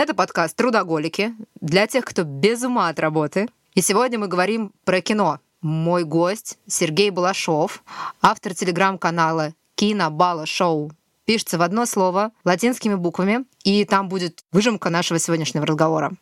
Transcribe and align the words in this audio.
Это 0.00 0.14
подкаст 0.14 0.54
«Трудоголики» 0.54 1.34
для 1.60 1.88
тех, 1.88 2.04
кто 2.04 2.22
без 2.22 2.62
ума 2.62 2.88
от 2.88 3.00
работы. 3.00 3.48
И 3.74 3.80
сегодня 3.80 4.16
мы 4.16 4.28
говорим 4.28 4.72
про 4.84 5.00
кино. 5.00 5.40
Мой 5.60 6.04
гость 6.04 6.56
Сергей 6.68 7.10
Балашов, 7.10 7.82
автор 8.22 8.54
телеграм-канала 8.54 9.54
«Кино 9.74 10.08
Бала 10.08 10.46
Шоу». 10.46 10.92
Пишется 11.24 11.58
в 11.58 11.62
одно 11.62 11.84
слово 11.84 12.30
латинскими 12.44 12.94
буквами, 12.94 13.44
и 13.68 13.84
там 13.84 14.08
будет 14.08 14.40
выжимка 14.50 14.88
нашего 14.88 15.18
сегодняшнего 15.18 15.66
разговора. 15.66 16.12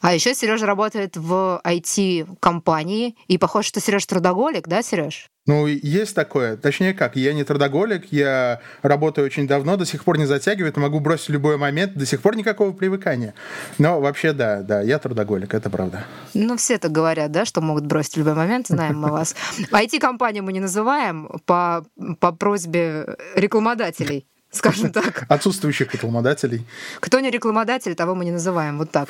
А 0.00 0.14
еще 0.14 0.34
Сережа 0.34 0.66
работает 0.66 1.16
в 1.16 1.60
IT-компании, 1.64 3.14
и 3.28 3.38
похоже, 3.38 3.68
что 3.68 3.80
Сереж 3.80 4.04
трудоголик, 4.04 4.66
да, 4.66 4.82
Сереж? 4.82 5.28
Ну, 5.46 5.68
есть 5.68 6.14
такое. 6.16 6.56
Точнее 6.56 6.92
как, 6.92 7.14
я 7.14 7.34
не 7.34 7.44
трудоголик, 7.44 8.12
я 8.12 8.60
работаю 8.82 9.26
очень 9.26 9.46
давно, 9.46 9.76
до 9.76 9.86
сих 9.86 10.02
пор 10.02 10.18
не 10.18 10.26
затягивает, 10.26 10.76
могу 10.76 10.98
бросить 10.98 11.28
в 11.28 11.32
любой 11.32 11.56
момент, 11.56 11.94
до 11.94 12.04
сих 12.04 12.20
пор 12.20 12.34
никакого 12.34 12.72
привыкания. 12.72 13.34
Но 13.78 14.00
вообще, 14.00 14.32
да, 14.32 14.62
да, 14.62 14.82
я 14.82 14.98
трудоголик, 14.98 15.54
это 15.54 15.70
правда. 15.70 16.04
Ну, 16.34 16.56
все 16.56 16.78
так 16.78 16.90
говорят, 16.90 17.30
да, 17.30 17.44
что 17.44 17.60
могут 17.60 17.86
бросить 17.86 18.14
в 18.14 18.18
любой 18.18 18.34
момент, 18.34 18.66
знаем 18.66 18.98
мы 18.98 19.12
вас. 19.12 19.36
IT-компанию 19.70 20.42
мы 20.42 20.52
не 20.52 20.60
называем 20.60 21.28
по, 21.46 21.84
по 22.18 22.32
просьбе 22.32 23.16
рекламодателей 23.36 24.26
скажем 24.52 24.92
так. 24.92 25.24
Отсутствующих 25.28 25.92
рекламодателей. 25.92 26.64
Кто 27.00 27.20
не 27.20 27.30
рекламодатель, 27.30 27.94
того 27.94 28.14
мы 28.14 28.24
не 28.24 28.30
называем 28.30 28.78
вот 28.78 28.90
так. 28.90 29.08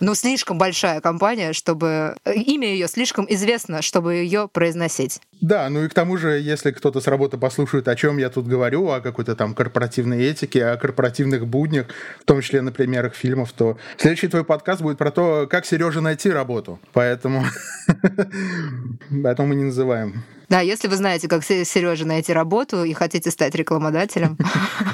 Но 0.00 0.14
слишком 0.14 0.58
большая 0.58 1.00
компания, 1.00 1.52
чтобы... 1.52 2.16
Имя 2.24 2.68
ее 2.68 2.88
слишком 2.88 3.26
известно, 3.28 3.82
чтобы 3.82 4.14
ее 4.14 4.48
произносить. 4.50 5.20
Да, 5.40 5.68
ну 5.68 5.84
и 5.84 5.88
к 5.88 5.94
тому 5.94 6.16
же, 6.16 6.38
если 6.38 6.70
кто-то 6.70 7.00
с 7.00 7.06
работы 7.06 7.36
послушает, 7.36 7.88
о 7.88 7.96
чем 7.96 8.16
я 8.16 8.30
тут 8.30 8.46
говорю, 8.46 8.88
о 8.88 9.00
какой-то 9.00 9.34
там 9.34 9.54
корпоративной 9.54 10.24
этике, 10.24 10.64
о 10.64 10.76
корпоративных 10.76 11.46
буднях, 11.46 11.86
в 12.20 12.24
том 12.24 12.40
числе 12.40 12.62
на 12.62 12.72
примерах 12.72 13.14
фильмов, 13.14 13.52
то 13.52 13.76
следующий 13.96 14.28
твой 14.28 14.44
подкаст 14.44 14.80
будет 14.80 14.98
про 14.98 15.10
то, 15.10 15.46
как 15.50 15.66
Сереже 15.66 16.00
найти 16.00 16.30
работу. 16.30 16.78
Поэтому... 16.92 17.44
Поэтому 19.22 19.48
мы 19.48 19.56
не 19.56 19.64
называем 19.64 20.24
да, 20.48 20.60
если 20.60 20.88
вы 20.88 20.96
знаете, 20.96 21.28
как 21.28 21.44
Сережа 21.44 22.06
найти 22.06 22.32
работу 22.32 22.84
и 22.84 22.92
хотите 22.92 23.30
стать 23.30 23.54
рекламодателем. 23.54 24.38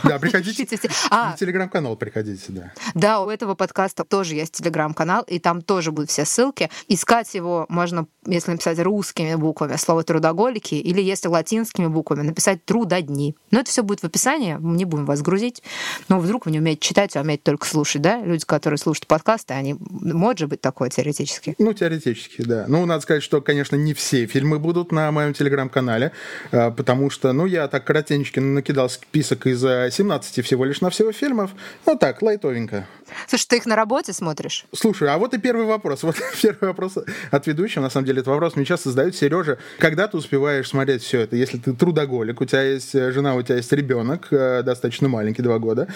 Да, 0.05 0.19
приходите. 0.19 0.67
А, 1.11 1.35
в 1.35 1.39
телеграм-канал 1.39 1.97
приходите, 1.97 2.47
да. 2.49 2.73
Да, 2.95 3.21
у 3.21 3.31
этого 3.31 3.55
подкаста 3.55 4.05
тоже 4.05 4.35
есть 4.35 4.53
телеграм-канал, 4.53 5.23
и 5.27 5.39
там 5.39 5.63
тоже 5.63 5.93
будут 5.93 6.11
все 6.11 6.25
ссылки. 6.25 6.71
Искать 6.89 7.33
его 7.35 7.67
можно, 7.69 8.07
если 8.27 8.51
написать 8.51 8.79
русскими 8.81 9.35
буквами 9.37 9.77
слово 9.77 10.03
трудоголики, 10.03 10.75
или 10.75 11.01
если 11.01 11.29
латинскими 11.29 11.87
буквами 11.87 12.23
написать 12.23 12.65
трудодни. 12.65 13.37
Но 13.51 13.61
это 13.61 13.71
все 13.71 13.83
будет 13.83 14.01
в 14.01 14.05
описании, 14.05 14.57
мы 14.59 14.77
не 14.77 14.85
будем 14.85 15.07
вас 15.07 15.23
грузить. 15.23 15.63
Но 16.09 16.19
вдруг 16.19 16.47
вы 16.47 16.53
не 16.53 16.59
умеете 16.59 16.81
читать, 16.81 17.17
а 17.17 17.21
умеете 17.21 17.43
только 17.45 17.67
слушать, 17.67 18.03
да? 18.03 18.21
Люди, 18.21 18.45
которые 18.45 18.79
слушают 18.79 19.07
подкасты, 19.07 19.55
они 19.55 19.77
может 19.79 20.41
же 20.41 20.47
быть 20.49 20.61
такое 20.61 20.91
теоретически? 20.91 21.55
Ну, 21.59 21.73
теоретически, 21.73 22.43
да. 22.43 22.65
Ну, 22.69 22.85
надо 22.87 23.03
сказать, 23.03 23.23
что, 23.23 23.41
конечно, 23.41 23.77
не 23.77 23.95
все 23.95 24.27
фильмы 24.27 24.59
будут 24.59 24.93
на 24.93 25.11
моем 25.13 25.35
телеграм-канале, 25.43 26.13
а, 26.53 26.71
потому 26.71 27.11
что, 27.11 27.33
ну, 27.33 27.47
я 27.47 27.69
так 27.69 27.85
коротенько 27.85 28.41
накидал 28.41 28.89
список 28.89 29.47
из 29.47 29.61
17 29.61 30.45
всего 30.45 30.65
лишь 30.65 30.81
на 30.81 30.91
всего 30.91 31.13
фильмов. 31.13 31.51
Ну, 31.87 31.97
так, 31.97 32.23
лайтовенько. 32.23 32.87
Слушай, 33.27 33.47
ты 33.49 33.57
их 33.57 33.67
на 33.67 33.77
работе 33.77 34.13
смотришь? 34.13 34.67
Слушай, 34.75 35.09
а 35.09 35.19
вот 35.19 35.35
и 35.35 35.39
первый 35.39 35.67
вопрос. 35.67 36.03
Вот 36.03 36.17
первый 36.43 36.69
вопрос 36.69 36.99
от 37.31 37.47
ведущего. 37.47 37.83
На 37.83 37.91
самом 37.91 38.07
деле, 38.07 38.21
этот 38.21 38.29
вопрос 38.29 38.57
мне 38.57 38.65
часто 38.65 38.91
задают. 38.91 39.17
Сережа, 39.17 39.59
когда 39.79 40.09
ты 40.09 40.17
успеваешь 40.17 40.69
смотреть 40.69 41.03
все 41.03 41.21
это? 41.21 41.37
Если 41.37 41.59
ты 41.59 41.73
трудоголик, 41.73 42.41
у 42.41 42.45
тебя 42.45 42.63
есть 42.63 42.95
э, 42.95 43.13
жена, 43.13 43.35
у 43.35 43.43
тебя 43.43 43.57
есть 43.57 43.73
ребенок, 43.73 44.29
э, 44.31 44.63
достаточно 44.63 45.09
маленький, 45.09 45.43
два 45.43 45.59
года. 45.59 45.89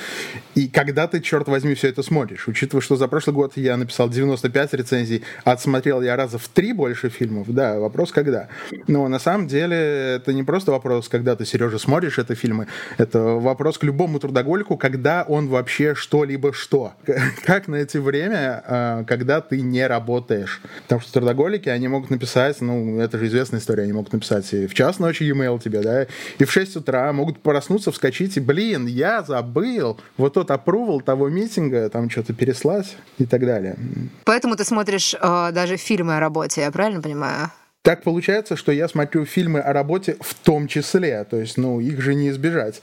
И 0.54 0.68
когда 0.68 1.06
ты, 1.06 1.20
черт 1.20 1.48
возьми, 1.48 1.74
все 1.74 1.88
это 1.88 2.02
смотришь? 2.02 2.48
Учитывая, 2.48 2.82
что 2.82 2.96
за 2.96 3.08
прошлый 3.08 3.34
год 3.34 3.52
я 3.56 3.76
написал 3.76 4.08
95 4.08 4.74
рецензий, 4.74 5.24
отсмотрел 5.44 6.02
я 6.02 6.16
раза 6.16 6.38
в 6.38 6.48
три 6.48 6.72
больше 6.72 7.08
фильмов. 7.08 7.46
Да, 7.48 7.78
вопрос 7.78 8.12
когда. 8.12 8.48
Но 8.86 9.06
на 9.08 9.18
самом 9.18 9.35
деле 9.46 9.76
это 10.16 10.32
не 10.32 10.42
просто 10.42 10.72
вопрос, 10.72 11.08
когда 11.08 11.36
ты, 11.36 11.44
Сережа, 11.44 11.78
смотришь 11.78 12.18
это 12.18 12.34
фильмы. 12.34 12.66
Это 12.98 13.20
вопрос 13.20 13.78
к 13.78 13.84
любому 13.84 14.18
трудоголику, 14.18 14.76
когда 14.76 15.24
он 15.28 15.48
вообще 15.48 15.94
что-либо 15.94 16.52
что 16.52 16.94
как 17.44 17.68
найти 17.68 17.98
время, 17.98 18.62
а, 18.66 19.04
когда 19.04 19.40
ты 19.40 19.60
не 19.60 19.86
работаешь? 19.86 20.60
Потому 20.82 21.00
что 21.00 21.12
трудоголики, 21.12 21.68
они 21.68 21.88
могут 21.88 22.10
написать, 22.10 22.60
ну, 22.60 23.00
это 23.00 23.18
же 23.18 23.26
известная 23.26 23.60
история, 23.60 23.82
они 23.82 23.92
могут 23.92 24.12
написать 24.12 24.52
и 24.54 24.66
в 24.66 24.74
час 24.74 24.98
ночи 24.98 25.24
e-mail 25.24 25.60
тебе, 25.62 25.80
да, 25.80 26.06
и 26.38 26.44
в 26.44 26.50
6 26.50 26.76
утра 26.76 27.12
могут 27.12 27.40
проснуться, 27.40 27.92
вскочить 27.92 28.36
и, 28.36 28.40
блин, 28.40 28.86
я 28.86 29.22
забыл 29.22 29.98
вот 30.16 30.34
тот 30.34 30.50
approval 30.50 31.02
того 31.02 31.28
митинга, 31.28 31.88
там 31.90 32.08
что-то 32.10 32.32
переслать 32.32 32.96
и 33.18 33.26
так 33.26 33.44
далее. 33.44 33.76
Поэтому 34.24 34.56
ты 34.56 34.64
смотришь 34.64 35.14
э, 35.14 35.50
даже 35.52 35.76
фильмы 35.76 36.16
о 36.16 36.20
работе, 36.20 36.62
я 36.62 36.70
правильно 36.70 37.02
понимаю? 37.02 37.50
Так 37.82 38.02
получается, 38.02 38.56
что 38.56 38.72
я 38.72 38.88
смотрю 38.88 39.24
фильмы 39.24 39.60
о 39.60 39.72
работе 39.72 40.16
в 40.20 40.34
том 40.34 40.66
числе, 40.66 41.24
то 41.24 41.36
есть, 41.36 41.56
ну, 41.56 41.80
их 41.80 42.00
же 42.00 42.14
не 42.14 42.30
избежать. 42.30 42.80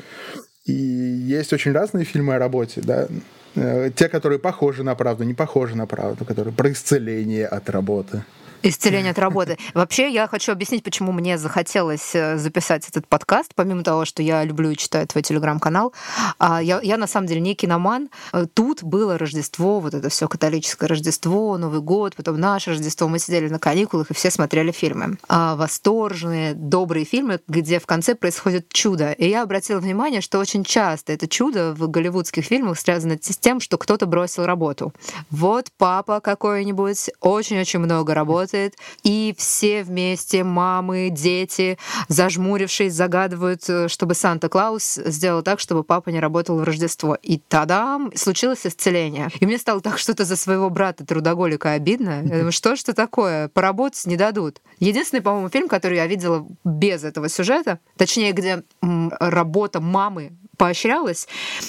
И 0.66 0.74
есть 0.74 1.52
очень 1.52 1.74
разные 1.74 2.06
фильмы 2.06 2.36
о 2.36 2.40
работе, 2.40 2.81
да. 2.81 3.08
Э, 3.56 3.92
те, 3.94 4.08
которые 4.08 4.40
похожи 4.40 4.84
на 4.84 4.96
правду, 4.96 5.24
не 5.26 5.34
похожи 5.34 5.76
на 5.76 5.86
правду, 5.86 6.26
которые 6.26 6.53
про 6.53 6.72
исцеление 6.72 7.48
от 7.48 7.70
работы. 7.70 8.24
Исцеление 8.63 9.12
от 9.12 9.19
работы. 9.19 9.57
Вообще, 9.74 10.09
я 10.09 10.28
хочу 10.28 10.53
объяснить, 10.53 10.84
почему 10.84 11.12
мне 11.12 11.38
захотелось 11.38 12.16
э, 12.16 12.38
записать 12.38 12.88
этот 12.88 13.07
подкаст, 13.07 13.51
помимо 13.56 13.84
того, 13.84 14.06
что 14.06 14.24
я 14.24 14.44
люблю 14.46 14.72
и 14.72 14.78
читаю 14.78 15.06
твой 15.06 15.22
телеграм-канал. 15.22 15.94
А, 16.40 16.63
я, 16.63 16.79
я 16.81 16.96
на 16.97 17.06
самом 17.06 17.28
деле 17.28 17.41
не 17.41 17.56
киноман. 17.56 18.09
Э, 18.31 18.46
тут 18.52 18.81
было 18.81 19.18
Рождество, 19.18 19.81
вот 19.81 19.94
это 19.94 20.07
все 20.07 20.29
католическое 20.29 20.88
Рождество, 20.88 21.57
Новый 21.57 21.81
год, 21.81 22.16
потом 22.16 22.40
наше 22.40 22.69
Рождество. 22.69 23.09
Мы 23.09 23.19
сидели 23.19 23.50
на 23.50 23.59
каникулах 23.59 24.12
и 24.12 24.13
все 24.13 24.31
смотрели 24.31 24.72
фильмы. 24.72 25.18
А, 25.28 25.57
восторженные, 25.57 26.53
добрые 26.53 27.06
фильмы, 27.06 27.41
где 27.50 27.79
в 27.79 27.85
конце 27.85 28.16
происходит 28.16 28.72
чудо. 28.72 29.12
И 29.12 29.28
я 29.28 29.44
обратила 29.44 29.79
внимание, 29.79 30.22
что 30.22 30.40
очень 30.40 30.63
часто 30.63 31.12
это 31.12 31.28
чудо 31.28 31.73
в 31.73 31.90
голливудских 31.90 32.46
фильмах 32.46 32.79
связано 32.79 33.18
с 33.22 33.38
тем, 33.38 33.59
что 33.59 33.78
кто-то 33.78 34.06
бросил 34.06 34.46
работу. 34.46 34.94
Вот 35.29 35.68
папа 35.78 36.22
какой-нибудь 36.22 37.09
очень-очень 37.19 37.79
много 37.79 38.13
работает, 38.13 38.53
работает, 38.53 38.78
и 39.03 39.34
все 39.38 39.84
вместе, 39.84 40.44
мамы, 40.44 41.09
дети, 41.12 41.78
зажмурившись, 42.08 42.94
загадывают, 42.94 43.68
э, 43.68 43.88
чтобы 43.88 44.16
Санта-Клаус 44.16 45.00
сделал 45.06 45.41
так, 45.41 45.59
чтобы 45.59 45.84
папа 45.84 46.09
не 46.09 46.19
работал 46.19 46.58
в 46.58 46.64
Рождество. 46.64 47.18
И 47.22 47.38
тогда 47.38 48.00
случилось 48.16 48.66
исцеление. 48.66 49.30
И 49.40 49.46
мне 49.46 49.58
стало 49.58 49.81
так 49.81 49.97
что-то 49.97 50.25
за 50.25 50.36
своего 50.36 50.69
брата 50.69 51.06
трудоголика 51.06 51.72
обидно. 51.72 52.22
Я 52.24 52.38
думаю, 52.38 52.52
что 52.52 52.75
ж 52.75 52.81
это 52.84 52.94
такое? 52.94 53.47
Поработать 53.50 54.06
не 54.06 54.18
дадут. 54.18 54.62
Единственный, 54.80 55.22
по-моему, 55.22 55.50
фильм, 55.50 55.68
который 55.68 55.97
я 55.97 56.08
видела 56.08 56.46
без 56.64 57.03
этого 57.03 57.30
сюжета, 57.30 57.80
точнее, 57.97 58.31
где 58.31 58.64
работа 58.81 59.81
мамы 59.81 60.34
поощрялась. 60.63 61.28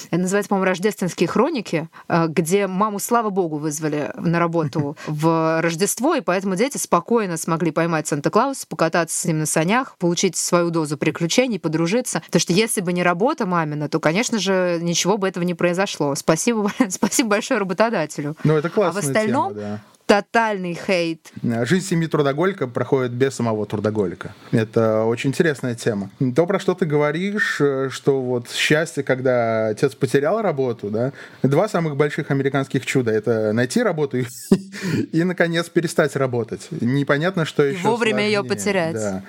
Это 0.09 0.21
называется, 0.21 0.47
по-моему, 0.47 0.67
«Рождественские 0.67 1.27
хроники», 1.27 1.89
э, 2.07 2.27
где 2.29 2.65
маму, 2.65 2.99
слава 2.99 3.29
богу, 3.29 3.57
вызвали 3.57 4.13
на 4.15 4.39
работу 4.39 4.95
в 5.07 5.59
Рождество, 5.61 6.15
и 6.15 6.21
поэтому 6.21 6.55
дети 6.55 6.77
спокойно 6.77 7.35
смогли 7.35 7.71
поймать 7.71 8.07
Санта-Клауса, 8.07 8.65
покататься 8.69 9.19
с 9.19 9.25
ним 9.25 9.39
на 9.39 9.45
санях, 9.45 9.97
получить 9.97 10.37
свою 10.37 10.69
дозу 10.69 10.97
приключений, 10.97 11.59
подружиться. 11.59 12.21
Потому 12.27 12.39
что 12.39 12.53
если 12.53 12.79
бы 12.79 12.93
не 12.93 13.03
работа 13.03 13.45
мамина, 13.45 13.89
то, 13.89 13.99
конечно 13.99 14.39
же, 14.39 14.79
ничего 14.81 15.17
бы 15.17 15.27
этого 15.27 15.43
не 15.43 15.55
произошло. 15.55 16.15
Спасибо, 16.15 16.71
спасибо 16.89 17.31
большое 17.31 17.59
работодателю. 17.59 18.37
Ну, 18.45 18.55
это 18.55 18.69
классная 18.69 19.01
а 19.01 19.03
в 19.03 19.05
остальном, 19.05 19.53
тема, 19.55 19.61
да 19.61 19.81
тотальный 20.05 20.73
хейт. 20.75 21.31
Жизнь 21.41 21.85
семьи 21.87 22.07
трудоголика 22.07 22.67
проходит 22.67 23.11
без 23.11 23.35
самого 23.35 23.65
трудоголика. 23.65 24.33
Это 24.51 25.03
очень 25.03 25.31
интересная 25.31 25.75
тема. 25.75 26.09
То, 26.35 26.45
про 26.45 26.59
что 26.59 26.73
ты 26.73 26.85
говоришь, 26.85 27.57
э, 27.59 27.89
что 27.91 28.21
вот 28.21 28.49
счастье, 28.51 29.03
когда 29.03 29.67
отец 29.67 29.95
потерял 29.95 30.41
работу, 30.41 30.89
да, 30.89 31.11
два 31.43 31.67
самых 31.67 31.95
больших 31.95 32.31
американских 32.31 32.85
чуда— 32.85 33.11
это 33.13 33.51
найти 33.53 33.81
работу 33.81 34.17
и, 34.17 34.25
и 35.11 35.23
наконец, 35.23 35.69
перестать 35.69 36.15
работать. 36.15 36.67
Непонятно, 36.69 37.45
что 37.45 37.63
еще 37.63 37.81
Вовремя 37.87 38.19
сложнее. 38.19 38.31
ее 38.31 38.43
потерять. 38.43 38.93
Да. 38.93 39.23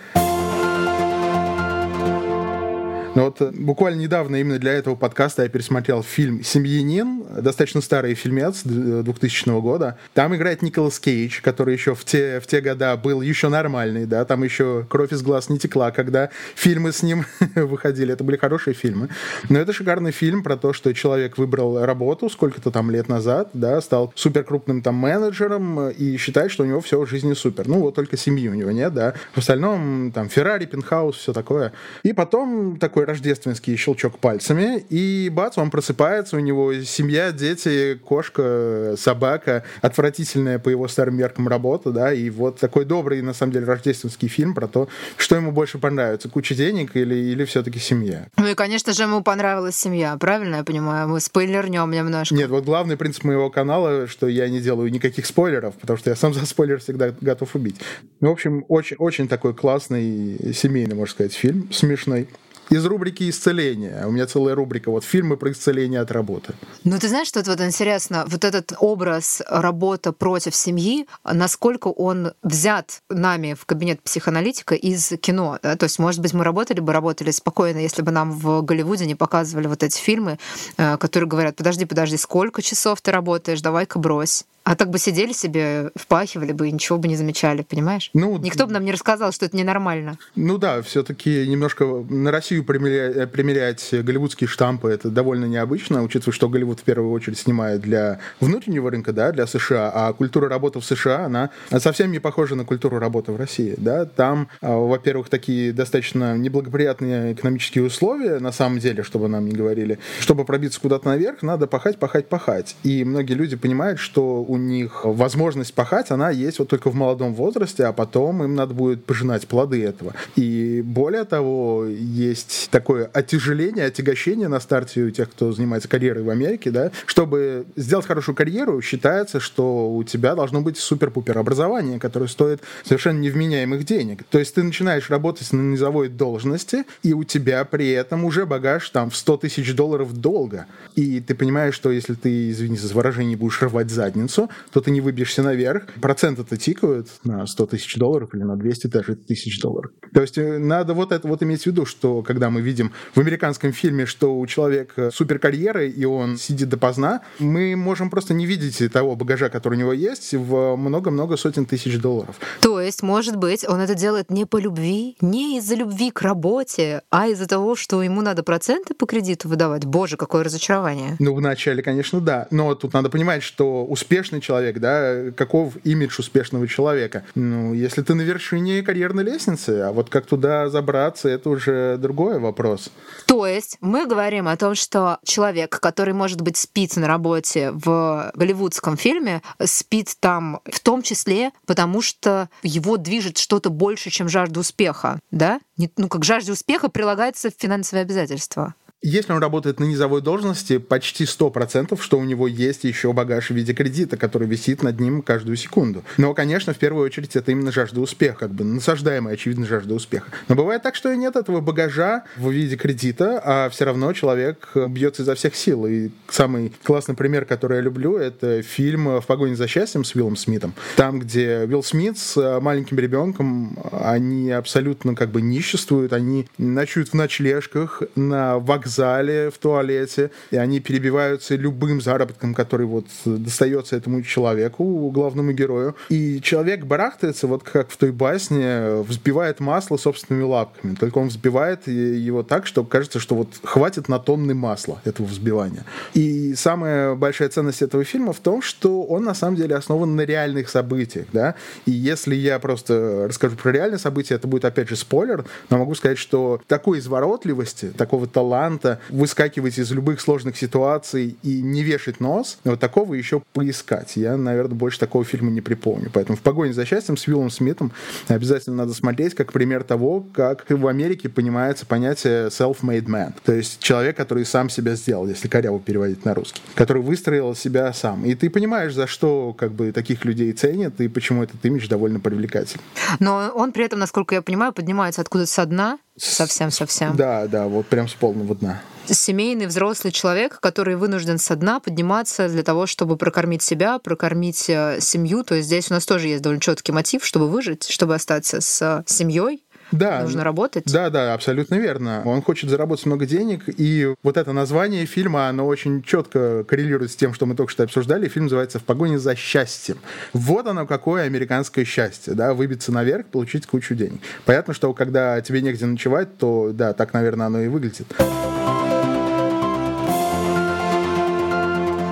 Но 3.16 3.24
вот 3.24 3.40
э, 3.40 3.50
буквально 3.50 3.98
недавно 4.00 4.36
именно 4.36 4.58
для 4.58 4.74
этого 4.74 4.94
подкаста 4.94 5.42
я 5.42 5.48
пересмотрел 5.48 6.02
фильм 6.02 6.44
«Семьянин», 6.44 7.24
достаточно 7.40 7.80
старый 7.80 8.14
фильмец 8.14 8.60
2000 8.62 9.48
э, 9.48 9.60
года. 9.60 9.98
Там 10.12 10.36
играет 10.36 10.60
Николас 10.60 11.00
Кейдж, 11.00 11.40
который 11.40 11.72
еще 11.72 11.94
в 11.94 12.04
те, 12.04 12.40
в 12.40 12.46
те 12.46 12.60
года 12.60 12.94
был 12.98 13.22
еще 13.22 13.48
нормальный, 13.48 14.04
да, 14.04 14.26
там 14.26 14.42
еще 14.44 14.84
кровь 14.90 15.14
из 15.14 15.22
глаз 15.22 15.48
не 15.48 15.58
текла, 15.58 15.92
когда 15.92 16.28
фильмы 16.54 16.92
с 16.92 17.02
ним 17.02 17.24
выходили. 17.54 18.12
Это 18.12 18.22
были 18.22 18.36
хорошие 18.36 18.74
фильмы. 18.74 19.08
Но 19.48 19.58
это 19.58 19.72
шикарный 19.72 20.12
фильм 20.12 20.42
про 20.42 20.58
то, 20.58 20.74
что 20.74 20.92
человек 20.92 21.38
выбрал 21.38 21.86
работу 21.86 22.28
сколько-то 22.28 22.70
там 22.70 22.90
лет 22.90 23.08
назад, 23.08 23.48
да, 23.54 23.80
стал 23.80 24.12
супер 24.14 24.44
крупным 24.44 24.82
там 24.82 24.94
менеджером 24.94 25.88
и 25.88 26.18
считает, 26.18 26.50
что 26.50 26.64
у 26.64 26.66
него 26.66 26.82
все 26.82 27.00
в 27.00 27.08
жизни 27.08 27.32
супер. 27.32 27.66
Ну, 27.66 27.80
вот 27.80 27.94
только 27.94 28.18
семьи 28.18 28.46
у 28.48 28.54
него 28.54 28.72
нет, 28.72 28.92
да. 28.92 29.14
В 29.32 29.38
остальном 29.38 30.12
там 30.12 30.28
Феррари, 30.28 30.66
пентхаус, 30.66 31.16
все 31.16 31.32
такое. 31.32 31.72
И 32.02 32.12
потом 32.12 32.76
такой 32.76 33.05
рождественский 33.06 33.76
щелчок 33.76 34.18
пальцами, 34.18 34.84
и 34.90 35.30
бац, 35.32 35.58
он 35.58 35.70
просыпается, 35.70 36.36
у 36.36 36.40
него 36.40 36.74
семья 36.82 37.32
дети, 37.32 37.98
кошка, 38.04 38.94
собака, 38.98 39.64
отвратительная 39.80 40.58
по 40.58 40.68
его 40.68 40.88
старым 40.88 41.16
меркам 41.16 41.48
работа, 41.48 41.90
да, 41.90 42.12
и 42.12 42.28
вот 42.30 42.58
такой 42.58 42.84
добрый, 42.84 43.22
на 43.22 43.32
самом 43.32 43.52
деле, 43.52 43.66
рождественский 43.66 44.28
фильм 44.28 44.54
про 44.54 44.68
то, 44.68 44.88
что 45.16 45.36
ему 45.36 45.52
больше 45.52 45.78
понравится, 45.78 46.28
куча 46.28 46.54
денег 46.54 46.96
или, 46.96 47.14
или 47.14 47.44
все-таки 47.44 47.78
семья. 47.78 48.26
Ну 48.36 48.46
и, 48.46 48.54
конечно 48.54 48.92
же, 48.92 49.04
ему 49.04 49.22
понравилась 49.22 49.76
семья, 49.76 50.16
правильно 50.18 50.56
я 50.56 50.64
понимаю? 50.64 51.08
Мы 51.08 51.20
спойлернем 51.20 51.90
немножко. 51.90 52.34
Нет, 52.34 52.50
вот 52.50 52.64
главный 52.64 52.96
принцип 52.96 53.24
моего 53.24 53.50
канала, 53.50 54.06
что 54.06 54.28
я 54.28 54.48
не 54.48 54.60
делаю 54.60 54.90
никаких 54.90 55.26
спойлеров, 55.26 55.74
потому 55.74 55.98
что 55.98 56.10
я 56.10 56.16
сам 56.16 56.34
за 56.34 56.44
спойлер 56.46 56.80
всегда 56.80 57.14
готов 57.20 57.54
убить. 57.54 57.76
Ну, 58.20 58.28
в 58.28 58.32
общем, 58.32 58.64
очень, 58.68 58.96
очень 58.96 59.28
такой 59.28 59.54
классный 59.54 60.52
семейный, 60.54 60.94
можно 60.94 61.12
сказать, 61.12 61.34
фильм, 61.34 61.70
смешной 61.72 62.28
из 62.70 62.84
рубрики 62.84 63.28
«Исцеление». 63.30 64.06
У 64.06 64.10
меня 64.10 64.26
целая 64.26 64.54
рубрика, 64.54 64.90
вот 64.90 65.04
фильмы 65.04 65.36
про 65.36 65.52
исцеление 65.52 66.00
от 66.00 66.10
работы. 66.10 66.54
Ну, 66.84 66.98
ты 66.98 67.08
знаешь, 67.08 67.28
что 67.28 67.42
вот 67.42 67.60
интересно, 67.60 68.24
вот 68.26 68.44
этот 68.44 68.72
образ 68.78 69.42
работа 69.48 70.12
против 70.12 70.54
семьи, 70.54 71.06
насколько 71.24 71.88
он 71.88 72.32
взят 72.42 73.02
нами 73.08 73.54
в 73.54 73.66
кабинет 73.66 74.02
психоаналитика 74.02 74.74
из 74.74 75.12
кино, 75.20 75.58
да? 75.62 75.76
То 75.76 75.84
есть, 75.84 75.98
может 75.98 76.20
быть, 76.20 76.34
мы 76.34 76.44
работали 76.44 76.80
бы, 76.80 76.92
работали 76.92 77.30
спокойно, 77.30 77.78
если 77.78 78.02
бы 78.02 78.10
нам 78.10 78.32
в 78.32 78.62
Голливуде 78.62 79.06
не 79.06 79.14
показывали 79.14 79.66
вот 79.66 79.82
эти 79.82 79.98
фильмы, 79.98 80.38
э, 80.76 80.96
которые 80.96 81.28
говорят, 81.28 81.56
подожди, 81.56 81.84
подожди, 81.84 82.16
сколько 82.16 82.62
часов 82.62 83.00
ты 83.00 83.12
работаешь, 83.12 83.60
давай-ка 83.60 83.98
брось. 83.98 84.44
А 84.66 84.74
так 84.74 84.90
бы 84.90 84.98
сидели 84.98 85.32
себе, 85.32 85.92
впахивали 85.94 86.50
бы 86.50 86.68
и 86.68 86.72
ничего 86.72 86.98
бы 86.98 87.06
не 87.06 87.14
замечали, 87.14 87.62
понимаешь? 87.62 88.10
Ну, 88.14 88.36
Никто 88.38 88.66
бы 88.66 88.72
нам 88.72 88.84
не 88.84 88.90
рассказал, 88.90 89.30
что 89.30 89.46
это 89.46 89.56
ненормально. 89.56 90.18
Ну 90.34 90.58
да, 90.58 90.82
все 90.82 91.04
таки 91.04 91.46
немножко 91.46 91.84
на 91.84 92.32
Россию 92.32 92.64
примерять, 92.64 93.30
примерять 93.30 93.88
голливудские 93.92 94.48
штампы 94.48 94.90
это 94.90 95.08
довольно 95.08 95.44
необычно, 95.44 96.02
учитывая, 96.02 96.34
что 96.34 96.48
Голливуд 96.48 96.80
в 96.80 96.82
первую 96.82 97.12
очередь 97.12 97.38
снимает 97.38 97.80
для 97.80 98.18
внутреннего 98.40 98.90
рынка, 98.90 99.12
да, 99.12 99.30
для 99.30 99.46
США, 99.46 99.92
а 99.94 100.12
культура 100.12 100.48
работы 100.48 100.80
в 100.80 100.84
США, 100.84 101.26
она 101.26 101.50
совсем 101.70 102.10
не 102.10 102.18
похожа 102.18 102.56
на 102.56 102.64
культуру 102.64 102.98
работы 102.98 103.30
в 103.30 103.36
России, 103.36 103.74
да. 103.76 104.04
Там, 104.04 104.48
а, 104.60 104.76
во-первых, 104.76 105.28
такие 105.28 105.72
достаточно 105.72 106.36
неблагоприятные 106.36 107.34
экономические 107.34 107.84
условия, 107.84 108.40
на 108.40 108.50
самом 108.50 108.80
деле, 108.80 109.04
чтобы 109.04 109.28
нам 109.28 109.46
не 109.46 109.54
говорили. 109.54 110.00
Чтобы 110.18 110.44
пробиться 110.44 110.80
куда-то 110.80 111.06
наверх, 111.06 111.42
надо 111.42 111.68
пахать, 111.68 112.00
пахать, 112.00 112.28
пахать. 112.28 112.74
И 112.82 113.04
многие 113.04 113.34
люди 113.34 113.54
понимают, 113.54 114.00
что 114.00 114.42
у 114.42 114.55
них 114.56 115.04
возможность 115.04 115.74
пахать, 115.74 116.10
она 116.10 116.30
есть 116.30 116.58
вот 116.58 116.68
только 116.68 116.90
в 116.90 116.94
молодом 116.94 117.34
возрасте, 117.34 117.84
а 117.84 117.92
потом 117.92 118.42
им 118.42 118.54
надо 118.54 118.74
будет 118.74 119.04
пожинать 119.04 119.46
плоды 119.46 119.82
этого. 119.82 120.14
И 120.36 120.82
более 120.84 121.24
того, 121.24 121.86
есть 121.86 122.68
такое 122.70 123.10
отяжеление, 123.12 123.86
отягощение 123.86 124.48
на 124.48 124.60
старте 124.60 125.02
у 125.02 125.10
тех, 125.10 125.30
кто 125.30 125.52
занимается 125.52 125.88
карьерой 125.88 126.22
в 126.22 126.30
Америке, 126.30 126.70
да, 126.70 126.90
чтобы 127.06 127.66
сделать 127.76 128.06
хорошую 128.06 128.34
карьеру, 128.34 128.80
считается, 128.82 129.40
что 129.40 129.90
у 129.90 130.02
тебя 130.04 130.34
должно 130.34 130.60
быть 130.60 130.78
супер-пупер 130.78 131.38
образование, 131.38 131.98
которое 131.98 132.28
стоит 132.28 132.60
совершенно 132.84 133.18
невменяемых 133.18 133.84
денег. 133.84 134.24
То 134.30 134.38
есть 134.38 134.54
ты 134.54 134.62
начинаешь 134.62 135.10
работать 135.10 135.52
на 135.52 135.60
низовой 135.60 136.08
должности, 136.08 136.84
и 137.02 137.12
у 137.12 137.24
тебя 137.24 137.64
при 137.64 137.90
этом 137.90 138.24
уже 138.24 138.46
багаж 138.46 138.88
там 138.90 139.10
в 139.10 139.16
100 139.16 139.36
тысяч 139.38 139.74
долларов 139.74 140.12
долга. 140.12 140.66
И 140.94 141.20
ты 141.20 141.34
понимаешь, 141.34 141.74
что 141.74 141.90
если 141.90 142.14
ты, 142.14 142.50
извини 142.50 142.76
за 142.76 142.94
выражение, 142.94 143.36
будешь 143.36 143.60
рвать 143.62 143.90
задницу, 143.90 144.45
то 144.72 144.80
ты 144.80 144.90
не 144.90 145.00
выбьешься 145.00 145.42
наверх. 145.42 145.86
Проценты-то 146.00 146.56
тикают 146.56 147.08
на 147.24 147.46
100 147.46 147.66
тысяч 147.66 147.96
долларов 147.96 148.34
или 148.34 148.42
на 148.42 148.56
200 148.56 148.86
даже 148.88 149.16
тысяч 149.16 149.60
долларов. 149.60 149.90
То 150.12 150.22
есть 150.22 150.38
э, 150.38 150.58
надо 150.58 150.94
вот 150.94 151.12
это 151.12 151.26
вот 151.28 151.42
иметь 151.42 151.62
в 151.62 151.66
виду, 151.66 151.86
что 151.86 152.22
когда 152.22 152.50
мы 152.50 152.60
видим 152.60 152.92
в 153.14 153.20
американском 153.20 153.72
фильме, 153.72 154.06
что 154.06 154.38
у 154.38 154.46
человека 154.46 155.10
суперкарьера, 155.10 155.84
и 155.86 156.04
он 156.04 156.36
сидит 156.36 156.68
допоздна, 156.68 157.22
мы 157.38 157.76
можем 157.76 158.10
просто 158.10 158.34
не 158.34 158.46
видеть 158.46 158.92
того 158.92 159.16
багажа, 159.16 159.48
который 159.48 159.74
у 159.74 159.78
него 159.78 159.92
есть, 159.92 160.34
в 160.34 160.76
много-много 160.76 161.36
сотен 161.36 161.66
тысяч 161.66 162.00
долларов. 162.00 162.36
То 162.60 162.80
есть, 162.80 163.02
может 163.02 163.36
быть, 163.36 163.68
он 163.68 163.80
это 163.80 163.94
делает 163.94 164.30
не 164.30 164.44
по 164.44 164.58
любви, 164.58 165.16
не 165.20 165.58
из-за 165.58 165.74
любви 165.74 166.10
к 166.10 166.22
работе, 166.22 167.02
а 167.10 167.28
из-за 167.28 167.46
того, 167.46 167.76
что 167.76 168.02
ему 168.02 168.22
надо 168.22 168.42
проценты 168.42 168.94
по 168.94 169.06
кредиту 169.06 169.48
выдавать. 169.48 169.84
Боже, 169.84 170.16
какое 170.16 170.44
разочарование. 170.44 171.16
Ну, 171.18 171.34
вначале, 171.34 171.82
конечно, 171.82 172.20
да. 172.20 172.46
Но 172.50 172.74
тут 172.74 172.92
надо 172.92 173.10
понимать, 173.10 173.42
что 173.42 173.84
успешный 173.84 174.35
успешный 174.36 174.40
человек, 174.40 174.78
да, 174.78 175.30
каков 175.36 175.76
имидж 175.84 176.20
успешного 176.20 176.66
человека. 176.68 177.24
Ну, 177.34 177.74
если 177.74 178.02
ты 178.02 178.14
на 178.14 178.22
вершине 178.22 178.82
карьерной 178.82 179.24
лестницы, 179.24 179.82
а 179.82 179.92
вот 179.92 180.08
как 180.10 180.26
туда 180.26 180.68
забраться, 180.68 181.28
это 181.28 181.50
уже 181.50 181.96
другой 181.98 182.38
вопрос. 182.38 182.90
То 183.26 183.46
есть 183.46 183.78
мы 183.80 184.06
говорим 184.06 184.48
о 184.48 184.56
том, 184.56 184.74
что 184.74 185.18
человек, 185.24 185.80
который, 185.80 186.14
может 186.14 186.40
быть, 186.40 186.56
спит 186.56 186.96
на 186.96 187.06
работе 187.06 187.70
в 187.72 188.30
голливудском 188.34 188.96
фильме, 188.96 189.42
спит 189.64 190.16
там 190.20 190.60
в 190.64 190.80
том 190.80 191.02
числе, 191.02 191.50
потому 191.66 192.02
что 192.02 192.48
его 192.62 192.96
движет 192.96 193.38
что-то 193.38 193.70
больше, 193.70 194.10
чем 194.10 194.28
жажда 194.28 194.60
успеха, 194.60 195.18
да? 195.30 195.60
Ну, 195.96 196.08
как 196.08 196.24
жажде 196.24 196.52
успеха 196.52 196.88
прилагается 196.88 197.50
финансовые 197.50 198.02
обязательства. 198.02 198.74
Если 199.02 199.30
он 199.32 199.40
работает 199.40 199.78
на 199.78 199.84
низовой 199.84 200.22
должности, 200.22 200.78
почти 200.78 201.24
100%, 201.24 202.00
что 202.00 202.18
у 202.18 202.24
него 202.24 202.48
есть 202.48 202.84
еще 202.84 203.12
багаж 203.12 203.50
в 203.50 203.54
виде 203.54 203.74
кредита, 203.74 204.16
который 204.16 204.48
висит 204.48 204.82
над 204.82 204.98
ним 204.98 205.20
каждую 205.20 205.56
секунду. 205.56 206.02
Но, 206.16 206.32
конечно, 206.32 206.72
в 206.72 206.78
первую 206.78 207.04
очередь 207.04 207.36
это 207.36 207.52
именно 207.52 207.70
жажда 207.70 208.00
успеха, 208.00 208.38
как 208.40 208.52
бы 208.52 208.64
насаждаемая, 208.64 209.34
очевидно, 209.34 209.66
жажда 209.66 209.94
успеха. 209.94 210.32
Но 210.48 210.54
бывает 210.54 210.82
так, 210.82 210.94
что 210.94 211.12
и 211.12 211.16
нет 211.16 211.36
этого 211.36 211.60
багажа 211.60 212.24
в 212.38 212.50
виде 212.50 212.76
кредита, 212.76 213.40
а 213.44 213.68
все 213.68 213.84
равно 213.84 214.12
человек 214.14 214.70
бьется 214.74 215.22
изо 215.22 215.34
всех 215.34 215.54
сил. 215.56 215.86
И 215.86 216.10
самый 216.30 216.72
классный 216.82 217.14
пример, 217.14 217.44
который 217.44 217.76
я 217.76 217.82
люблю, 217.82 218.16
это 218.16 218.62
фильм 218.62 219.20
«В 219.20 219.26
погоне 219.26 219.56
за 219.56 219.68
счастьем» 219.68 220.04
с 220.04 220.14
Уиллом 220.14 220.36
Смитом. 220.36 220.72
Там, 220.96 221.20
где 221.20 221.66
Уилл 221.68 221.82
Смит 221.82 222.18
с 222.18 222.60
маленьким 222.60 222.98
ребенком, 222.98 223.78
они 223.92 224.50
абсолютно 224.50 225.14
как 225.14 225.30
бы 225.30 225.42
ниществуют, 225.42 226.14
они 226.14 226.48
ночуют 226.56 227.10
в 227.10 227.14
ночлежках 227.14 228.02
на 228.14 228.58
вокзале 228.58 228.85
вокзале, 228.86 229.50
в 229.50 229.58
туалете, 229.58 230.30
и 230.50 230.56
они 230.56 230.80
перебиваются 230.80 231.56
любым 231.56 232.00
заработком, 232.00 232.54
который 232.54 232.86
вот 232.86 233.06
достается 233.24 233.96
этому 233.96 234.22
человеку, 234.22 235.10
главному 235.10 235.52
герою. 235.52 235.96
И 236.08 236.40
человек 236.40 236.84
барахтается, 236.84 237.46
вот 237.46 237.62
как 237.64 237.90
в 237.90 237.96
той 237.96 238.12
басне, 238.12 239.02
взбивает 239.02 239.60
масло 239.60 239.96
собственными 239.96 240.44
лапками. 240.44 240.94
Только 240.94 241.18
он 241.18 241.28
взбивает 241.28 241.88
его 241.88 242.42
так, 242.42 242.66
что 242.66 242.84
кажется, 242.84 243.18
что 243.18 243.34
вот 243.34 243.48
хватит 243.62 244.08
на 244.08 244.18
тонны 244.18 244.54
масла 244.54 245.00
этого 245.04 245.26
взбивания. 245.26 245.84
И 246.14 246.54
самая 246.54 247.14
большая 247.14 247.48
ценность 247.48 247.82
этого 247.82 248.04
фильма 248.04 248.32
в 248.32 248.38
том, 248.40 248.62
что 248.62 249.02
он 249.02 249.24
на 249.24 249.34
самом 249.34 249.56
деле 249.56 249.74
основан 249.74 250.16
на 250.16 250.22
реальных 250.22 250.68
событиях, 250.68 251.26
да. 251.32 251.54
И 251.86 251.90
если 251.90 252.34
я 252.34 252.58
просто 252.58 253.26
расскажу 253.28 253.56
про 253.56 253.72
реальные 253.72 253.98
события, 253.98 254.34
это 254.34 254.46
будет 254.46 254.64
опять 254.64 254.88
же 254.88 254.96
спойлер, 254.96 255.44
но 255.70 255.78
могу 255.78 255.94
сказать, 255.94 256.18
что 256.18 256.60
такой 256.68 256.98
изворотливости, 256.98 257.86
такого 257.96 258.26
таланта, 258.26 258.75
таланта 258.76 259.00
выскакивать 259.08 259.78
из 259.78 259.90
любых 259.90 260.20
сложных 260.20 260.56
ситуаций 260.56 261.36
и 261.42 261.62
не 261.62 261.82
вешать 261.82 262.20
нос, 262.20 262.58
вот 262.64 262.80
такого 262.80 263.14
еще 263.14 263.42
поискать. 263.52 264.16
Я, 264.16 264.36
наверное, 264.36 264.74
больше 264.74 264.98
такого 264.98 265.24
фильма 265.24 265.50
не 265.50 265.60
припомню. 265.60 266.10
Поэтому 266.12 266.36
«В 266.36 266.40
погоне 266.40 266.72
за 266.72 266.84
счастьем» 266.84 267.16
с 267.16 267.26
Уиллом 267.26 267.50
Смитом 267.50 267.92
обязательно 268.28 268.76
надо 268.76 268.94
смотреть 268.94 269.34
как 269.34 269.52
пример 269.52 269.82
того, 269.82 270.24
как 270.34 270.66
в 270.68 270.86
Америке 270.86 271.28
понимается 271.28 271.86
понятие 271.86 272.48
self-made 272.48 273.06
man. 273.06 273.34
То 273.44 273.52
есть 273.52 273.80
человек, 273.80 274.16
который 274.16 274.44
сам 274.44 274.70
себя 274.70 274.94
сделал, 274.94 275.26
если 275.26 275.48
коряво 275.48 275.80
переводить 275.80 276.24
на 276.24 276.34
русский. 276.34 276.60
Который 276.74 277.02
выстроил 277.02 277.54
себя 277.54 277.92
сам. 277.92 278.24
И 278.24 278.34
ты 278.34 278.50
понимаешь, 278.50 278.94
за 278.94 279.06
что 279.06 279.54
как 279.54 279.72
бы 279.72 279.92
таких 279.92 280.24
людей 280.24 280.52
ценят 280.52 281.00
и 281.00 281.08
почему 281.08 281.42
этот 281.42 281.64
имидж 281.64 281.88
довольно 281.88 282.20
привлекательный. 282.20 282.84
Но 283.20 283.52
он 283.54 283.72
при 283.72 283.84
этом, 283.84 283.98
насколько 283.98 284.34
я 284.34 284.42
понимаю, 284.42 284.72
поднимается 284.72 285.20
откуда-то 285.20 285.50
со 285.50 285.66
дна, 285.66 285.98
Совсем-совсем. 286.16 287.16
Да, 287.16 287.46
да, 287.46 287.66
вот 287.66 287.86
прям 287.86 288.08
с 288.08 288.14
полного 288.14 288.54
дна. 288.54 288.82
Семейный 289.06 289.66
взрослый 289.66 290.12
человек, 290.12 290.58
который 290.60 290.96
вынужден 290.96 291.38
со 291.38 291.54
дна 291.54 291.78
подниматься 291.78 292.48
для 292.48 292.62
того, 292.62 292.86
чтобы 292.86 293.16
прокормить 293.16 293.62
себя, 293.62 293.98
прокормить 293.98 294.68
э, 294.68 294.98
семью. 295.00 295.44
То 295.44 295.54
есть 295.54 295.66
здесь 295.68 295.90
у 295.90 295.94
нас 295.94 296.04
тоже 296.06 296.28
есть 296.28 296.42
довольно 296.42 296.60
четкий 296.60 296.90
мотив, 296.90 297.24
чтобы 297.24 297.48
выжить, 297.48 297.88
чтобы 297.88 298.14
остаться 298.16 298.60
с 298.60 299.04
семьей, 299.06 299.62
да, 299.92 300.22
нужно 300.22 300.44
работать. 300.44 300.84
Да, 300.92 301.10
да, 301.10 301.34
абсолютно 301.34 301.76
верно. 301.76 302.22
Он 302.24 302.42
хочет 302.42 302.70
заработать 302.70 303.06
много 303.06 303.26
денег, 303.26 303.64
и 303.66 304.14
вот 304.22 304.36
это 304.36 304.52
название 304.52 305.06
фильма, 305.06 305.48
оно 305.48 305.66
очень 305.66 306.02
четко 306.02 306.64
коррелирует 306.64 307.10
с 307.12 307.16
тем, 307.16 307.34
что 307.34 307.46
мы 307.46 307.54
только 307.54 307.72
что 307.72 307.82
обсуждали. 307.82 308.28
Фильм 308.28 308.46
называется 308.46 308.78
«В 308.78 308.84
погоне 308.84 309.18
за 309.18 309.36
счастьем». 309.36 309.98
Вот 310.32 310.66
оно 310.66 310.86
какое 310.86 311.24
американское 311.24 311.84
счастье, 311.84 312.34
да, 312.34 312.54
выбиться 312.54 312.92
наверх, 312.92 313.26
получить 313.26 313.66
кучу 313.66 313.94
денег. 313.94 314.20
Понятно, 314.44 314.74
что 314.74 314.92
когда 314.92 315.40
тебе 315.40 315.60
негде 315.60 315.86
ночевать, 315.86 316.36
то, 316.38 316.70
да, 316.72 316.92
так, 316.92 317.12
наверное, 317.12 317.46
оно 317.46 317.60
и 317.60 317.68
выглядит. 317.68 318.06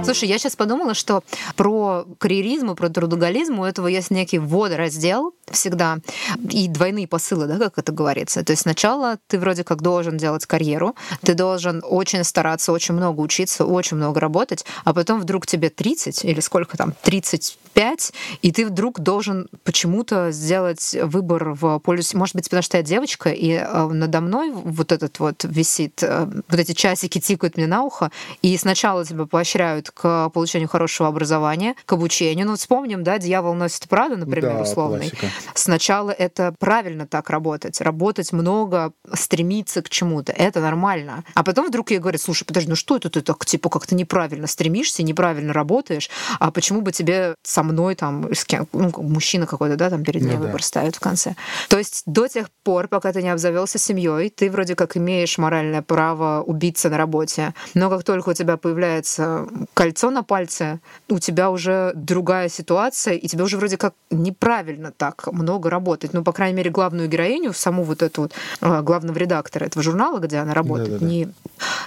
Слушай, 0.05 0.29
я 0.29 0.39
сейчас 0.39 0.55
подумала, 0.55 0.93
что 0.93 1.23
про 1.57 2.05
карьеризм 2.19 2.73
и 2.73 2.75
про 2.75 2.91
трудоголизм 2.91 3.61
у 3.61 3.65
этого 3.65 3.87
есть 3.87 4.11
некий 4.11 4.39
водораздел 4.39 5.33
всегда 5.51 5.99
и 6.51 6.69
двойные 6.69 7.09
посылы, 7.09 7.47
да, 7.47 7.59
как 7.59 7.79
это 7.79 7.91
говорится. 7.91 8.45
То 8.45 8.53
есть 8.53 8.63
сначала 8.63 9.19
ты 9.29 9.39
вроде 9.39 9.65
как 9.65 9.81
должен 9.81 10.19
делать 10.19 10.45
карьеру, 10.45 10.95
ты 11.23 11.33
должен 11.33 11.83
очень 11.83 12.23
стараться, 12.23 12.73
очень 12.73 12.95
много 12.95 13.21
учиться, 13.21 13.65
очень 13.65 13.97
много 13.97 14.21
работать, 14.21 14.67
а 14.85 14.93
потом 14.93 15.21
вдруг 15.21 15.47
тебе 15.47 15.71
30 15.71 16.25
или 16.25 16.41
сколько 16.41 16.77
там, 16.77 16.93
35, 17.03 18.13
и 18.43 18.53
ты 18.53 18.67
вдруг 18.67 19.01
должен 19.01 19.49
почему-то 19.63 20.31
сделать 20.33 20.97
выбор 21.03 21.55
в 21.55 21.79
пользу... 21.79 22.19
Может 22.19 22.37
быть, 22.37 22.45
потому 22.45 22.63
что 22.63 22.77
я 22.77 22.83
девочка, 22.83 23.31
и 23.31 23.53
э, 23.53 23.89
надо 23.89 24.21
мной 24.21 24.51
вот 24.53 24.93
этот 24.93 25.19
вот 25.19 25.45
висит, 25.45 26.03
э, 26.03 26.27
вот 26.49 26.61
эти 26.61 26.73
часики 26.73 27.21
тикают 27.21 27.57
мне 27.57 27.67
на 27.67 27.83
ухо, 27.83 28.11
и 28.43 28.55
сначала 28.59 29.05
тебя 29.05 29.25
поощряют 29.25 29.94
к 29.95 30.29
получению 30.31 30.69
хорошего 30.69 31.09
образования, 31.09 31.75
к 31.87 31.93
обучению. 31.93 32.47
Ну, 32.47 32.57
вспомним, 32.57 33.05
да, 33.05 33.19
«Дьявол 33.19 33.55
носит 33.55 33.89
Праду», 33.89 34.17
например, 34.17 34.55
Да, 34.55 34.63
условный. 34.63 35.11
классика. 35.11 35.27
Сначала 35.55 36.11
это 36.11 36.55
правильно 36.59 37.07
так 37.07 37.31
работать, 37.31 37.81
работать 37.81 38.33
много, 38.33 38.93
стремиться 39.13 39.83
к 39.83 39.89
чему-то, 39.89 40.33
это 40.33 40.61
нормально. 40.61 41.25
А 41.35 41.43
потом 41.45 41.67
вдруг 41.69 41.91
ей 41.91 41.99
говорят, 41.99 42.21
слушай, 42.21 42.45
подожди, 42.45 42.69
ну 42.71 42.77
что 42.77 42.97
это 42.97 43.09
ты 43.11 43.21
так, 43.21 43.45
типа, 43.47 43.69
как-то 43.71 43.95
неправильно 43.95 44.47
стремишься, 44.47 45.03
неправильно 45.03 45.53
работаешь, 45.53 46.11
а 46.41 46.51
почему 46.51 46.81
бы 46.81 46.93
тебе 46.93 47.35
со 47.43 47.63
мной 47.63 47.95
там, 47.95 48.33
с 48.35 48.45
кем, 48.45 48.67
ну, 48.73 48.93
мужчина 48.99 49.47
какой-то, 49.47 49.77
да, 49.77 49.91
там 49.91 50.03
перед 50.03 50.23
ней 50.23 50.33
Ну 50.33 50.39
да. 50.41 50.47
выбор 50.47 50.63
ставит 50.63 50.97
в 50.97 51.01
конце. 51.01 51.37
То 51.69 51.79
есть 51.79 52.03
до 52.07 52.27
тех 52.29 52.51
пор, 52.65 52.89
пока 52.89 53.13
ты 53.13 53.23
не 53.23 53.29
обзавелся 53.31 53.79
семьей, 53.79 54.31
ты 54.31 54.51
вроде 54.51 54.75
как 54.75 54.97
имеешь 54.97 55.39
моральное 55.39 55.83
право 55.83 56.43
убиться 56.43 56.91
на 56.91 56.97
работе, 56.99 57.55
но 57.75 57.91
как 57.91 58.03
только 58.05 58.31
у 58.31 58.35
тебя 58.35 58.57
появляется 58.57 59.47
кольцо 59.85 60.11
на 60.11 60.23
пальце, 60.23 60.81
у 61.11 61.19
тебя 61.19 61.51
уже 61.51 61.93
другая 61.95 62.49
ситуация, 62.49 63.15
и 63.15 63.29
тебе 63.29 63.45
уже 63.45 63.59
вроде 63.59 63.77
как 63.77 63.93
неправильно 64.11 64.93
так 64.97 65.27
много 65.33 65.69
работать. 65.69 66.15
Ну, 66.15 66.25
по 66.25 66.33
крайней 66.33 66.57
мере, 66.57 66.71
главную 66.71 67.07
героиню, 67.07 67.53
саму 67.53 67.83
вот 67.83 68.03
эту 68.03 68.23
вот 68.23 68.33
э, 68.63 68.83
главного 68.83 69.19
редактора 69.19 69.67
этого 69.67 69.83
журнала, 69.83 70.21
где 70.21 70.39
она 70.39 70.55
работает, 70.55 71.01
Да-да-да. 71.01 71.07
не... 71.07 71.29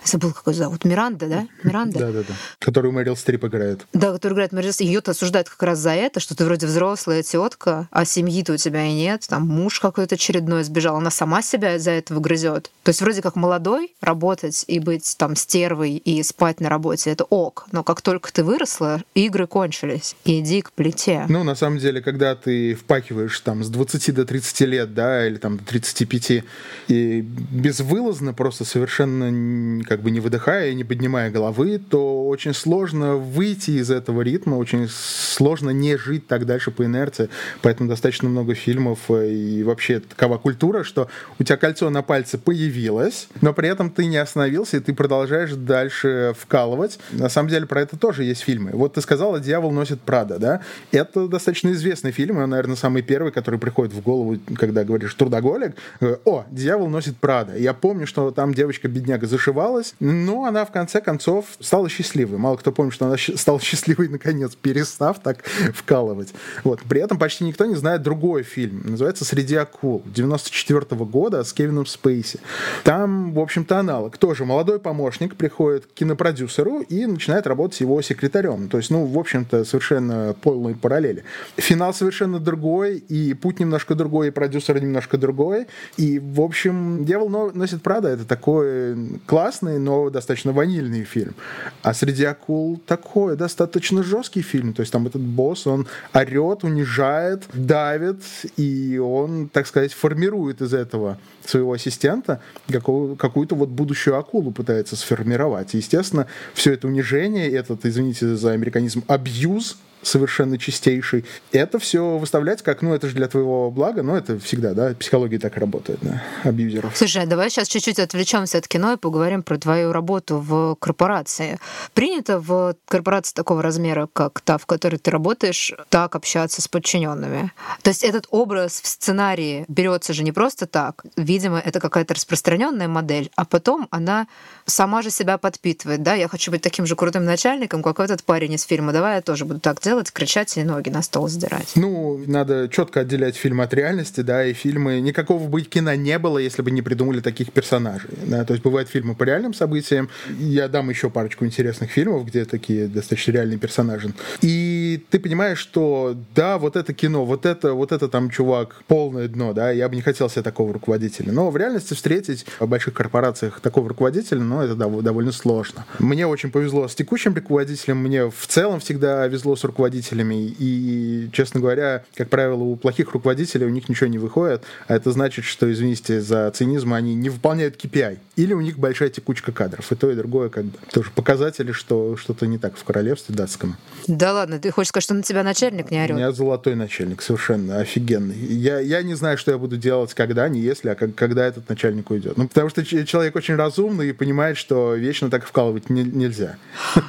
Забыл, 0.08 0.32
какой 0.32 0.54
зовут. 0.54 0.86
Миранда, 0.86 1.28
да? 1.28 1.48
Миранда? 1.64 2.00
Да-да-да. 2.00 2.34
Которую 2.60 2.94
Мэрил 2.94 3.18
Стрип 3.18 3.44
играет. 3.46 3.86
Да, 3.94 4.14
который 4.14 4.34
играет 4.34 4.54
Мэрил 4.54 4.72
Стрип. 4.72 4.88
Ее-то 4.88 5.12
осуждают 5.12 5.50
как 5.50 5.62
раз 5.64 5.80
за 5.80 5.92
это, 5.92 6.20
что 6.22 6.36
ты 6.36 6.46
вроде 6.46 6.66
взрослая 6.66 7.24
тетка, 7.24 7.88
а 7.92 8.06
семьи-то 8.06 8.54
у 8.54 8.58
тебя 8.58 8.86
и 8.86 8.94
нет. 8.94 9.26
Там 9.28 9.48
муж 9.48 9.80
какой-то 9.80 10.16
очередной 10.16 10.64
сбежал. 10.64 10.96
Она 10.98 11.12
сама 11.12 11.42
себя 11.42 11.78
за 11.78 11.92
этого 11.92 12.20
грызет. 12.22 12.72
То 12.84 12.90
есть 12.90 13.02
вроде 13.02 13.22
как 13.22 13.36
молодой 13.36 13.96
работать 14.02 14.64
и 14.68 14.80
быть 14.80 15.16
там 15.18 15.36
стервой 15.36 15.98
и 15.98 16.24
спать 16.24 16.62
на 16.62 16.70
работе 16.70 17.10
это 17.12 17.26
ок. 17.26 17.68
Но 17.72 17.84
как 17.84 18.02
только 18.02 18.32
ты 18.32 18.44
выросла, 18.44 19.02
игры 19.14 19.46
кончились. 19.48 20.16
Иди 20.24 20.62
к 20.62 20.72
плите. 20.72 21.26
Ну, 21.28 21.44
на 21.44 21.56
самом 21.56 21.80
деле, 21.80 22.02
когда 22.02 22.36
ты 22.36 22.76
впахиваешь 22.76 23.38
там 23.42 23.64
с 23.64 23.70
20 23.70 24.14
до 24.14 24.26
30 24.26 24.62
лет, 24.62 24.94
да, 24.94 25.28
или 25.28 25.38
там 25.38 25.58
до 25.58 25.66
35, 25.66 26.44
и 26.88 27.22
безвылазно, 27.22 28.34
просто 28.34 28.64
совершенно 28.66 29.26
н- 29.26 29.82
как 29.98 30.04
бы 30.04 30.12
не 30.12 30.20
выдыхая, 30.20 30.76
не 30.76 30.84
поднимая 30.84 31.32
головы, 31.32 31.80
то 31.80 32.27
очень 32.28 32.54
сложно 32.54 33.16
выйти 33.16 33.72
из 33.72 33.90
этого 33.90 34.22
ритма, 34.22 34.56
очень 34.56 34.88
сложно 34.90 35.70
не 35.72 35.98
жить 35.98 36.28
так 36.28 36.46
дальше 36.46 36.72
по 36.72 36.86
инерции. 36.86 37.30
Поэтому 37.62 37.90
достаточно 37.90 38.30
много 38.30 38.54
фильмов 38.54 39.00
э, 39.10 39.30
и 39.30 39.64
вообще 39.64 40.00
такова 40.00 40.38
культура, 40.38 40.84
что 40.84 41.10
у 41.40 41.44
тебя 41.44 41.58
кольцо 41.58 41.90
на 41.90 42.02
пальце 42.02 42.38
появилось, 42.38 43.30
но 43.42 43.54
при 43.54 43.70
этом 43.70 43.90
ты 43.90 44.06
не 44.06 44.18
остановился, 44.18 44.78
и 44.78 44.80
ты 44.80 44.94
продолжаешь 44.94 45.54
дальше 45.54 46.34
вкалывать. 46.38 47.00
На 47.12 47.30
самом 47.30 47.50
деле 47.50 47.66
про 47.66 47.82
это 47.82 47.98
тоже 47.98 48.24
есть 48.24 48.42
фильмы. 48.42 48.72
Вот 48.74 48.94
ты 48.96 49.02
сказала 49.02 49.40
«Дьявол 49.40 49.72
носит 49.72 50.02
Прада», 50.02 50.38
да? 50.38 50.62
Это 50.92 51.28
достаточно 51.28 51.72
известный 51.72 52.12
фильм, 52.12 52.40
и 52.40 52.44
он, 52.44 52.50
наверное, 52.50 52.76
самый 52.76 53.02
первый, 53.02 53.32
который 53.32 53.60
приходит 53.60 53.94
в 53.94 54.02
голову, 54.02 54.38
когда 54.56 54.84
говоришь 54.84 55.14
«трудоголик». 55.14 55.76
Э, 56.02 56.18
О, 56.26 56.46
«Дьявол 56.52 56.90
носит 56.90 57.18
Прада». 57.18 57.58
Я 57.58 57.74
помню, 57.74 58.06
что 58.06 58.32
там 58.32 58.54
девочка-бедняга 58.54 59.28
зашивалась, 59.28 59.96
но 60.00 60.46
она 60.46 60.66
в 60.66 60.72
конце 60.72 61.02
концов 61.02 61.46
стала 61.60 61.90
счастливой. 61.90 62.17
Мало 62.26 62.58
кто 62.58 62.72
помнит, 62.72 62.94
что 62.94 63.06
она 63.06 63.16
стала 63.18 63.60
счастливой 63.60 64.08
наконец, 64.18 64.56
перестав 64.56 65.20
так 65.20 65.44
вкалывать. 65.74 66.34
Вот. 66.64 66.82
При 66.82 67.02
этом 67.02 67.18
почти 67.18 67.44
никто 67.44 67.66
не 67.66 67.76
знает 67.76 68.02
другой 68.02 68.44
фильм. 68.44 68.82
Называется 68.86 69.26
«Среди 69.26 69.56
акул» 69.56 70.04
94 70.06 70.86
года 71.06 71.44
с 71.44 71.54
Кевином 71.54 71.86
Спейси. 71.86 72.40
Там, 72.84 73.34
в 73.34 73.40
общем-то, 73.40 73.80
аналог. 73.80 74.18
Тоже 74.18 74.46
молодой 74.46 74.80
помощник 74.80 75.36
приходит 75.36 75.86
к 75.86 75.94
кинопродюсеру 75.94 76.82
и 76.82 77.06
начинает 77.06 77.48
работать 77.48 77.80
его 77.82 78.02
секретарем. 78.02 78.70
То 78.70 78.78
есть, 78.78 78.90
ну, 78.90 79.06
в 79.06 79.18
общем-то, 79.18 79.66
совершенно 79.66 80.36
полные 80.42 80.76
параллели. 80.76 81.24
Финал 81.58 81.94
совершенно 81.94 82.40
другой, 82.40 82.98
и 82.98 83.34
путь 83.34 83.60
немножко 83.60 83.96
другой, 83.96 84.28
и 84.28 84.32
продюсер 84.32 84.82
немножко 84.82 85.18
другой. 85.18 85.68
И, 85.98 86.20
в 86.20 86.42
общем, 86.42 87.06
«Дьявол 87.06 87.30
но- 87.30 87.52
носит 87.54 87.82
Прада»— 87.82 88.10
это 88.10 88.26
такой 88.26 89.20
классный, 89.26 89.80
но 89.80 90.10
достаточно 90.10 90.52
ванильный 90.52 91.04
фильм. 91.04 91.36
А 91.82 91.94
«Среди 92.08 92.24
акул» 92.24 92.80
такой 92.86 93.36
достаточно 93.36 94.02
жесткий 94.02 94.42
фильм. 94.42 94.74
То 94.74 94.80
есть 94.80 94.94
там 94.94 95.08
этот 95.08 95.22
босс, 95.22 95.68
он 95.68 95.88
орет, 96.14 96.64
унижает, 96.64 97.44
давит, 97.52 98.22
и 98.56 98.98
он, 98.98 99.50
так 99.50 99.68
сказать, 99.68 99.92
формирует 99.92 100.62
из 100.62 100.74
этого 100.74 101.18
своего 101.46 101.74
ассистента 101.74 102.40
какую-то 102.72 103.56
вот 103.56 103.68
будущую 103.68 104.18
акулу 104.18 104.52
пытается 104.52 104.96
сформировать. 104.96 105.76
И, 105.76 105.80
естественно, 105.80 106.28
все 106.54 106.72
это 106.72 106.88
унижение, 106.88 107.52
этот, 107.52 107.86
извините 107.86 108.38
за 108.38 108.52
американизм, 108.54 109.04
абьюз 109.08 109.78
совершенно 110.02 110.58
чистейший. 110.58 111.26
Это 111.52 111.80
все 111.80 112.18
выставлять 112.18 112.62
как, 112.62 112.82
ну, 112.82 112.94
это 112.94 113.08
же 113.08 113.16
для 113.16 113.28
твоего 113.28 113.72
блага, 113.72 114.04
но 114.04 114.18
это 114.18 114.40
всегда, 114.40 114.74
да, 114.74 114.94
психология 115.00 115.40
так 115.40 115.58
работает, 115.58 116.00
да, 116.02 116.24
абьюзеров. 116.44 116.96
Слушай, 116.96 117.24
а 117.24 117.26
давай 117.26 117.50
сейчас 117.50 117.68
чуть-чуть 117.68 118.00
отвлечемся 118.00 118.58
от 118.58 118.68
кино 118.68 118.94
и 118.94 118.98
поговорим 118.98 119.44
про 119.44 119.58
твою 119.58 119.92
работу 119.92 120.40
в 120.40 120.76
корпорации. 120.76 121.60
Принято 121.94 122.40
в 122.40 122.76
корпорации 122.88 123.34
такого 123.34 123.62
размера, 123.62 124.08
как 124.12 124.42
та, 124.42 124.58
в 124.58 124.66
которой 124.66 124.98
ты 124.98 125.12
работаешь, 125.12 125.74
так 125.90 126.16
общаться 126.16 126.62
с 126.62 126.68
подчиненными. 126.68 127.52
То 127.82 127.90
есть 127.90 128.04
этот 128.04 128.28
образ 128.30 128.82
в 128.82 128.88
сценарии 128.88 129.66
берется 129.68 130.14
же 130.14 130.24
не 130.24 130.32
просто 130.32 130.68
так. 130.68 131.04
Видимо, 131.16 131.60
это 131.60 131.80
какая-то 131.80 132.14
распространенная 132.14 132.88
модель, 132.88 133.32
а 133.36 133.46
потом 133.46 133.88
она 133.92 134.28
сама 134.66 135.02
же 135.02 135.10
себя 135.10 135.38
подпитывает. 135.38 136.04
Да, 136.04 136.14
я 136.14 136.28
хочу 136.28 136.52
быть 136.52 136.62
таким 136.62 136.86
же 136.86 136.96
крутым 136.96 137.26
начальником, 137.26 137.84
как 137.84 138.00
этот 138.00 138.24
парень 138.24 138.54
из 138.54 138.64
фильма. 138.64 138.94
Давай 138.94 139.16
я 139.16 139.22
тоже 139.22 139.46
буду 139.46 139.60
так 139.60 139.80
делать, 139.88 140.12
кричать 140.12 140.58
и 140.58 140.64
ноги 140.64 140.90
на 140.90 141.02
стол 141.02 141.30
сдирать. 141.30 141.72
Ну, 141.76 142.22
надо 142.28 142.68
четко 142.68 143.02
отделять 143.02 143.38
фильм 143.38 143.62
от 143.62 143.74
реальности, 143.74 144.22
да, 144.22 144.46
и 144.46 144.52
фильмы... 144.54 145.00
Никакого 145.00 145.48
бы 145.48 145.62
кино 145.62 145.96
не 145.96 146.20
было, 146.20 146.40
если 146.40 146.62
бы 146.62 146.72
не 146.72 146.82
придумали 146.82 147.22
таких 147.22 147.54
персонажей, 147.54 148.10
да, 148.26 148.44
то 148.44 148.54
есть 148.54 148.64
бывают 148.64 148.90
фильмы 148.90 149.16
по 149.16 149.24
реальным 149.24 149.54
событиям, 149.54 150.10
я 150.40 150.68
дам 150.68 150.90
еще 150.90 151.10
парочку 151.10 151.46
интересных 151.46 151.90
фильмов, 151.92 152.26
где 152.26 152.44
такие 152.44 152.88
достаточно 152.88 153.32
реальные 153.32 153.60
персонажи, 153.60 154.14
и 154.42 155.06
ты 155.10 155.20
понимаешь, 155.20 155.60
что 155.60 156.18
да, 156.36 156.58
вот 156.58 156.76
это 156.76 156.94
кино, 156.94 157.24
вот 157.24 157.46
это, 157.46 157.74
вот 157.74 157.94
это 157.94 158.10
там 158.10 158.30
чувак 158.30 158.84
полное 158.88 159.30
дно, 159.30 159.54
да, 159.54 159.72
я 159.72 159.88
бы 159.88 159.96
не 159.96 160.02
хотел 160.02 160.30
себе 160.30 160.42
такого 160.42 160.74
руководителя, 160.74 161.32
но 161.32 161.50
в 161.50 161.56
реальности 161.56 161.94
встретить 161.94 162.46
в 162.60 162.68
больших 162.68 162.94
корпорациях 162.94 163.62
такого 163.62 163.88
руководителя, 163.88 164.42
ну, 164.42 164.62
это 164.62 164.74
дов- 164.74 165.02
довольно 165.02 165.32
сложно. 165.32 165.86
Мне 166.00 166.28
очень 166.28 166.52
повезло 166.52 166.88
с 166.88 166.96
текущим 166.96 167.34
руководителем, 167.34 167.98
мне 167.98 168.30
в 168.30 168.48
целом 168.48 168.80
всегда 168.80 169.28
везло 169.28 169.56
с 169.56 169.64
руководителями, 169.78 170.54
и, 170.58 171.30
честно 171.32 171.60
говоря, 171.60 172.04
как 172.16 172.30
правило, 172.30 172.64
у 172.64 172.76
плохих 172.76 173.12
руководителей 173.12 173.66
у 173.66 173.70
них 173.70 173.88
ничего 173.90 174.08
не 174.10 174.18
выходит, 174.18 174.64
а 174.88 174.96
это 174.96 175.12
значит, 175.12 175.46
что, 175.46 175.72
извините 175.72 176.20
за 176.20 176.50
цинизм, 176.52 176.94
они 176.94 177.14
не 177.14 177.30
выполняют 177.30 177.76
KPI, 177.84 178.18
или 178.36 178.54
у 178.54 178.62
них 178.62 178.80
большая 178.80 179.10
текучка 179.10 179.52
кадров, 179.52 179.92
и 179.92 179.96
то, 179.96 180.10
и 180.10 180.16
другое 180.16 180.50
как 180.50 180.66
бы 180.66 180.78
тоже 180.92 181.12
показатели, 181.12 181.72
что 181.72 182.18
что-то 182.18 182.48
не 182.48 182.58
так 182.58 182.76
в 182.76 182.84
королевстве 182.84 183.36
датском. 183.36 183.78
Да 184.08 184.34
ладно, 184.34 184.58
ты 184.60 184.72
хочешь 184.72 184.90
сказать, 184.90 185.04
что 185.04 185.14
на 185.14 185.22
тебя 185.22 185.44
начальник 185.44 185.92
не 185.92 186.00
У 186.00 186.04
орет? 186.04 186.16
меня 186.16 186.32
золотой 186.32 186.76
начальник, 186.76 187.22
совершенно 187.22 187.80
офигенный. 187.80 188.36
Я, 188.36 188.80
я 188.80 189.04
не 189.04 189.14
знаю, 189.14 189.38
что 189.38 189.52
я 189.52 189.58
буду 189.60 189.78
делать, 189.78 190.14
когда, 190.16 190.50
не 190.50 190.60
если, 190.60 190.90
а 190.90 190.96
как- 190.96 191.14
когда 191.14 191.46
этот 191.46 191.70
начальник 191.70 192.10
уйдет. 192.10 192.36
Ну, 192.38 192.48
потому 192.48 192.70
что 192.70 192.84
человек 192.84 193.36
очень 193.36 193.56
разумный 193.56 194.10
и 194.10 194.14
понимает, 194.14 194.58
что 194.58 194.96
вечно 194.96 195.30
так 195.30 195.46
вкалывать 195.46 195.90
не- 195.92 196.04
нельзя. 196.04 196.58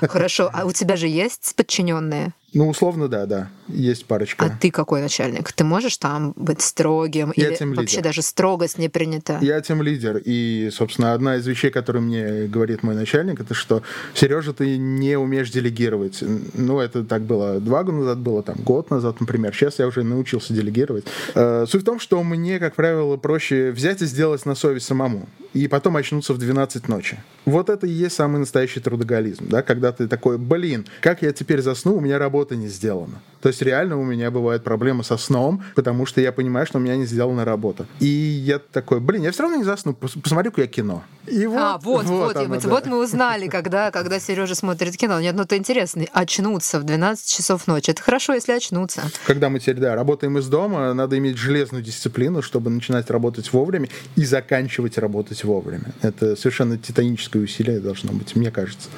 Хорошо, 0.03 0.51
а 0.53 0.67
у 0.67 0.73
тебя 0.73 0.97
же 0.97 1.07
есть 1.09 1.55
подчиненные? 1.57 2.33
Ну, 2.55 2.69
условно, 2.69 3.09
да, 3.09 3.27
да, 3.27 3.51
есть 3.69 4.07
парочка. 4.07 4.47
А 4.47 4.49
ты 4.49 4.71
какой 4.71 5.03
начальник? 5.03 5.53
Ты 5.53 5.65
можешь 5.65 5.99
там 5.99 6.33
быть 6.35 6.63
строгим? 6.63 7.31
Я 7.37 7.49
или 7.49 7.57
тимлидер. 7.57 7.83
вообще 7.83 8.01
даже 8.01 8.23
строгость 8.23 8.79
не 8.79 8.89
принята? 8.89 9.39
Я 9.43 9.61
тем 9.61 9.83
лидер, 9.83 10.21
и, 10.25 10.71
собственно, 10.73 11.13
одна 11.13 11.37
из 11.37 11.47
вещей, 11.47 11.71
которую 11.71 12.05
мне 12.05 12.47
говорит 12.47 12.83
мой 12.83 12.95
начальник, 12.95 13.39
это 13.41 13.53
что, 13.53 13.83
Сережа, 14.15 14.55
ты 14.55 14.79
не 14.79 15.19
умеешь 15.19 15.51
делегировать. 15.51 16.25
Ну, 16.55 16.81
это 16.81 17.05
так 17.05 17.23
было 17.23 17.61
два 17.61 17.85
года 17.85 17.99
назад, 17.99 18.19
было 18.19 18.43
там 18.43 18.57
год 18.57 18.91
назад, 18.91 19.21
например. 19.21 19.55
Сейчас 19.55 19.79
я 19.79 19.87
уже 19.87 20.03
научился 20.03 20.55
делегировать. 20.55 21.05
Э, 21.35 21.67
Суть 21.69 21.83
в 21.83 21.85
том, 21.85 22.01
что 22.01 22.23
мне, 22.23 22.59
как 22.59 22.75
правило, 22.75 23.19
проще 23.19 23.73
взять 23.73 24.01
и 24.01 24.07
сделать 24.07 24.47
на 24.47 24.55
совесть 24.55 24.87
самому. 24.87 25.29
и 25.55 25.67
потом 25.67 25.97
очнуться 25.97 26.33
в 26.35 26.39
12 26.39 26.89
ночи. 26.89 27.19
Вот 27.45 27.69
это 27.71 27.87
и 27.87 27.91
есть 27.91 28.15
самый 28.15 28.39
настоящий 28.39 28.81
трудоголизм, 28.81 29.49
да, 29.49 29.63
когда 29.63 29.93
ты 29.93 30.07
такой, 30.07 30.37
блин, 30.39 30.87
как 31.01 31.23
я 31.23 31.33
теперь 31.33 31.63
засну, 31.63 31.97
у 31.97 32.01
меня 32.01 32.19
работа 32.19 32.38
не 32.57 32.69
сделана. 32.69 33.21
То 33.41 33.49
есть 33.49 33.63
реально 33.63 33.99
у 33.99 34.05
меня 34.05 34.31
бывают 34.31 34.65
проблемы 34.65 35.05
со 35.05 35.17
сном, 35.17 35.63
потому 35.77 36.07
что 36.07 36.21
я 36.21 36.33
понимаю, 36.33 36.67
что 36.67 36.79
у 36.79 36.81
меня 36.81 36.97
не 36.97 37.07
сделана 37.07 37.45
работа. 37.45 37.87
И 38.01 38.07
я 38.07 38.59
такой, 38.59 39.01
блин, 39.01 39.23
я 39.23 39.31
все 39.31 39.45
равно 39.45 39.59
не 39.59 39.65
засну, 39.65 39.95
посмотрю-ка 39.95 40.63
я 40.63 40.67
кино. 40.67 41.05
И 41.27 41.47
вот, 41.47 41.59
а, 41.59 41.79
вот, 41.79 42.07
вот, 42.07 42.27
вот, 42.27 42.37
оно, 42.37 42.55
вот, 42.55 42.63
да. 42.63 42.69
вот 42.69 42.87
мы 42.87 43.03
узнали, 43.03 43.49
когда, 43.49 43.91
когда 43.91 44.19
Сережа 44.19 44.55
смотрит 44.55 44.97
кино. 44.97 45.21
Нет, 45.21 45.35
ну 45.37 45.43
это 45.43 45.57
интересно, 45.57 46.05
очнуться 46.13 46.81
в 46.81 46.85
12 46.85 47.29
часов 47.29 47.67
ночи. 47.67 47.91
Это 47.91 48.03
хорошо, 48.03 48.35
если 48.35 48.53
очнуться. 48.53 49.03
Когда 49.27 49.51
мы 49.51 49.61
теперь, 49.61 49.77
да, 49.77 49.95
работаем 49.95 50.39
из 50.39 50.49
дома, 50.49 50.93
надо 50.95 51.17
иметь 51.19 51.37
железную 51.37 51.85
дисциплину, 51.85 52.43
чтобы 52.43 52.71
начинать 52.71 53.11
работать 53.11 53.53
вовремя 53.53 53.89
и 54.17 54.25
заканчивать 54.25 54.99
работать 54.99 55.45
вовремя. 55.45 55.93
Это 56.03 56.35
совершенно 56.35 56.77
титаническое 56.79 57.43
усилие 57.43 57.79
должно 57.79 58.13
быть, 58.13 58.35
мне 58.35 58.51
кажется. 58.51 58.89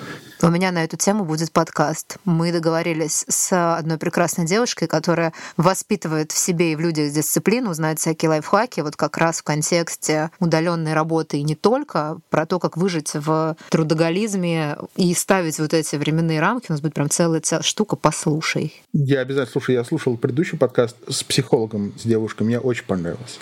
У 0.42 0.49
меня 0.49 0.73
на 0.73 0.85
эту 0.85 0.97
тему 0.97 1.25
будет 1.25 1.52
подкаст. 1.52 2.16
Мы 2.25 2.50
договорились 2.50 3.26
с 3.28 3.76
одной 3.76 3.99
прекрасной 3.99 4.47
девушкой, 4.47 4.88
которая 4.88 5.35
воспитывает 5.59 6.32
в 6.32 6.38
себе 6.38 6.73
и 6.73 6.76
в 6.76 6.80
людях 6.80 7.12
дисциплину, 7.12 7.75
знает 7.75 7.99
всякие 7.99 8.30
лайфхаки, 8.30 8.80
вот 8.80 8.97
как 8.97 9.18
раз 9.18 9.40
в 9.40 9.42
контексте 9.42 10.30
удаленной 10.40 10.94
работы 10.94 11.38
и 11.38 11.42
не 11.42 11.54
только, 11.54 12.18
про 12.30 12.47
то, 12.47 12.59
как 12.59 12.78
выжить 12.78 13.12
в 13.12 13.54
трудоголизме 13.68 14.78
и 14.97 15.12
ставить 15.12 15.59
вот 15.59 15.75
эти 15.75 15.97
временные 15.97 16.40
рамки. 16.40 16.66
У 16.70 16.73
нас 16.73 16.80
будет 16.80 16.94
прям 16.94 17.11
целая, 17.11 17.42
штука 17.61 17.97
«Послушай». 17.97 18.82
Я 18.94 19.20
обязательно 19.20 19.52
слушаю. 19.52 19.76
Я 19.76 19.85
слушал 19.85 20.16
предыдущий 20.16 20.56
подкаст 20.56 20.97
с 21.06 21.23
психологом, 21.23 21.92
с 21.99 22.02
девушкой. 22.02 22.44
Мне 22.44 22.59
очень 22.59 22.87
понравилось. 22.87 23.38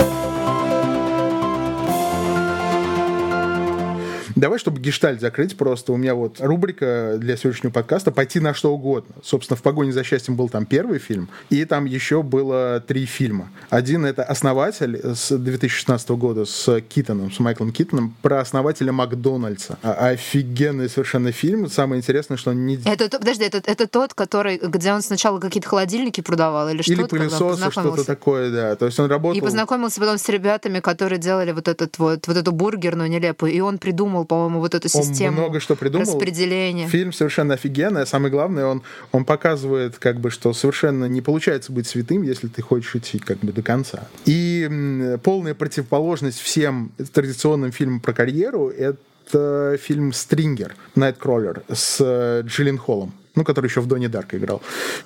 Давай, 4.38 4.60
чтобы 4.60 4.80
гештальт 4.80 5.20
закрыть 5.20 5.56
просто, 5.56 5.92
у 5.92 5.96
меня 5.96 6.14
вот 6.14 6.36
рубрика 6.38 7.16
для 7.18 7.36
сегодняшнего 7.36 7.72
подкаста 7.72 8.12
«Пойти 8.12 8.38
на 8.38 8.54
что 8.54 8.72
угодно». 8.72 9.16
Собственно, 9.24 9.56
«В 9.56 9.62
погоне 9.62 9.90
за 9.90 10.04
счастьем» 10.04 10.36
был 10.36 10.48
там 10.48 10.64
первый 10.64 11.00
фильм, 11.00 11.28
и 11.50 11.64
там 11.64 11.86
еще 11.86 12.22
было 12.22 12.80
три 12.86 13.04
фильма. 13.04 13.50
Один— 13.68 14.04
это 14.06 14.22
«Основатель» 14.22 15.00
с 15.02 15.36
2016 15.36 16.10
года 16.10 16.44
с 16.44 16.80
Китоном, 16.82 17.32
с 17.32 17.40
Майклом 17.40 17.72
Китоном, 17.72 18.14
про 18.22 18.38
основателя 18.38 18.92
Макдональдса. 18.92 19.76
А, 19.82 20.10
офигенный 20.10 20.88
совершенно 20.88 21.32
фильм. 21.32 21.68
Самое 21.68 21.98
интересное, 21.98 22.36
что 22.36 22.50
он 22.50 22.64
не... 22.64 22.78
Это, 22.84 23.18
подожди, 23.18 23.42
это, 23.42 23.60
это 23.64 23.88
тот, 23.88 24.14
который, 24.14 24.58
где 24.58 24.92
он 24.92 25.02
сначала 25.02 25.40
какие-то 25.40 25.68
холодильники 25.68 26.20
продавал 26.20 26.68
или 26.68 26.82
что-то? 26.82 27.00
Или 27.00 27.08
пылесосы, 27.08 27.70
что-то 27.72 28.04
такое, 28.04 28.52
да. 28.52 28.76
То 28.76 28.86
есть 28.86 29.00
он 29.00 29.10
работал... 29.10 29.36
И 29.36 29.40
познакомился 29.40 29.98
потом 29.98 30.16
с 30.16 30.28
ребятами, 30.28 30.78
которые 30.78 31.18
делали 31.18 31.50
вот, 31.50 31.66
этот 31.66 31.98
вот, 31.98 32.28
вот 32.28 32.36
эту 32.36 32.52
бургерную 32.52 33.10
нелепую, 33.10 33.52
и 33.52 33.58
он 33.58 33.78
придумал 33.78 34.27
по-моему, 34.28 34.60
вот 34.60 34.74
эту 34.74 34.88
систему 34.88 35.28
он 35.28 35.42
много 35.44 35.60
что 35.60 35.74
придумал. 35.74 36.06
распределения. 36.06 36.86
Фильм 36.88 37.12
совершенно 37.12 37.54
офигенный. 37.54 38.02
А 38.02 38.06
самое 38.06 38.30
главное, 38.30 38.66
он, 38.66 38.82
он 39.10 39.24
показывает, 39.24 39.98
как 39.98 40.20
бы, 40.20 40.30
что 40.30 40.52
совершенно 40.52 41.06
не 41.06 41.20
получается 41.20 41.72
быть 41.72 41.88
святым, 41.88 42.22
если 42.22 42.48
ты 42.48 42.62
хочешь 42.62 42.94
идти 42.94 43.18
как 43.18 43.38
бы 43.38 43.52
до 43.52 43.62
конца. 43.62 44.06
И 44.26 45.16
полная 45.24 45.54
противоположность 45.54 46.38
всем 46.38 46.92
традиционным 47.12 47.72
фильмам 47.72 48.00
про 48.00 48.12
карьеру— 48.12 48.68
это 48.78 49.78
фильм 49.82 50.12
«Стрингер», 50.12 50.76
«Найткроллер» 50.94 51.62
с 51.72 51.96
э, 52.00 52.42
Джиллин 52.46 52.78
Холлом 52.78 53.12
ну, 53.34 53.44
который 53.44 53.68
еще 53.68 53.80
в 53.80 53.86
Доне 53.86 54.08
Дарка 54.08 54.36
играл. 54.36 54.60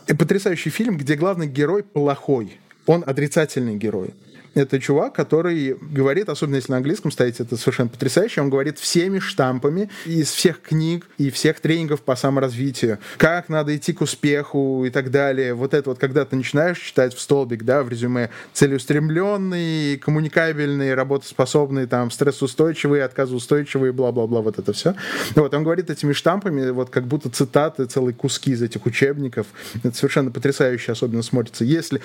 И 0.07 0.15
потрясающий 0.15 0.71
фильм, 0.71 0.97
где 0.97 1.17
главный 1.17 1.47
герой 1.47 1.83
плохой. 1.83 2.59
Он 2.87 3.05
отрицательный 3.07 3.77
герой 3.77 4.15
это 4.55 4.79
чувак, 4.81 5.15
который 5.15 5.77
говорит, 5.81 6.29
особенно 6.29 6.57
если 6.57 6.73
на 6.73 6.79
английском 6.79 7.11
стоит, 7.11 7.41
это 7.41 7.57
совершенно 7.57 7.89
потрясающе, 7.89 8.41
он 8.41 8.51
говорит 8.51 8.79
всеми 8.79 9.19
штампами 9.19 9.91
из 10.07 10.31
всех 10.31 10.61
книг 10.61 11.07
и 11.19 11.31
всех 11.31 11.61
тренингов 11.61 12.03
по 12.03 12.17
саморазвитию, 12.17 12.99
как 13.17 13.49
надо 13.49 13.77
идти 13.77 13.93
к 13.93 14.01
успеху 14.01 14.85
и 14.85 14.91
так 14.91 15.11
далее. 15.11 15.55
Вот 15.55 15.75
это 15.75 15.91
вот, 15.91 15.99
когда 15.99 16.25
ты 16.25 16.37
начинаешь 16.37 16.79
читать 16.79 17.15
в 17.15 17.21
столбик, 17.21 17.65
да, 17.65 17.83
в 17.83 17.89
резюме 17.89 18.31
целеустремленный, 18.53 19.97
коммуникабельный, 19.97 20.95
работоспособный, 20.95 21.87
там, 21.87 22.11
стрессоустойчивый, 22.11 23.03
отказоустойчивый, 23.03 23.93
бла-бла-бла, 23.93 24.43
вот 24.43 24.59
это 24.59 24.73
все. 24.73 24.95
Вот, 25.35 25.53
он 25.55 25.65
говорит 25.65 25.91
этими 25.91 26.13
штампами, 26.13 26.71
вот 26.71 26.91
как 26.91 27.07
будто 27.07 27.31
цитаты, 27.31 27.87
целые 27.87 28.15
куски 28.15 28.53
из 28.53 28.63
этих 28.63 28.87
учебников. 28.87 29.47
Это 29.83 29.97
совершенно 29.97 30.31
потрясающе 30.31 30.93
особенно 30.93 31.23
смотрится. 31.23 31.65
Если, 31.65 32.01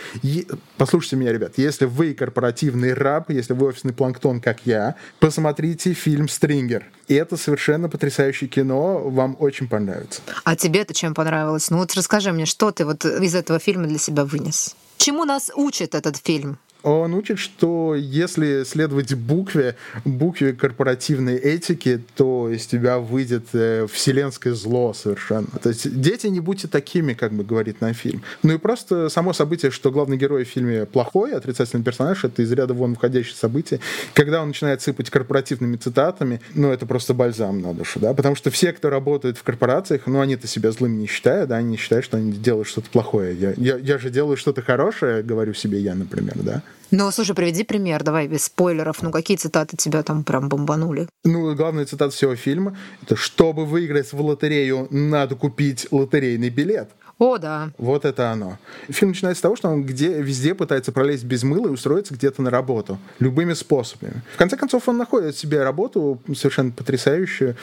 послушайте 0.78 1.18
меня, 1.18 1.34
ребят, 1.34 1.54
если 1.58 1.86
вы 1.86 2.14
корпоративный 2.14 2.37
корпоративный 2.38 2.94
раб, 2.94 3.32
если 3.32 3.54
вы 3.54 3.68
офисный 3.68 3.94
планктон, 3.94 4.42
как 4.42 4.60
я, 4.66 4.96
посмотрите 5.20 5.94
фильм 5.94 6.30
«Стрингер». 6.30 6.86
И 7.08 7.16
это 7.16 7.36
совершенно 7.36 7.90
потрясающее 7.90 8.48
кино, 8.48 9.10
вам 9.10 9.36
очень 9.40 9.68
понравится. 9.68 10.22
А 10.44 10.56
тебе 10.56 10.82
это 10.82 10.94
чем 10.94 11.16
понравилось? 11.16 11.72
Ну 11.72 11.78
вот 11.78 11.96
расскажи 11.96 12.32
мне, 12.32 12.46
что 12.46 12.72
ты 12.72 12.86
вот 12.86 13.06
из 13.06 13.34
этого 13.34 13.58
фильма 13.58 13.88
для 13.88 13.98
себя 13.98 14.24
вынес? 14.24 14.76
Чему 14.98 15.26
нас 15.26 15.50
учит 15.56 15.96
этот 15.96 16.18
фильм? 16.18 16.60
Он 16.84 17.14
учит, 17.14 17.40
что 17.40 17.96
если 17.96 18.64
следовать 18.64 19.14
букве, 19.14 19.76
букве 20.06 20.54
корпоративной 20.54 21.36
этики, 21.36 22.02
то 22.16 22.50
из 22.50 22.66
тебя 22.66 23.00
выйдет 23.00 23.48
э, 23.54 23.88
вселенское 23.92 24.54
зло 24.54 24.94
совершенно. 24.94 25.48
То 25.62 25.70
есть 25.70 26.00
дети 26.00 26.28
не 26.28 26.40
будьте 26.40 26.68
такими, 26.68 27.14
как 27.14 27.34
бы 27.34 27.44
говорит 27.44 27.82
нам 27.82 27.94
фильм. 27.94 28.22
Ну 28.44 28.54
и 28.54 28.58
просто 28.58 29.10
само 29.10 29.34
событие, 29.34 29.72
что 29.72 29.92
главный 29.92 30.18
герой 30.18 30.46
в 30.46 30.48
фильме 30.48 30.86
плохой, 30.86 31.34
отрицательный 31.34 31.84
персонаж, 31.84 32.24
это 32.24 32.42
из 32.42 32.52
ряда 32.52 32.74
вон 32.74 32.96
входящее 32.96 33.36
событие. 33.36 33.80
Когда 34.14 34.42
он 34.42 34.50
начинает 34.50 34.82
сыпать 34.82 35.10
корпоративными 35.10 35.78
цитатами, 35.78 36.42
ну 36.54 36.72
это 36.72 36.86
просто 36.86 37.14
бальзам 37.14 37.62
на 37.62 37.74
душу, 37.74 38.00
да, 38.00 38.14
потому 38.14 38.36
что 38.36 38.50
все, 38.52 38.72
кто 38.72 38.90
работает 38.90 39.38
в 39.38 39.44
корпорациях, 39.44 40.04
ну 40.06 40.22
они-то 40.22 40.48
себя 40.48 40.72
злыми 40.72 40.96
не 40.98 41.08
считают, 41.08 41.50
да, 41.50 41.58
они 41.58 41.78
считают, 41.78 42.06
что 42.06 42.18
они 42.18 42.32
делают 42.32 42.68
что-то 42.68 42.90
плохое. 42.90 43.36
Я, 43.36 43.54
я, 43.58 43.78
я 43.78 43.98
же 43.98 44.10
делаю 44.10 44.38
что-то 44.38 44.62
хорошее, 44.62 45.24
говорю 45.24 45.54
себе 45.54 45.80
я, 45.80 45.96
например, 45.96 46.36
да. 46.38 46.64
Ну, 46.90 47.12
слушай, 47.12 47.36
приведи 47.36 47.64
пример, 47.64 48.04
давай 48.04 48.28
без 48.28 48.46
спойлеров. 48.46 49.02
Ну, 49.02 49.12
какие 49.12 49.36
цитаты 49.36 49.76
тебя 49.76 50.04
там 50.04 50.24
прям 50.24 50.48
бомбанули? 50.48 51.10
Ну, 51.26 51.54
главная 51.54 51.86
цитата 51.86 52.12
всего 52.16 52.36
фильма— 52.36 52.78
это 53.02 53.18
«Чтобы 53.18 53.66
выиграть 53.66 54.14
в 54.14 54.22
лотерею, 54.22 54.88
надо 54.90 55.36
купить 55.36 55.88
лотерейный 55.92 56.50
билет». 56.50 56.90
О, 57.20 57.40
да. 57.40 57.72
Вот 57.80 58.06
это 58.06 58.32
оно. 58.32 58.60
Фильм 58.90 59.10
начинается 59.10 59.40
с 59.40 59.42
того, 59.42 59.56
что 59.56 59.70
он 59.70 59.84
где, 59.84 60.22
везде 60.22 60.54
пытается 60.54 60.92
пролезть 60.92 61.24
без 61.24 61.42
мыла 61.42 61.68
и 61.68 61.72
устроиться 61.72 62.14
где-то 62.14 62.44
на 62.44 62.52
работу. 62.52 63.00
Любыми 63.18 63.54
способами. 63.54 64.22
В 64.36 64.38
конце 64.38 64.56
концов, 64.56 64.88
он 64.88 64.98
находит 64.98 65.36
себе 65.36 65.64
работу 65.64 66.22
совершенно 66.36 66.72
потрясающую. 66.72 67.56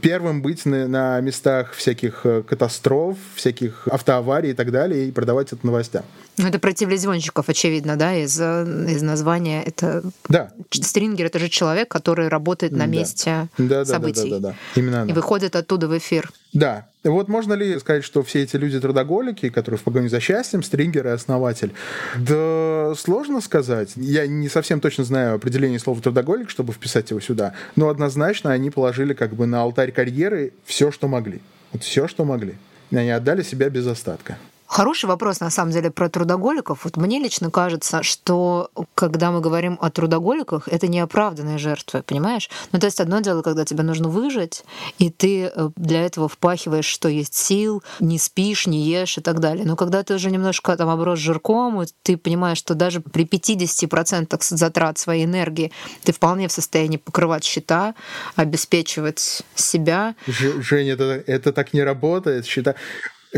Первым 0.00 0.40
быть 0.40 0.64
на, 0.66 0.86
на 0.86 1.20
местах 1.20 1.72
всяких 1.72 2.20
э, 2.24 2.44
катастроф, 2.44 3.18
всяких 3.34 3.88
автоаварий 3.88 4.50
и 4.50 4.54
так 4.54 4.70
далее, 4.70 5.08
и 5.08 5.10
продавать 5.10 5.52
это 5.52 5.66
новостям. 5.66 6.04
Ну, 6.38 6.48
это 6.48 6.58
про 6.58 6.72
телевизионщиков, 6.72 7.48
очевидно, 7.48 7.96
да, 7.96 8.14
из, 8.14 8.38
э, 8.38 8.86
из 8.88 9.02
названия. 9.02 9.62
Это 9.62 10.02
да. 10.28 10.52
Стрингер— 10.70 11.26
это 11.26 11.38
же 11.38 11.48
человек, 11.48 11.88
который 11.88 12.28
работает 12.28 12.72
на 12.72 12.86
месте 12.86 13.48
да. 13.56 13.84
Да, 13.84 13.84
событий. 13.84 14.30
Да, 14.30 14.36
да, 14.36 14.40
да, 14.40 14.40
да, 14.40 14.48
да. 14.74 14.80
Именно 14.80 15.10
И 15.10 15.12
выходит 15.12 15.56
оттуда 15.56 15.88
в 15.88 15.96
эфир. 15.96 16.30
Да. 16.52 16.88
Вот 17.04 17.28
можно 17.28 17.54
ли 17.54 17.78
сказать, 17.78 18.04
что 18.04 18.22
все 18.22 18.42
эти 18.42 18.56
люди 18.56 18.80
трудоголики, 18.80 19.48
которые 19.48 19.78
в 19.78 19.82
погоне 19.82 20.08
за 20.08 20.20
счастьем, 20.20 20.62
Стрингер 20.62 21.06
и 21.06 21.10
основатель? 21.10 21.72
Да 22.16 22.94
сложно 22.96 23.40
сказать. 23.40 23.92
Я 23.96 24.26
не 24.26 24.48
совсем 24.48 24.80
точно 24.80 25.04
знаю 25.04 25.36
определение 25.36 25.78
слова 25.78 26.00
трудоголик, 26.00 26.50
чтобы 26.50 26.72
вписать 26.72 27.10
его 27.10 27.20
сюда. 27.20 27.54
Но 27.76 27.88
однозначно 27.88 28.52
они 28.52 28.70
положили 28.70 29.14
как 29.14 29.34
бы 29.34 29.46
на 29.46 29.62
алтарь 29.62 29.92
карьеры 29.92 30.52
все, 30.64 30.90
что 30.90 31.08
могли. 31.08 31.40
Вот 31.72 31.82
все, 31.82 32.08
что 32.08 32.24
могли. 32.24 32.54
Они 32.90 33.10
отдали 33.10 33.42
себя 33.42 33.68
без 33.70 33.86
остатка. 33.86 34.36
Хороший 34.66 35.06
вопрос, 35.06 35.40
на 35.40 35.50
самом 35.50 35.72
деле, 35.72 35.90
про 35.90 36.08
трудоголиков. 36.08 36.84
Вот 36.84 36.96
мне 36.96 37.18
лично 37.18 37.50
кажется, 37.50 38.02
что 38.02 38.70
когда 38.94 39.30
мы 39.30 39.40
говорим 39.40 39.78
о 39.80 39.90
трудоголиках, 39.90 40.68
это 40.68 40.88
неоправданные 40.88 41.58
жертвы, 41.58 42.02
понимаешь? 42.02 42.50
Ну, 42.72 42.78
то 42.78 42.86
есть 42.86 43.00
одно 43.00 43.20
дело, 43.20 43.42
когда 43.42 43.64
тебе 43.64 43.82
нужно 43.84 44.08
выжить, 44.08 44.64
и 44.98 45.10
ты 45.10 45.44
э, 45.44 45.70
для 45.76 46.04
этого 46.04 46.28
впахиваешь, 46.28 46.84
что 46.84 47.08
есть 47.08 47.34
сил, 47.34 47.82
не 48.00 48.18
спишь, 48.18 48.66
не 48.66 48.82
ешь 48.82 49.18
и 49.18 49.20
так 49.20 49.38
далее. 49.38 49.64
Но 49.64 49.76
когда 49.76 50.02
ты 50.02 50.14
уже 50.14 50.30
немножко 50.30 50.76
там 50.76 50.88
оброс 50.88 51.18
жирком, 51.18 51.84
ты 52.02 52.16
понимаешь, 52.16 52.58
что 52.58 52.74
даже 52.74 53.00
при 53.00 53.24
50% 53.24 54.36
затрат 54.40 54.98
своей 54.98 55.24
энергии 55.24 55.72
ты 56.02 56.12
вполне 56.12 56.48
в 56.48 56.52
состоянии 56.52 56.96
покрывать 56.96 57.44
счета, 57.44 57.94
обеспечивать 58.34 59.42
себя. 59.54 60.16
Женя, 60.26 60.92
это, 60.94 61.22
это 61.26 61.52
так 61.52 61.72
не 61.72 61.82
работает. 61.82 62.46
Счета 62.46 62.74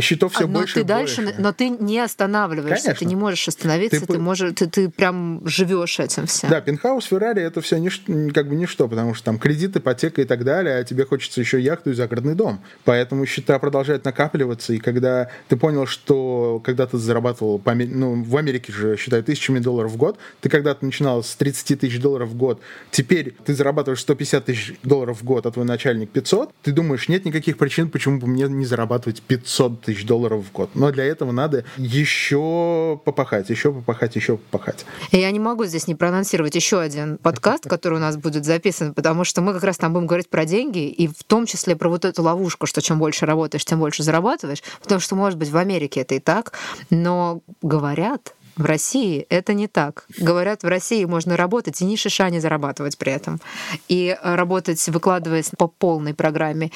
счетов 0.01 0.33
все 0.35 0.45
А, 0.45 0.47
больше 0.47 0.75
ты 0.75 0.81
и 0.81 0.85
дальше, 0.85 1.23
больше. 1.23 1.41
но 1.41 1.53
ты 1.53 1.69
не 1.71 1.99
останавливаешься, 1.99 2.85
Конечно. 2.87 2.99
ты 2.99 3.05
не 3.07 3.17
можешь 3.17 3.49
остановиться, 3.49 4.01
Ты 4.01 4.07
ты, 4.07 4.19
можешь, 4.19 4.53
ты, 4.55 4.67
ты 4.69 4.89
прям 4.89 5.43
живешь 5.47 5.99
этим 5.99 6.27
всем. 6.27 6.51
Да, 6.51 6.61
пентхаус, 6.61 7.05
Феррари 7.07 7.43
это 7.43 7.61
все 7.61 7.77
нич- 7.77 8.33
как 8.33 8.49
бы 8.49 8.55
ничто, 8.57 8.89
потому 8.89 9.15
что 9.15 9.25
там 9.27 9.39
кредит, 9.39 9.77
ипотека 9.77 10.23
и 10.23 10.25
так 10.25 10.45
далее, 10.45 10.77
а 10.79 10.85
тебе 10.85 11.05
хочется 11.05 11.41
еще 11.41 11.61
яхту 11.61 11.91
и 11.91 11.95
загородный 11.95 12.35
дом. 12.35 12.61
Поэтому 12.85 13.25
счета 13.27 13.59
продолжают 13.59 14.05
накапливаться, 14.05 14.73
и 14.73 14.79
когда 14.79 15.31
ты 15.49 15.57
понял, 15.57 15.87
что 15.87 16.61
когда 16.65 16.87
ты 16.87 16.99
зарабатывал, 16.99 17.59
по 17.59 17.75
ну, 17.75 18.23
в 18.23 18.37
Америке 18.37 18.73
же 18.73 18.97
считай 18.97 19.23
тысячами 19.23 19.59
долларов 19.59 19.93
в 19.93 19.97
год, 19.97 20.19
ты 20.41 20.49
когда-то 20.49 20.85
начинал 20.85 21.23
с 21.23 21.35
30 21.37 21.81
тысяч 21.81 22.01
долларов 22.01 22.29
в 22.31 22.37
год, 22.37 22.61
теперь 22.91 23.35
ты 23.45 23.55
зарабатываешь 23.55 24.01
150 24.01 24.45
тысяч 24.45 24.75
долларов 24.83 25.21
в 25.21 25.25
год, 25.25 25.47
а 25.47 25.51
твой 25.51 25.65
начальник 25.65 26.11
500, 26.11 26.51
ты 26.63 26.73
думаешь, 26.73 27.09
нет 27.09 27.25
никаких 27.25 27.59
причин, 27.59 27.91
почему 27.91 28.19
бы 28.19 28.27
мне 28.27 28.45
не 28.49 28.65
зарабатывать 28.65 29.23
500 29.23 29.88
тысяч 29.89 30.05
долларов 30.05 30.45
в 30.45 30.53
год. 30.53 30.71
Но 30.75 30.91
для 30.91 31.05
этого 31.05 31.33
надо 31.33 31.65
еще 31.79 33.01
попахать, 33.07 33.49
еще 33.49 33.73
попахать, 33.73 34.17
еще 34.17 34.37
попахать. 34.37 34.85
Я 35.13 35.31
не 35.31 35.39
могу 35.39 35.65
здесь 35.65 35.87
не 35.87 35.95
проанонсировать 35.95 36.55
еще 36.55 36.79
один 36.79 37.17
подкаст, 37.17 37.65
который 37.69 37.95
у 37.95 38.01
нас 38.01 38.19
будет 38.19 38.45
записан, 38.45 38.93
потому 38.93 39.25
что 39.25 39.41
мы 39.41 39.55
как 39.55 39.65
раз 39.65 39.79
там 39.79 39.95
будем 39.95 40.07
говорить 40.07 40.29
про 40.29 40.45
деньги, 40.45 40.89
и 40.89 41.09
в 41.09 41.25
том 41.25 41.47
числе 41.47 41.75
про 41.75 41.89
вот 41.89 42.05
эту 42.05 42.23
ловушку, 42.23 42.67
что 42.67 42.83
чем 42.83 42.99
больше 42.99 43.25
работаешь, 43.25 43.65
тем 43.65 43.79
больше 43.79 44.03
зарабатываешь. 44.03 44.63
Потому 44.83 45.01
что, 45.01 45.17
может 45.17 45.39
быть, 45.39 45.49
в 45.49 45.57
Америке 45.57 46.01
это 46.01 46.17
и 46.17 46.21
так, 46.21 46.53
но 46.91 47.41
говорят, 47.63 48.35
в 48.59 48.65
России 48.65 49.27
это 49.31 49.55
не 49.55 49.69
так. 49.69 50.07
Говорят, 50.19 50.63
в 50.63 50.69
России 50.69 51.05
можно 51.05 51.37
работать 51.37 51.81
и 51.81 51.85
ни 51.85 51.97
шиша 51.97 52.29
не 52.29 52.41
зарабатывать 52.41 52.99
при 52.99 53.13
этом. 53.13 53.41
И 53.89 54.17
работать, 54.23 54.87
выкладываясь 54.89 55.51
по 55.57 55.69
полной 55.69 56.13
программе. 56.13 56.71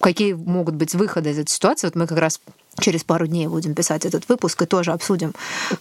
Какие 0.00 0.34
могут 0.34 0.74
быть 0.74 0.94
выходы 0.94 1.30
из 1.30 1.38
этой 1.38 1.50
ситуации? 1.50 1.86
Вот 1.86 1.94
мы 1.94 2.06
как 2.06 2.18
раз 2.18 2.40
через 2.80 3.04
пару 3.04 3.26
дней 3.26 3.46
будем 3.46 3.74
писать 3.74 4.04
этот 4.06 4.28
выпуск 4.28 4.62
и 4.62 4.66
тоже 4.66 4.92
обсудим, 4.92 5.32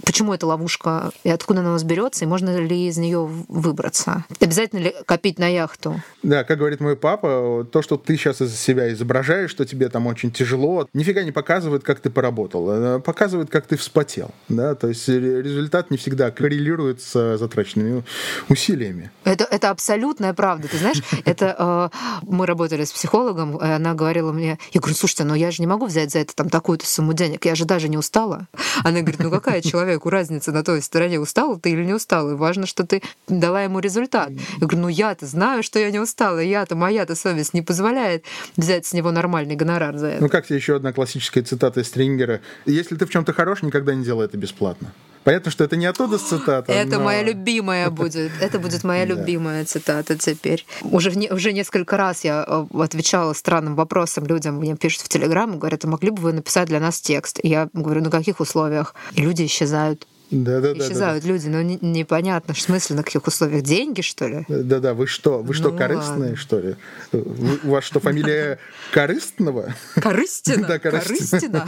почему 0.06 0.34
эта 0.34 0.46
ловушка 0.46 1.12
и 1.24 1.30
откуда 1.30 1.62
она 1.62 1.70
у 1.70 1.74
нас 1.74 1.84
берется, 1.84 2.26
и 2.26 2.28
можно 2.28 2.56
ли 2.58 2.88
из 2.88 2.98
нее 2.98 3.26
выбраться. 3.48 4.26
Обязательно 4.40 4.80
ли 4.80 4.96
копить 5.06 5.40
на 5.40 5.48
яхту? 5.48 6.02
Да, 6.24 6.44
как 6.44 6.58
говорит 6.60 6.80
мой 6.80 6.96
папа, 6.96 7.68
то, 7.72 7.82
что 7.82 7.98
ты 7.98 8.16
сейчас 8.18 8.42
из 8.42 8.60
себя 8.60 8.92
изображаешь, 8.94 9.50
что 9.50 9.66
тебе 9.66 9.90
там 9.90 10.08
очень 10.08 10.32
тяжело, 10.32 10.88
нифига 10.94 11.24
не 11.24 11.32
показывает, 11.32 11.84
как 11.84 12.00
ты 12.00 12.10
поработал, 12.10 12.70
э, 12.70 13.00
показывает, 13.00 13.50
как 13.50 13.68
ты 13.68 13.78
вспотел. 13.78 14.32
Да? 14.50 14.76
То 14.76 14.88
есть 14.88 15.08
ре- 15.08 15.42
результат 15.42 15.92
не 15.92 15.98
всегда 15.98 16.32
коррелирует 16.32 17.02
с 17.02 17.38
затраченными 17.38 18.04
усилиями. 18.50 19.12
Это, 19.24 19.46
это 19.46 19.70
абсолютная 19.70 20.34
правда. 20.34 20.68
Ты 20.68 20.78
знаешь, 20.78 21.02
это 21.26 21.56
э, 21.58 21.90
мы 22.24 22.46
работали 22.46 22.84
с 22.84 22.92
психологом, 22.92 23.58
и 23.58 23.66
она 23.68 23.94
говорила 23.94 24.32
мне, 24.32 24.58
я 24.72 24.82
говорю, 24.82 24.96
слушайте, 24.96 25.24
но 25.24 25.36
я 25.36 25.52
же 25.52 25.62
не 25.62 25.68
могу 25.68 25.86
взять 25.86 26.12
за 26.12 26.20
это 26.20 26.36
там 26.36 26.50
такую-то 26.50 26.86
сумму 26.90 27.14
денег, 27.14 27.46
я 27.46 27.56
же 27.56 27.66
даже 27.66 27.90
не 27.90 27.98
устала. 27.98 28.48
Она 28.84 29.02
говорит, 29.02 29.20
ну 29.20 29.30
какая 29.32 29.62
человеку 29.62 30.10
разница 30.10 30.52
на 30.52 30.64
той 30.64 30.82
стороне, 30.82 31.20
устала 31.20 31.60
ты 31.60 31.72
или 31.72 31.84
не 31.84 31.94
устала, 31.94 32.36
важно, 32.36 32.66
что 32.66 32.86
ты 32.86 33.02
дала 33.28 33.64
ему 33.64 33.80
результат. 33.80 34.32
Я 34.32 34.68
говорю, 34.68 34.80
ну 34.80 34.88
я-то 34.88 35.26
знаю, 35.26 35.64
что 35.64 35.80
я 35.80 35.92
не 35.92 36.00
устала, 36.00 36.40
я-то, 36.40 36.76
моя-то 36.76 37.16
совесть 37.16 37.54
не 37.54 37.62
позволяет 37.62 38.26
взять 38.58 38.86
с 38.86 38.94
него 38.94 39.12
нормальный 39.12 39.56
гонорар 39.56 39.98
за 39.98 40.08
это. 40.08 40.24
Ну, 40.24 40.30
как 40.30 40.48
тебе 40.48 40.58
еще 40.58 40.76
одна 40.76 40.94
классическая 40.94 41.44
цитата 41.44 41.84
Стрингера? 41.84 42.42
Если 42.66 42.96
ты 42.96 43.06
в 43.06 43.10
чем-то 43.10 43.34
хорош, 43.34 43.62
никогда 43.62 43.94
не 43.94 44.04
делай 44.04 44.26
это 44.26 44.38
бесплатно. 44.38 44.94
Понятно, 45.24 45.52
что 45.52 45.64
это 45.64 45.76
не 45.76 45.86
оттуда 45.86 46.18
цитата. 46.18 46.72
Это 46.72 46.98
но- 46.98 47.04
моя 47.06 47.24
любимая 47.24 47.90
будет. 47.90 48.32
Это 48.42 48.60
будет 48.60 48.84
моя 48.84 49.06
Да. 49.08 49.14
любимая 49.14 49.66
цитата 49.66 50.18
теперь. 50.18 50.66
Уже, 50.82 51.12
не- 51.12 51.30
уже 51.32 51.54
несколько 51.54 51.98
раз 51.98 52.24
я 52.24 52.44
э, 52.48 52.66
отвечала 52.80 53.34
странным 53.34 53.76
вопросом 53.76 54.26
людям. 54.26 54.56
Мне 54.56 54.76
пишут 54.76 55.02
в 55.02 55.10
Телеграм 55.10 55.54
и 55.54 55.58
говорят, 55.58 55.86
а 55.86 55.88
могли 55.88 56.10
бы 56.10 56.22
вы 56.22 56.34
написать 56.34 56.68
для 56.70 56.80
нас 56.80 57.00
текст? 57.02 57.40
И 57.44 57.50
я 57.50 57.70
говорю, 57.74 58.02
на 58.02 58.10
каких 58.10 58.40
условиях? 58.40 58.96
И 59.14 59.22
люди 59.22 59.46
исчезают. 59.46 60.08
Да-да-да. 60.32 60.86
исчезают 60.86 61.26
люди. 61.26 61.48
Но 61.48 61.62
не- 61.64 61.80
непонятно, 61.82 62.54
в 62.54 62.62
смысле, 62.62 62.96
на 62.98 63.04
каких 63.04 63.26
условиях? 63.26 63.64
Деньги, 63.64 64.02
что 64.02 64.28
ли? 64.28 64.46
Да-да, 64.48 64.94
вы 64.94 65.08
что? 65.08 65.40
Вы 65.40 65.54
что, 65.56 65.72
Ну, 65.72 65.78
корыстные, 65.78 66.20
ладно. 66.20 66.36
что 66.38 66.60
ли? 66.60 66.76
Вы- 67.12 67.60
у 67.64 67.70
вас 67.72 67.84
что, 67.84 68.00
фамилия 68.00 68.60
Корыстного? 68.94 69.74
Корыстина? 69.96 70.68
Да, 70.68 70.80
Корыстина. 70.80 71.68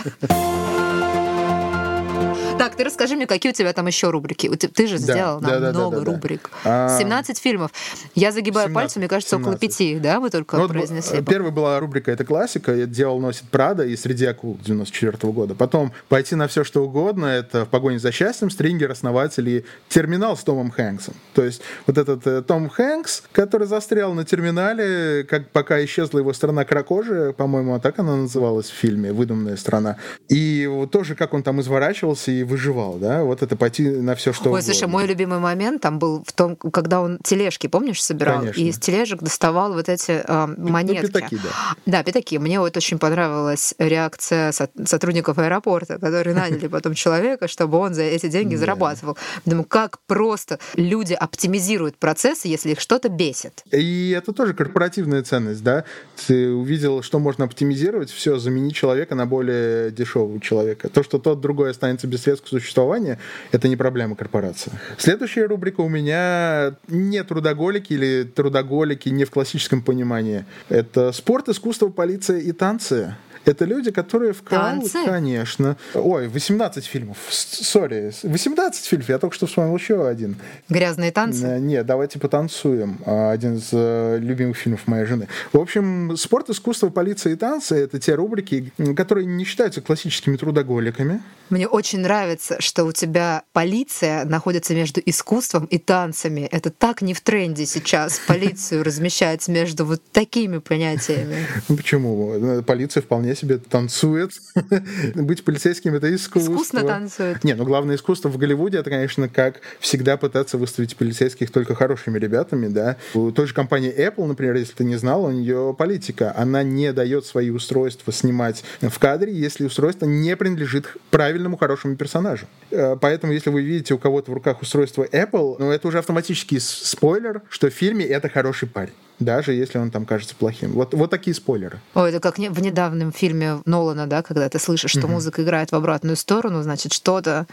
Так, 2.61 2.75
ты 2.75 2.83
расскажи 2.83 3.15
мне, 3.15 3.25
какие 3.25 3.51
у 3.51 3.55
тебя 3.55 3.73
там 3.73 3.87
еще 3.87 4.11
рубрики? 4.11 4.47
Ты 4.55 4.87
же 4.87 4.97
Да, 4.99 5.01
сделал 5.03 5.39
да, 5.39 5.47
нам 5.49 5.61
да, 5.61 5.71
да, 5.71 5.79
много 5.79 5.97
да, 5.99 6.05
да. 6.05 6.11
рубрик. 6.11 6.49
А, 6.63 6.99
17 6.99 7.39
фильмов. 7.39 7.71
Я 8.13 8.31
загибаю 8.31 8.67
17, 8.67 8.75
пальцы, 8.75 8.99
мне 8.99 9.07
кажется, 9.07 9.37
около 9.37 9.53
17. 9.57 9.61
пяти, 9.61 9.99
да, 9.99 10.19
вы 10.19 10.29
только 10.29 10.57
Ну, 10.57 10.63
вот, 10.63 10.71
произнесли. 10.71 11.19
э, 11.19 11.23
Первая 11.23 11.51
была 11.51 11.79
рубрика 11.79 12.11
«Это 12.11 12.23
классика», 12.23 12.71
это 12.71 12.85
«Дьявол 12.85 13.19
носит 13.19 13.45
Прада» 13.49 13.83
и 13.83 13.95
«Среди 13.95 14.25
акул» 14.25 14.59
94 14.63 15.33
года. 15.33 15.55
Потом 15.55 15.91
«Пойти 16.07 16.35
на 16.35 16.47
все 16.47 16.63
что 16.63 16.83
угодно»— 16.83 17.25
это 17.27 17.65
«В 17.65 17.69
погоне 17.69 17.97
за 17.97 18.11
счастьем», 18.11 18.51
«Стрингер», 18.51 18.91
«Основатель» 18.91 19.49
и 19.49 19.65
«Терминал» 19.89 20.37
с 20.37 20.43
Томом 20.43 20.69
Хэнксом. 20.69 21.15
То 21.33 21.43
есть 21.43 21.61
вот 21.87 21.97
этот 21.97 22.27
э, 22.27 22.43
Том 22.43 22.69
Хэнкс, 22.69 23.23
который 23.31 23.65
застрял 23.65 24.13
на 24.13 24.23
терминале, 24.23 25.23
как 25.23 25.49
пока 25.49 25.83
исчезла 25.83 26.19
его 26.19 26.31
страна 26.33 26.63
кракожия, 26.63 27.31
по-моему, 27.31 27.79
так 27.79 27.97
она 27.97 28.15
называлась 28.17 28.69
в 28.69 28.73
фильме 28.73 29.11
«Выдуманная 29.13 29.57
страна». 29.57 29.97
И 30.29 30.67
вот 30.67 30.91
тоже, 30.91 31.15
как 31.15 31.33
он 31.33 31.41
там 31.41 31.59
изворачивался 31.61 32.31
и 32.31 32.43
выживал, 32.51 32.95
да, 32.95 33.23
вот 33.23 33.41
это 33.41 33.55
«Пойти 33.55 33.89
на 33.89 34.15
все 34.15 34.33
что 34.33 34.45
Ой, 34.45 34.49
угодно». 34.49 34.65
слушай, 34.65 34.87
мой 34.87 35.07
любимый 35.07 35.39
момент 35.39 35.81
там 35.81 35.99
был 35.99 36.23
в 36.25 36.33
том, 36.33 36.55
когда 36.55 37.01
он 37.01 37.17
тележки, 37.23 37.67
помнишь, 37.67 38.03
собирал? 38.03 38.39
Конечно. 38.39 38.59
И 38.61 38.67
из 38.67 38.77
тележек 38.77 39.21
доставал 39.21 39.73
вот 39.73 39.87
эти 39.87 40.21
э, 40.27 40.47
монетки. 40.57 41.07
пятаки, 41.07 41.35
да. 41.35 41.49
Да, 41.85 42.03
пятаки. 42.03 42.37
Мне 42.37 42.59
вот 42.59 42.75
очень 42.75 42.99
понравилась 42.99 43.73
реакция 43.79 44.51
со- 44.51 44.69
сотрудников 44.85 45.37
аэропорта, 45.37 45.97
которые 45.97 46.35
наняли 46.35 46.67
потом 46.67 46.93
человека, 46.93 47.47
чтобы 47.47 47.77
он 47.77 47.93
за 47.93 48.03
эти 48.03 48.27
деньги 48.27 48.55
зарабатывал. 48.55 49.17
Думаю, 49.45 49.65
как 49.65 49.99
просто 50.07 50.59
люди 50.75 51.13
оптимизируют 51.13 51.97
процессы, 51.97 52.47
если 52.49 52.71
их 52.71 52.79
что-то 52.81 53.09
бесит. 53.09 53.63
И 53.71 54.11
это 54.11 54.33
тоже 54.33 54.53
корпоративная 54.53 55.23
ценность, 55.23 55.63
да? 55.63 55.85
Ты 56.27 56.51
увидел, 56.51 57.01
что 57.01 57.19
можно 57.19 57.45
оптимизировать, 57.45 58.09
все, 58.11 58.37
замени 58.37 58.73
человека 58.73 59.15
на 59.15 59.25
более 59.25 59.91
дешевого 59.91 60.39
человека. 60.41 60.89
То, 60.89 61.03
что 61.03 61.17
тот 61.17 61.39
другой 61.39 61.71
останется 61.71 62.07
без 62.07 62.23
средств 62.23 62.40
к 62.43 62.47
существованию, 62.47 63.17
это 63.51 63.67
не 63.67 63.75
проблема 63.75 64.15
корпорации. 64.15 64.71
Следующая 64.97 65.45
рубрика 65.45 65.81
у 65.81 65.89
меня 65.89 66.75
не 66.87 67.23
трудоголики 67.23 67.93
или 67.93 68.23
трудоголики 68.23 69.09
не 69.09 69.25
в 69.25 69.31
классическом 69.31 69.81
понимании. 69.81 70.45
Это 70.69 71.11
спорт, 71.11 71.49
искусство, 71.49 71.89
полиция 71.89 72.39
и 72.39 72.51
танцы. 72.51 73.15
Это 73.45 73.65
люди, 73.65 73.91
которые 73.91 74.33
вкалывают, 74.33 74.91
Танцы? 74.91 75.09
конечно. 75.09 75.77
Ой, 75.93 76.27
18 76.27 76.85
фильмов. 76.85 77.17
Сори, 77.29 78.11
18 78.23 78.85
фильмов. 78.85 79.09
Я 79.09 79.17
только 79.17 79.35
что 79.35 79.47
вспомнил 79.47 79.75
еще 79.75 80.07
один. 80.07 80.35
Грязные 80.69 81.11
танцы. 81.11 81.45
Э, 81.45 81.59
Нет, 81.59 81.85
давайте 81.85 82.19
потанцуем. 82.19 82.99
А, 83.05 83.31
Один 83.31 83.55
из 83.57 83.69
э, 83.71 84.17
любимых 84.19 84.57
фильмов 84.57 84.87
моей 84.87 85.05
жены. 85.05 85.27
В 85.53 85.57
общем, 85.57 86.15
спорт, 86.17 86.49
искусство, 86.49 86.89
полиция 86.89 87.33
и 87.33 87.35
танцы— 87.35 87.75
это 87.83 87.99
те 87.99 88.15
рубрики, 88.15 88.71
которые 88.95 89.25
не 89.25 89.43
считаются 89.45 89.81
классическими 89.81 90.37
трудоголиками. 90.37 91.21
Мне 91.49 91.67
очень 91.67 91.99
нравится, 91.99 92.61
что 92.61 92.85
у 92.85 92.91
тебя 92.93 93.43
полиция 93.53 94.23
находится 94.25 94.73
между 94.73 95.01
искусством 95.05 95.65
и 95.65 95.77
танцами. 95.77 96.41
Это 96.51 96.69
так 96.69 97.01
не 97.01 97.13
в 97.13 97.21
тренде 97.21 97.65
сейчас 97.65 98.19
полицию 98.27 98.83
размещать 98.83 99.47
между 99.47 99.85
вот 99.85 100.01
такими 100.11 100.59
понятиями. 100.59 101.45
Почему? 101.67 102.33
Э, 102.33 102.61
Полиция 102.61 103.01
вполне 103.01 103.30
себе 103.35 103.57
танцует. 103.57 104.31
Быть 105.15 105.43
полицейским— 105.43 105.93
это 105.95 106.13
искусство. 106.13 106.53
Искусно 106.53 106.83
танцует. 106.83 107.43
Не, 107.43 107.53
ну 107.53 107.65
главное 107.65 107.95
искусство 107.95 108.29
в 108.29 108.37
Голливуде 108.37 108.79
это, 108.79 108.89
конечно, 108.89 109.27
как 109.27 109.61
всегда 109.79 110.17
пытаться 110.17 110.57
выставить 110.57 110.95
полицейских 110.95 111.51
только 111.51 111.75
хорошими 111.75 112.17
ребятами, 112.17 112.67
да. 112.67 112.97
У 113.13 113.31
той 113.31 113.47
же 113.47 113.53
компании 113.53 113.93
Apple, 113.93 114.25
например, 114.25 114.55
если 114.55 114.73
ты 114.73 114.83
не 114.83 114.95
знал, 114.95 115.25
у 115.25 115.31
нее 115.31 115.75
политика. 115.77 116.33
Она 116.35 116.63
не 116.63 116.93
дает 116.93 117.25
свои 117.25 117.49
устройства 117.49 118.13
снимать 118.13 118.63
в 118.81 118.97
кадре, 118.99 119.33
если 119.33 119.65
устройство 119.65 120.05
не 120.05 120.35
принадлежит 120.35 120.95
правильному 121.09 121.57
хорошему 121.57 121.95
персонажу. 121.95 122.45
Э, 122.71 122.95
Поэтому, 123.01 123.33
если 123.33 123.49
вы 123.49 123.61
видите 123.61 123.93
у 123.93 123.97
кого-то 123.97 124.31
в 124.31 124.33
руках 124.33 124.61
устройство 124.61 125.03
Apple, 125.03 125.55
ну 125.59 125.71
это 125.71 125.87
уже 125.87 125.99
автоматический 125.99 126.59
спойлер, 126.59 127.41
что 127.49 127.69
в 127.69 127.73
фильме 127.73 128.05
это 128.05 128.29
хороший 128.29 128.67
парень. 128.67 128.93
Даже 129.21 129.53
если 129.53 129.77
он 129.77 129.91
там 129.91 130.05
кажется 130.05 130.35
плохим. 130.35 130.71
Вот, 130.71 130.93
вот 130.93 131.11
такие 131.11 131.35
спойлеры. 131.35 131.79
Ой, 131.93 132.09
это 132.09 132.19
как 132.19 132.37
в 132.37 132.61
недавнем 132.61 133.11
фильме 133.11 133.61
Нолана, 133.65 134.07
да, 134.07 134.23
когда 134.23 134.49
ты 134.49 134.59
слышишь, 134.59 134.91
что 134.91 135.07
музыка 135.07 135.43
играет 135.43 135.71
в 135.71 135.75
обратную 135.75 136.15
сторону, 136.15 136.63
значит, 136.63 136.91
что-то 136.91 137.45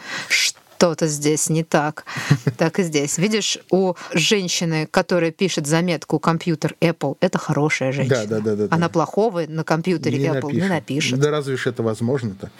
что-то 0.78 1.08
здесь 1.08 1.50
не 1.50 1.64
так. 1.64 2.04
Так 2.56 2.78
и 2.80 2.82
здесь. 2.82 3.18
Видишь, 3.18 3.58
у 3.70 3.94
женщины, 4.12 4.88
которая 4.90 5.30
пишет 5.30 5.66
заметку 5.66 6.18
компьютер 6.18 6.74
Apple, 6.80 7.16
это 7.20 7.38
хорошая 7.38 7.92
женщина. 7.92 8.26
Да, 8.26 8.40
да, 8.40 8.56
да. 8.56 8.68
да 8.68 8.74
Она 8.74 8.88
плохого 8.88 9.44
на 9.46 9.64
компьютере 9.64 10.18
не 10.18 10.26
Apple 10.26 10.34
напишет. 10.34 10.62
не 10.62 10.68
напишет. 10.68 11.20
Да 11.20 11.30
разве 11.30 11.56
ж 11.56 11.66
это 11.68 11.82
возможно-то? 11.82 12.50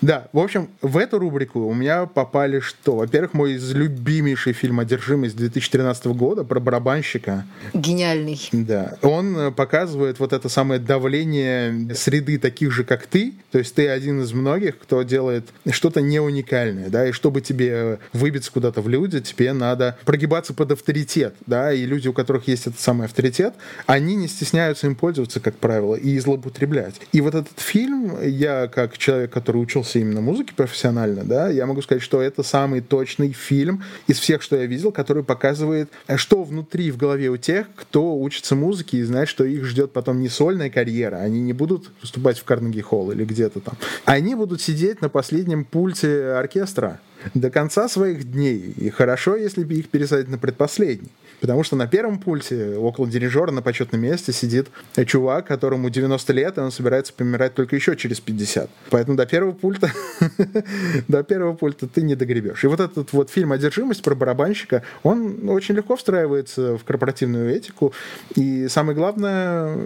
Да, 0.00 0.28
в 0.32 0.38
общем, 0.38 0.68
в 0.82 0.96
эту 0.96 1.18
рубрику 1.18 1.60
у 1.60 1.74
меня 1.74 2.06
попали 2.06 2.60
что? 2.60 2.96
Во-первых, 2.96 3.34
мой 3.34 3.54
любимейший 3.54 4.52
фильм 4.52 4.80
«Одержимость» 4.80 5.36
2013 5.36 6.06
года 6.06 6.44
про 6.44 6.60
барабанщика. 6.60 7.44
Гениальный. 7.72 8.40
Да. 8.52 8.96
Он 9.02 9.36
э, 9.36 9.50
показывает 9.50 10.18
вот 10.18 10.32
это 10.32 10.48
самое 10.48 10.80
давление 10.80 11.94
среды 11.94 12.38
таких 12.38 12.72
же, 12.72 12.84
как 12.84 13.06
ты. 13.06 13.34
То 13.52 13.58
есть 13.58 13.74
ты 13.74 13.88
один 13.88 14.22
из 14.22 14.32
многих, 14.32 14.78
кто 14.78 15.02
делает 15.02 15.46
что-то 15.70 16.00
не 16.00 16.20
уникальное, 16.20 16.88
да, 16.88 17.08
и 17.08 17.12
чтобы 17.12 17.40
тебе 17.56 17.98
выбиться 18.12 18.52
куда-то 18.52 18.80
в 18.80 18.88
люди, 18.88 19.20
тебе 19.20 19.52
надо 19.52 19.96
прогибаться 20.04 20.52
под 20.54 20.72
авторитет, 20.72 21.34
да, 21.46 21.72
и 21.72 21.86
люди, 21.86 22.08
у 22.08 22.12
которых 22.12 22.48
есть 22.48 22.66
этот 22.66 22.80
самый 22.80 23.06
авторитет, 23.06 23.54
они 23.86 24.14
не 24.16 24.28
стесняются 24.28 24.86
им 24.86 24.94
пользоваться, 24.94 25.40
как 25.40 25.56
правило, 25.56 25.94
и 25.94 26.18
злоупотреблять. 26.18 27.00
И 27.12 27.20
вот 27.20 27.34
этот 27.34 27.58
фильм, 27.58 28.20
я 28.22 28.68
как 28.68 28.98
человек, 28.98 29.32
который 29.32 29.58
учился 29.58 29.98
именно 29.98 30.20
музыке 30.20 30.52
профессионально, 30.54 31.24
да, 31.24 31.48
я 31.48 31.66
могу 31.66 31.82
сказать, 31.82 32.02
что 32.02 32.20
это 32.20 32.42
самый 32.42 32.80
точный 32.80 33.32
фильм 33.32 33.82
из 34.06 34.18
всех, 34.18 34.42
что 34.42 34.56
я 34.56 34.66
видел, 34.66 34.92
который 34.92 35.24
показывает, 35.24 35.90
что 36.16 36.44
внутри 36.44 36.90
в 36.90 36.96
голове 36.96 37.30
у 37.30 37.36
тех, 37.36 37.66
кто 37.74 38.18
учится 38.18 38.54
музыке 38.54 38.98
и 38.98 39.02
знает, 39.02 39.28
что 39.28 39.44
их 39.44 39.64
ждет 39.64 39.92
потом 39.92 40.20
не 40.20 40.28
сольная 40.28 40.70
карьера, 40.70 41.16
они 41.16 41.40
не 41.40 41.52
будут 41.52 41.90
выступать 42.02 42.38
в 42.38 42.44
Карнеги 42.44 42.80
Холл 42.80 43.12
или 43.12 43.24
где-то 43.24 43.60
там. 43.60 43.76
Они 44.04 44.34
будут 44.34 44.60
сидеть 44.60 45.00
на 45.00 45.08
последнем 45.08 45.64
пульте 45.64 46.26
оркестра 46.32 47.00
до 47.34 47.50
конца 47.50 47.88
своих 47.88 48.30
дней. 48.30 48.74
И 48.76 48.90
хорошо, 48.90 49.36
если 49.36 49.64
их 49.64 49.88
пересадить 49.88 50.28
на 50.28 50.38
предпоследний. 50.38 51.10
Потому 51.46 51.62
что 51.62 51.76
на 51.76 51.86
первом 51.86 52.18
пульте, 52.18 52.76
около 52.76 53.06
дирижера, 53.06 53.52
на 53.52 53.62
почетном 53.62 54.00
месте 54.00 54.32
сидит 54.32 54.66
чувак, 55.06 55.46
которому 55.46 55.90
90 55.90 56.32
лет, 56.32 56.58
и 56.58 56.60
он 56.60 56.72
собирается 56.72 57.12
помирать 57.12 57.54
только 57.54 57.76
еще 57.76 57.94
через 57.94 58.18
50. 58.18 58.68
Поэтому 58.90 59.16
до 59.16 59.26
первого 59.26 59.52
пульта, 59.52 59.92
до 61.08 61.22
первого 61.22 61.54
пульта 61.54 61.86
ты 61.86 62.02
не 62.02 62.16
догребешь. 62.16 62.64
И 62.64 62.66
вот 62.66 62.80
этот 62.80 63.12
вот 63.12 63.30
фильм 63.30 63.52
«Одержимость» 63.52 64.02
про 64.02 64.16
барабанщика, 64.16 64.82
он 65.04 65.48
очень 65.48 65.76
легко 65.76 65.94
встраивается 65.94 66.76
в 66.78 66.82
корпоративную 66.82 67.54
этику. 67.54 67.92
И 68.34 68.66
самое 68.66 68.98
главное, 68.98 69.78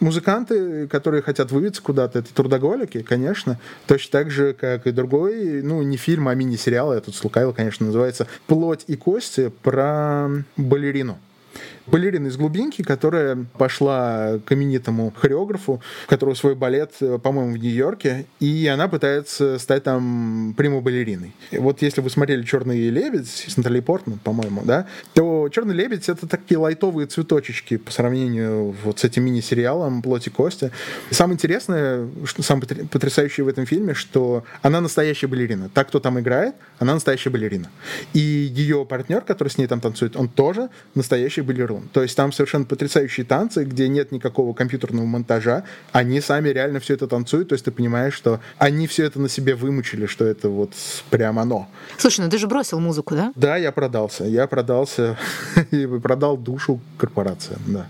музыканты, 0.00 0.86
которые 0.86 1.22
хотят 1.22 1.50
выбиться 1.50 1.80
куда-то, 1.80 2.18
это 2.18 2.34
трудоголики, 2.34 3.00
конечно. 3.00 3.58
Точно 3.86 4.12
так 4.12 4.30
же, 4.30 4.52
как 4.52 4.86
и 4.86 4.90
другой, 4.90 5.62
ну, 5.62 5.80
не 5.80 5.96
фильм, 5.96 6.28
а 6.28 6.34
мини-сериал, 6.34 6.92
я 6.92 7.00
тут 7.00 7.16
слукавил, 7.16 7.54
конечно, 7.54 7.86
называется 7.86 8.26
«Плоть 8.46 8.84
и 8.86 8.96
кости» 8.96 9.50
про 9.62 10.28
балерину 11.06 11.18
балерина 11.86 12.28
из 12.28 12.36
глубинки, 12.36 12.82
которая 12.82 13.46
пошла 13.58 14.38
к 14.44 14.52
именитому 14.52 15.12
хореографу, 15.16 15.80
у 16.06 16.08
которого 16.08 16.34
свой 16.34 16.54
балет, 16.54 16.94
по-моему, 17.22 17.52
в 17.52 17.58
Нью-Йорке, 17.58 18.26
и 18.40 18.66
она 18.66 18.88
пытается 18.88 19.58
стать 19.58 19.84
там 19.84 20.54
прямой-балериной. 20.56 21.32
Вот 21.52 21.82
если 21.82 22.00
вы 22.00 22.10
смотрели 22.10 22.42
«Черный 22.42 22.88
лебедь» 22.90 23.28
с 23.28 23.56
Натали 23.56 23.80
Портман, 23.80 24.18
по-моему, 24.18 24.62
да, 24.64 24.86
то 25.14 25.48
«Черный 25.52 25.74
лебедь»— 25.74 26.08
это 26.08 26.26
такие 26.26 26.58
лайтовые 26.58 27.06
цветочечки 27.06 27.76
по 27.76 27.90
сравнению 27.90 28.74
вот 28.84 28.98
с 29.00 29.04
этим 29.04 29.24
мини-сериалом 29.24 30.02
«Плоть 30.02 30.26
и 30.26 30.30
кости». 30.30 30.70
Самое 31.10 31.34
интересное, 31.34 32.08
что, 32.24 32.42
самое 32.42 32.66
потрясающее 32.66 33.44
в 33.44 33.48
этом 33.48 33.66
фильме, 33.66 33.94
что 33.94 34.44
она 34.62 34.80
настоящая 34.80 35.26
балерина. 35.26 35.68
Так, 35.72 35.88
кто 35.88 36.00
там 36.00 36.18
играет, 36.20 36.54
она 36.78 36.94
настоящая 36.94 37.30
балерина. 37.30 37.70
И 38.12 38.18
ее 38.18 38.84
партнер, 38.84 39.20
который 39.22 39.48
с 39.48 39.58
ней 39.58 39.66
там 39.66 39.80
танцует, 39.80 40.16
он 40.16 40.28
тоже 40.28 40.68
настоящий 40.94 41.40
балерун. 41.76 41.88
То 41.92 42.02
есть 42.02 42.16
там 42.16 42.32
совершенно 42.32 42.64
потрясающие 42.64 43.24
танцы, 43.24 43.64
где 43.64 43.88
нет 43.88 44.12
никакого 44.12 44.54
компьютерного 44.54 45.06
монтажа. 45.06 45.64
Они 45.92 46.20
сами 46.20 46.48
реально 46.48 46.80
все 46.80 46.94
это 46.94 47.06
танцуют. 47.06 47.48
То 47.48 47.54
есть 47.54 47.64
ты 47.64 47.70
понимаешь, 47.70 48.14
что 48.14 48.40
они 48.58 48.86
все 48.86 49.04
это 49.04 49.20
на 49.20 49.28
себе 49.28 49.54
вымучили, 49.54 50.06
что 50.06 50.24
это 50.24 50.48
вот 50.48 50.72
прям 51.10 51.38
оно. 51.38 51.68
Слушай, 51.98 52.20
ну 52.24 52.30
ты 52.30 52.38
же 52.38 52.46
бросил 52.46 52.80
музыку, 52.80 53.14
да? 53.14 53.32
Да, 53.34 53.56
я 53.56 53.72
продался. 53.72 54.24
Я 54.24 54.46
продался 54.46 55.18
и 55.70 55.86
продал 55.86 56.36
душу 56.36 56.80
корпорациям, 56.98 57.60
да. 57.66 57.86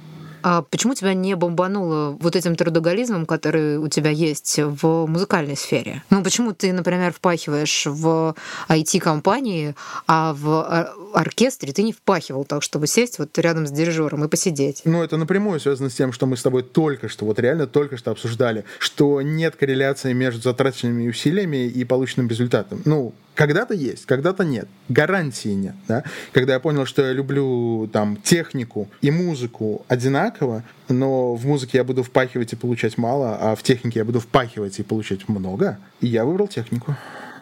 А 0.48 0.62
почему 0.62 0.94
тебя 0.94 1.12
не 1.12 1.34
бомбануло 1.34 2.16
вот 2.20 2.36
этим 2.36 2.54
трудоголизмом, 2.54 3.26
который 3.26 3.78
у 3.78 3.88
тебя 3.88 4.10
есть 4.10 4.60
в 4.62 5.06
музыкальной 5.06 5.56
сфере? 5.56 6.04
Ну, 6.08 6.22
почему 6.22 6.52
ты, 6.52 6.72
например, 6.72 7.12
впахиваешь 7.12 7.86
в 7.86 8.36
IT-компании, 8.68 9.74
а 10.06 10.32
в 10.34 10.88
оркестре 11.16 11.72
ты 11.72 11.82
не 11.82 11.92
впахивал 11.92 12.44
так, 12.44 12.62
чтобы 12.62 12.86
сесть 12.86 13.18
вот 13.18 13.36
рядом 13.38 13.66
с 13.66 13.70
дирижером 13.70 14.24
и 14.24 14.28
посидеть? 14.28 14.82
Ну, 14.84 15.02
это 15.02 15.16
напрямую 15.16 15.58
связано 15.60 15.88
с 15.88 15.94
тем, 15.94 16.12
что 16.12 16.26
мы 16.26 16.36
с 16.36 16.42
тобой 16.42 16.62
только 16.62 17.08
что, 17.08 17.24
вот 17.24 17.38
реально 17.38 17.66
только 17.66 17.96
что 17.96 18.10
обсуждали, 18.10 18.64
что 18.78 19.22
нет 19.22 19.56
корреляции 19.56 20.12
между 20.12 20.42
затраченными 20.42 21.08
усилиями 21.08 21.66
и 21.66 21.84
полученным 21.84 22.28
результатом. 22.28 22.82
Ну, 22.84 23.14
когда-то 23.34 23.74
есть, 23.74 24.06
когда-то 24.06 24.44
нет. 24.44 24.68
Гарантии 24.88 25.50
нет. 25.50 25.74
Да? 25.88 26.04
Когда 26.32 26.54
я 26.54 26.60
понял, 26.60 26.86
что 26.86 27.02
я 27.02 27.12
люблю 27.12 27.88
там, 27.92 28.16
технику 28.16 28.88
и 29.00 29.10
музыку 29.10 29.84
одинаково, 29.88 30.64
но 30.88 31.34
в 31.34 31.46
музыке 31.46 31.78
я 31.78 31.84
буду 31.84 32.02
впахивать 32.02 32.52
и 32.52 32.56
получать 32.56 32.98
мало, 32.98 33.36
а 33.40 33.54
в 33.54 33.62
технике 33.62 34.00
я 34.00 34.04
буду 34.04 34.20
впахивать 34.20 34.78
и 34.78 34.82
получать 34.82 35.28
много, 35.28 35.78
и 36.00 36.06
я 36.06 36.24
выбрал 36.24 36.48
технику. 36.48 36.96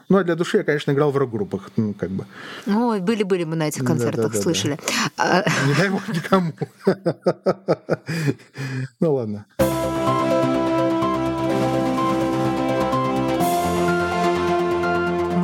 Ну, 0.09 0.19
а 0.19 0.25
для 0.25 0.35
души 0.35 0.59
я, 0.59 0.65
конечно, 0.65 0.93
играл 0.93 1.11
в 1.11 1.17
рок-группах, 1.17 1.71
ну, 1.77 1.95
как 1.95 2.11
бы. 2.11 2.27
Ой, 2.67 3.01
были-были 3.01 3.45
мы 3.45 3.57
на 3.57 3.69
этих 3.69 3.85
концертах, 3.85 4.27
да, 4.27 4.37
да, 4.37 4.43
слышали. 4.43 4.79
Да. 5.17 5.45
Не 5.67 5.75
дай 5.75 5.89
бог 5.91 6.09
никому. 6.09 6.53
Ну, 9.01 9.15
ладно. 9.15 9.45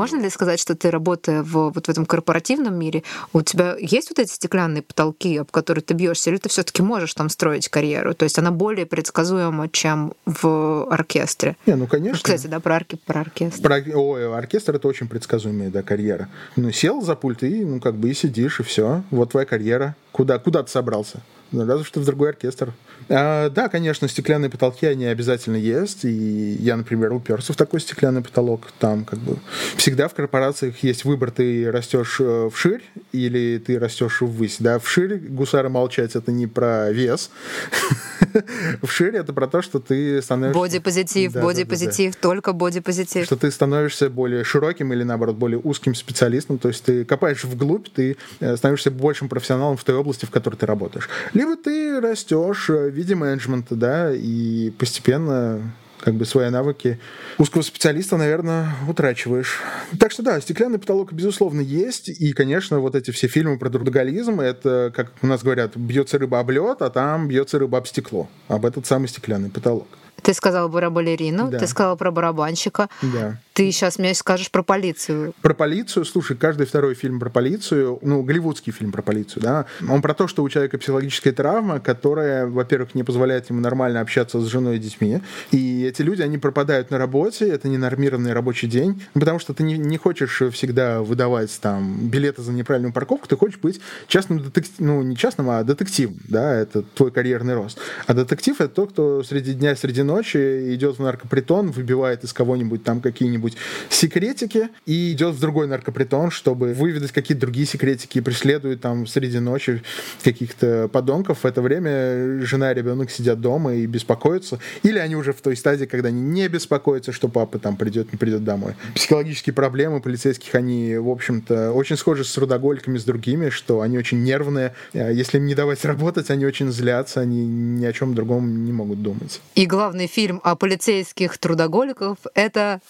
Можно 0.00 0.16
ли 0.16 0.30
сказать, 0.30 0.58
что 0.58 0.74
ты, 0.74 0.90
работая 0.90 1.42
в, 1.42 1.72
вот 1.72 1.86
в 1.86 1.88
этом 1.90 2.06
корпоративном 2.06 2.74
мире, 2.74 3.02
у 3.34 3.42
тебя 3.42 3.76
есть 3.78 4.08
вот 4.08 4.18
эти 4.18 4.32
стеклянные 4.32 4.80
потолки, 4.80 5.36
об 5.36 5.50
которые 5.50 5.84
ты 5.84 5.92
бьешься, 5.92 6.30
или 6.30 6.38
ты 6.38 6.48
все-таки 6.48 6.80
можешь 6.80 7.12
там 7.12 7.28
строить 7.28 7.68
карьеру? 7.68 8.14
То 8.14 8.24
есть 8.24 8.38
она 8.38 8.50
более 8.50 8.86
предсказуема, 8.86 9.68
чем 9.68 10.14
в 10.24 10.86
оркестре? 10.90 11.58
Не, 11.66 11.76
ну 11.76 11.86
конечно. 11.86 12.16
Кстати, 12.16 12.46
да, 12.46 12.60
про, 12.60 12.76
орке, 12.76 12.96
про 12.96 13.20
оркестр. 13.20 13.62
Про, 13.62 13.82
ой, 13.94 14.34
оркестр 14.34 14.76
это 14.76 14.88
очень 14.88 15.06
предсказуемая 15.06 15.68
да, 15.68 15.82
карьера. 15.82 16.30
Ну, 16.56 16.72
сел 16.72 17.02
за 17.02 17.14
пульт 17.14 17.42
и, 17.42 17.62
ну, 17.62 17.78
как 17.78 17.96
бы 17.96 18.08
и 18.08 18.14
сидишь, 18.14 18.60
и 18.60 18.62
все. 18.62 19.02
Вот 19.10 19.32
твоя 19.32 19.44
карьера. 19.44 19.96
Куда, 20.12 20.38
куда 20.38 20.62
ты 20.62 20.70
собрался? 20.70 21.20
Ну, 21.52 21.66
разве 21.66 21.84
что 21.84 22.00
в 22.00 22.06
другой 22.06 22.30
оркестр. 22.30 22.72
А, 23.12 23.50
да, 23.50 23.68
конечно, 23.68 24.06
стеклянные 24.08 24.50
потолки, 24.50 24.86
они 24.86 25.06
обязательно 25.06 25.56
есть. 25.56 26.04
И 26.04 26.52
я, 26.60 26.76
например, 26.76 27.12
уперся 27.12 27.52
в 27.52 27.56
такой 27.56 27.80
стеклянный 27.80 28.22
потолок. 28.22 28.68
Там 28.78 29.04
как 29.04 29.18
бы 29.18 29.38
всегда 29.76 30.06
в 30.08 30.14
корпорациях 30.14 30.82
есть 30.84 31.04
выбор. 31.04 31.32
Ты 31.32 31.70
растешь 31.70 32.18
э, 32.20 32.48
вширь 32.52 32.82
или 33.12 33.58
ты 33.58 33.78
растешь 33.78 34.20
ввысь. 34.20 34.56
Да, 34.60 34.78
вширь 34.78 35.16
гусары 35.16 35.68
молчать 35.68 36.14
это 36.14 36.30
не 36.30 36.46
про 36.46 36.90
вес. 36.92 37.30
Вширь 38.82 39.16
это 39.16 39.32
про 39.32 39.48
то, 39.48 39.62
что 39.62 39.80
ты 39.80 40.20
становишься... 40.22 40.58
Боди-позитив, 40.58 41.32
да, 41.32 41.42
боди-позитив, 41.42 42.12
да, 42.12 42.18
да, 42.20 42.28
только 42.28 42.52
боди-позитив. 42.52 43.24
Что 43.24 43.36
ты 43.36 43.50
становишься 43.50 44.08
более 44.08 44.44
широким 44.44 44.92
или, 44.92 45.02
наоборот, 45.02 45.36
более 45.36 45.58
узким 45.58 45.94
специалистом. 45.94 46.58
То 46.58 46.68
есть 46.68 46.84
ты 46.84 47.04
копаешь 47.04 47.44
вглубь, 47.44 47.88
ты 47.88 48.16
э, 48.40 48.56
становишься 48.56 48.90
большим 48.90 49.28
профессионалом 49.28 49.76
в 49.76 49.84
той 49.84 49.96
области, 49.96 50.26
в 50.26 50.30
которой 50.30 50.56
ты 50.56 50.66
работаешь. 50.66 51.08
Либо 51.32 51.56
ты 51.56 52.00
растешь 52.00 52.68
в 52.68 52.99
виде 53.00 53.14
менеджмента, 53.14 53.74
да, 53.74 54.12
и 54.14 54.70
постепенно 54.78 55.72
как 56.00 56.14
бы 56.14 56.24
свои 56.24 56.48
навыки 56.50 56.98
узкого 57.38 57.62
специалиста, 57.62 58.16
наверное, 58.16 58.74
утрачиваешь. 58.88 59.60
Так 59.98 60.12
что 60.12 60.22
да, 60.22 60.40
стеклянный 60.40 60.78
потолок, 60.78 61.12
безусловно, 61.12 61.60
есть. 61.60 62.08
И, 62.08 62.32
конечно, 62.32 62.80
вот 62.80 62.94
эти 62.94 63.10
все 63.10 63.28
фильмы 63.28 63.58
про 63.58 63.70
трудоголизм, 63.70 64.40
это, 64.40 64.92
как 64.94 65.12
у 65.22 65.26
нас 65.26 65.42
говорят, 65.42 65.76
бьется 65.76 66.18
рыба 66.18 66.40
об 66.40 66.50
лед, 66.50 66.82
а 66.82 66.90
там 66.90 67.28
бьется 67.28 67.58
рыба 67.58 67.78
об 67.78 67.86
стекло. 67.86 68.28
Об 68.48 68.64
этот 68.64 68.86
самый 68.86 69.08
стеклянный 69.08 69.50
потолок. 69.50 69.88
Ты 70.22 70.34
сказала 70.34 70.68
про 70.68 70.90
балерину, 70.90 71.50
да. 71.50 71.58
ты 71.58 71.66
сказала 71.66 71.96
про 71.96 72.10
барабанщика. 72.10 72.88
Да. 73.02 73.38
Ты 73.60 73.70
сейчас 73.72 73.98
мне 73.98 74.14
скажешь 74.14 74.50
про 74.50 74.62
полицию. 74.62 75.34
Про 75.42 75.52
полицию, 75.52 76.06
слушай, 76.06 76.34
каждый 76.34 76.64
второй 76.64 76.94
фильм 76.94 77.20
про 77.20 77.28
полицию, 77.28 77.98
ну, 78.00 78.22
голливудский 78.22 78.72
фильм 78.72 78.90
про 78.90 79.02
полицию, 79.02 79.42
да, 79.42 79.66
он 79.86 80.00
про 80.00 80.14
то, 80.14 80.26
что 80.28 80.42
у 80.42 80.48
человека 80.48 80.78
психологическая 80.78 81.34
травма, 81.34 81.78
которая, 81.78 82.46
во-первых, 82.46 82.94
не 82.94 83.02
позволяет 83.02 83.50
ему 83.50 83.60
нормально 83.60 84.00
общаться 84.00 84.40
с 84.40 84.46
женой 84.46 84.76
и 84.76 84.78
детьми. 84.78 85.20
И 85.50 85.84
эти 85.84 86.00
люди, 86.00 86.22
они 86.22 86.38
пропадают 86.38 86.90
на 86.90 86.96
работе, 86.96 87.50
это 87.50 87.68
не 87.68 87.76
нормированный 87.76 88.32
рабочий 88.32 88.66
день, 88.66 89.02
потому 89.12 89.38
что 89.38 89.52
ты 89.52 89.62
не, 89.62 89.76
не 89.76 89.98
хочешь 89.98 90.40
всегда 90.54 91.02
выдавать 91.02 91.54
там 91.60 92.08
билеты 92.08 92.40
за 92.40 92.52
неправильную 92.52 92.94
парковку, 92.94 93.28
ты 93.28 93.36
хочешь 93.36 93.58
быть 93.58 93.78
частным 94.06 94.42
детективом, 94.42 94.86
ну, 94.86 95.02
не 95.02 95.18
частным, 95.18 95.50
а 95.50 95.62
детективом, 95.64 96.16
да, 96.28 96.54
это 96.54 96.80
твой 96.80 97.10
карьерный 97.10 97.56
рост. 97.56 97.78
А 98.06 98.14
детектив— 98.14 98.56
это 98.58 98.74
тот, 98.74 98.92
кто 98.92 99.22
среди 99.22 99.52
дня, 99.52 99.76
среди 99.76 100.02
ночи 100.02 100.74
идет 100.74 100.98
в 100.98 101.02
наркопритон, 101.02 101.72
выбивает 101.72 102.24
из 102.24 102.32
кого-нибудь 102.32 102.84
там 102.84 103.02
какие-нибудь 103.02 103.49
секретики 103.88 104.68
и 104.86 105.12
идет 105.12 105.34
в 105.34 105.40
другой 105.40 105.66
наркопритон, 105.66 106.30
чтобы 106.30 106.74
выведать 106.74 107.12
какие-то 107.12 107.42
другие 107.42 107.66
секретики 107.66 108.18
и 108.18 108.20
преследует 108.20 108.80
там 108.80 109.06
среди 109.06 109.38
ночи 109.38 109.82
каких-то 110.22 110.88
подонков. 110.88 111.40
В 111.42 111.44
это 111.44 111.62
время 111.62 112.44
жена 112.44 112.72
и 112.72 112.74
ребенок 112.74 113.10
сидят 113.10 113.40
дома 113.40 113.74
и 113.74 113.86
беспокоятся. 113.86 114.58
Или 114.82 114.98
они 114.98 115.16
уже 115.16 115.32
в 115.32 115.40
той 115.40 115.56
стадии, 115.56 115.86
когда 115.86 116.08
они 116.08 116.20
не 116.20 116.48
беспокоятся, 116.48 117.12
что 117.12 117.28
папа 117.28 117.58
там 117.58 117.76
придет, 117.76 118.12
не 118.12 118.18
придет 118.18 118.44
домой. 118.44 118.74
Психологические 118.94 119.54
проблемы 119.54 120.00
полицейских, 120.00 120.54
они, 120.54 120.96
в 120.96 121.08
общем-то, 121.08 121.72
очень 121.72 121.96
схожи 121.96 122.24
с 122.24 122.32
трудоголиками, 122.32 122.98
с 122.98 123.04
другими, 123.04 123.50
что 123.50 123.80
они 123.80 123.98
очень 123.98 124.22
нервные. 124.22 124.74
А 124.92 125.10
если 125.10 125.38
им 125.38 125.46
не 125.46 125.54
давать 125.54 125.84
работать, 125.84 126.30
они 126.30 126.46
очень 126.46 126.70
злятся, 126.70 127.20
они 127.20 127.46
ни 127.46 127.84
о 127.84 127.92
чем 127.92 128.14
другом 128.14 128.64
не 128.64 128.72
могут 128.72 129.02
думать. 129.02 129.40
И 129.54 129.66
главный 129.66 130.06
фильм 130.06 130.40
о 130.44 130.56
полицейских 130.56 131.38
трудоголиков— 131.38 132.18
это 132.34 132.80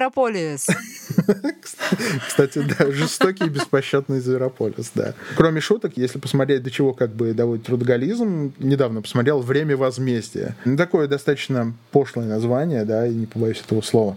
«Зверополис». 0.00 0.66
Кстати, 2.26 2.64
да, 2.78 2.90
жестокий 2.90 3.44
и 3.44 3.48
беспощадный 3.50 4.20
«Зверополис», 4.20 4.92
да. 4.94 5.12
Кроме 5.36 5.60
шуток, 5.60 5.92
если 5.96 6.18
посмотреть, 6.18 6.62
до 6.62 6.70
чего 6.70 6.94
как 6.94 7.10
бы 7.10 7.34
доводит 7.34 7.66
трудоголизм, 7.66 8.54
недавно 8.58 9.02
посмотрел 9.02 9.40
«Время 9.40 9.76
возмездия». 9.76 10.56
Ну, 10.64 10.78
такое 10.78 11.06
достаточно 11.06 11.74
пошлое 11.90 12.26
название, 12.26 12.84
да, 12.86 13.06
и 13.06 13.14
не 13.14 13.26
побоюсь 13.26 13.60
этого 13.60 13.82
слова. 13.82 14.16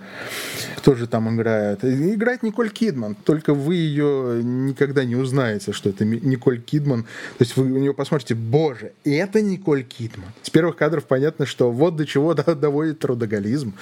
Кто 0.77 0.95
же 0.95 1.05
там 1.05 1.35
играет? 1.35 1.83
Играет 1.83 2.43
Николь 2.43 2.69
Кидман, 2.69 3.15
только 3.15 3.53
вы 3.53 3.75
ее 3.75 4.41
никогда 4.41 5.03
не 5.03 5.17
узнаете, 5.17 5.73
что 5.73 5.89
это 5.89 6.05
Николь 6.05 6.61
Кидман. 6.61 7.03
То 7.37 7.41
есть 7.41 7.57
вы 7.57 7.65
у 7.65 7.77
нее 7.77 7.93
посмотрите, 7.93 8.35
боже, 8.35 8.93
это 9.03 9.41
Николь 9.41 9.83
Кидман. 9.83 10.29
С 10.43 10.49
первых 10.49 10.77
кадров 10.77 11.03
понятно, 11.05 11.45
что 11.45 11.71
вот 11.71 11.97
до 11.97 12.05
чего 12.05 12.33
доводит 12.35 12.99
трудоголизм. 12.99 13.73